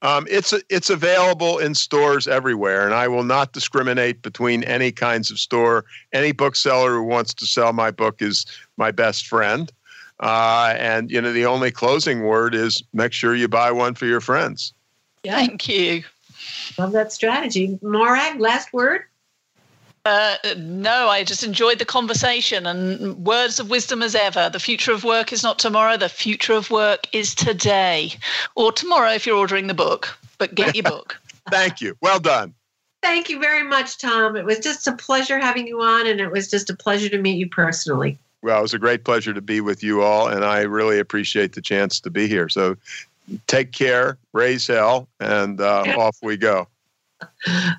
um, 0.02 0.28
it's 0.30 0.54
it's 0.70 0.90
available 0.90 1.58
in 1.58 1.74
stores 1.74 2.28
everywhere, 2.28 2.86
and 2.86 2.94
I 2.94 3.08
will 3.08 3.24
not 3.24 3.54
discriminate 3.54 4.22
between 4.22 4.64
any 4.64 4.92
kinds 4.92 5.32
of 5.32 5.40
store. 5.40 5.86
Any 6.14 6.32
bookseller 6.32 6.94
who 6.94 7.04
wants 7.04 7.34
to 7.36 7.46
sell 7.46 7.74
my 7.74 7.92
book 7.92 8.22
is 8.22 8.46
my 8.78 8.92
best 8.92 9.28
friend. 9.28 9.72
Uh, 10.20 10.76
and 10.78 11.10
you 11.10 11.22
know, 11.22 11.34
the 11.34 11.46
only 11.46 11.72
closing 11.72 12.24
word 12.24 12.56
is 12.56 12.84
make 12.94 13.14
sure 13.14 13.36
you 13.36 13.48
buy 13.48 13.72
one 13.72 13.96
for 13.96 14.06
your 14.06 14.22
friends. 14.22 14.74
Yeah. 15.24 15.36
Thank 15.36 15.68
you. 15.68 16.04
Love 16.78 16.92
that 16.92 17.12
strategy. 17.12 17.80
Morag, 17.82 18.40
last 18.40 18.74
word? 18.74 19.04
Uh, 20.06 20.38
no, 20.58 21.10
I 21.10 21.24
just 21.24 21.44
enjoyed 21.44 21.80
the 21.80 21.86
conversation 21.86 22.68
and 22.68 23.26
words 23.26 23.60
of 23.60 23.72
wisdom 23.72 24.04
as 24.04 24.14
ever. 24.14 24.52
The 24.52 24.60
future 24.60 24.92
of 24.92 25.04
work 25.04 25.34
is 25.34 25.42
not 25.42 25.58
tomorrow, 25.58 25.98
the 25.98 26.10
future 26.10 26.54
of 26.54 26.70
work 26.70 27.08
is 27.12 27.34
today 27.34 28.14
or 28.54 28.72
tomorrow 28.72 29.12
if 29.12 29.26
you're 29.26 29.38
ordering 29.38 29.66
the 29.66 29.74
book. 29.74 30.16
But 30.38 30.54
get 30.54 30.76
your 30.76 30.84
book. 30.84 31.20
Thank 31.50 31.82
you. 31.82 31.98
Well 32.02 32.20
done. 32.20 32.54
Thank 33.02 33.30
you 33.30 33.40
very 33.40 33.64
much, 33.64 33.98
Tom. 33.98 34.36
It 34.36 34.46
was 34.46 34.60
just 34.60 34.88
a 34.88 34.94
pleasure 34.94 35.40
having 35.40 35.68
you 35.68 35.82
on, 35.82 36.08
and 36.08 36.20
it 36.20 36.32
was 36.32 36.50
just 36.50 36.70
a 36.70 36.76
pleasure 36.76 37.10
to 37.10 37.18
meet 37.20 37.38
you 37.38 37.50
personally. 37.50 38.18
Well, 38.42 38.60
it 38.60 38.62
was 38.62 38.74
a 38.74 38.80
great 38.80 39.04
pleasure 39.04 39.34
to 39.34 39.42
be 39.42 39.62
with 39.62 39.84
you 39.84 40.02
all, 40.02 40.28
and 40.28 40.44
I 40.46 40.62
really 40.62 41.00
appreciate 41.00 41.54
the 41.54 41.62
chance 41.62 42.00
to 42.02 42.10
be 42.10 42.28
here. 42.28 42.50
So 42.50 42.78
take 43.48 43.72
care, 43.72 44.18
raise 44.34 44.68
hell, 44.68 45.08
and 45.20 45.62
uh, 45.62 45.84
off 45.98 46.18
we 46.22 46.38
go. 46.38 46.68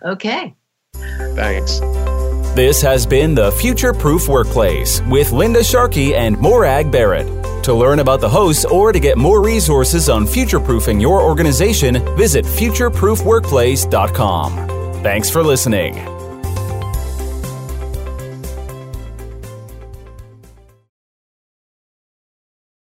Okay. 0.05 0.55
Thanks. 0.95 1.81
This 2.57 2.81
has 2.81 3.05
been 3.05 3.35
the 3.35 3.53
Future 3.53 3.93
Proof 3.93 4.29
Workplace 4.29 5.03
with 5.03 5.31
Linda 5.31 5.63
Sharkey 5.63 6.15
and 6.15 6.39
Morag 6.39 6.91
Barrett. 6.91 7.27
To 7.65 7.75
learn 7.75 7.99
about 7.99 8.23
the 8.23 8.31
hosts 8.31 8.65
or 8.65 8.93
to 8.93 8.99
get 8.99 9.19
more 9.19 9.43
resources 9.43 10.09
on 10.09 10.27
future 10.27 10.59
proofing 10.59 10.99
your 10.99 11.21
organization, 11.21 12.03
visit 12.17 12.47
futureproofworkplace.com. 12.47 15.03
Thanks 15.03 15.29
for 15.29 15.43
listening. 15.43 16.16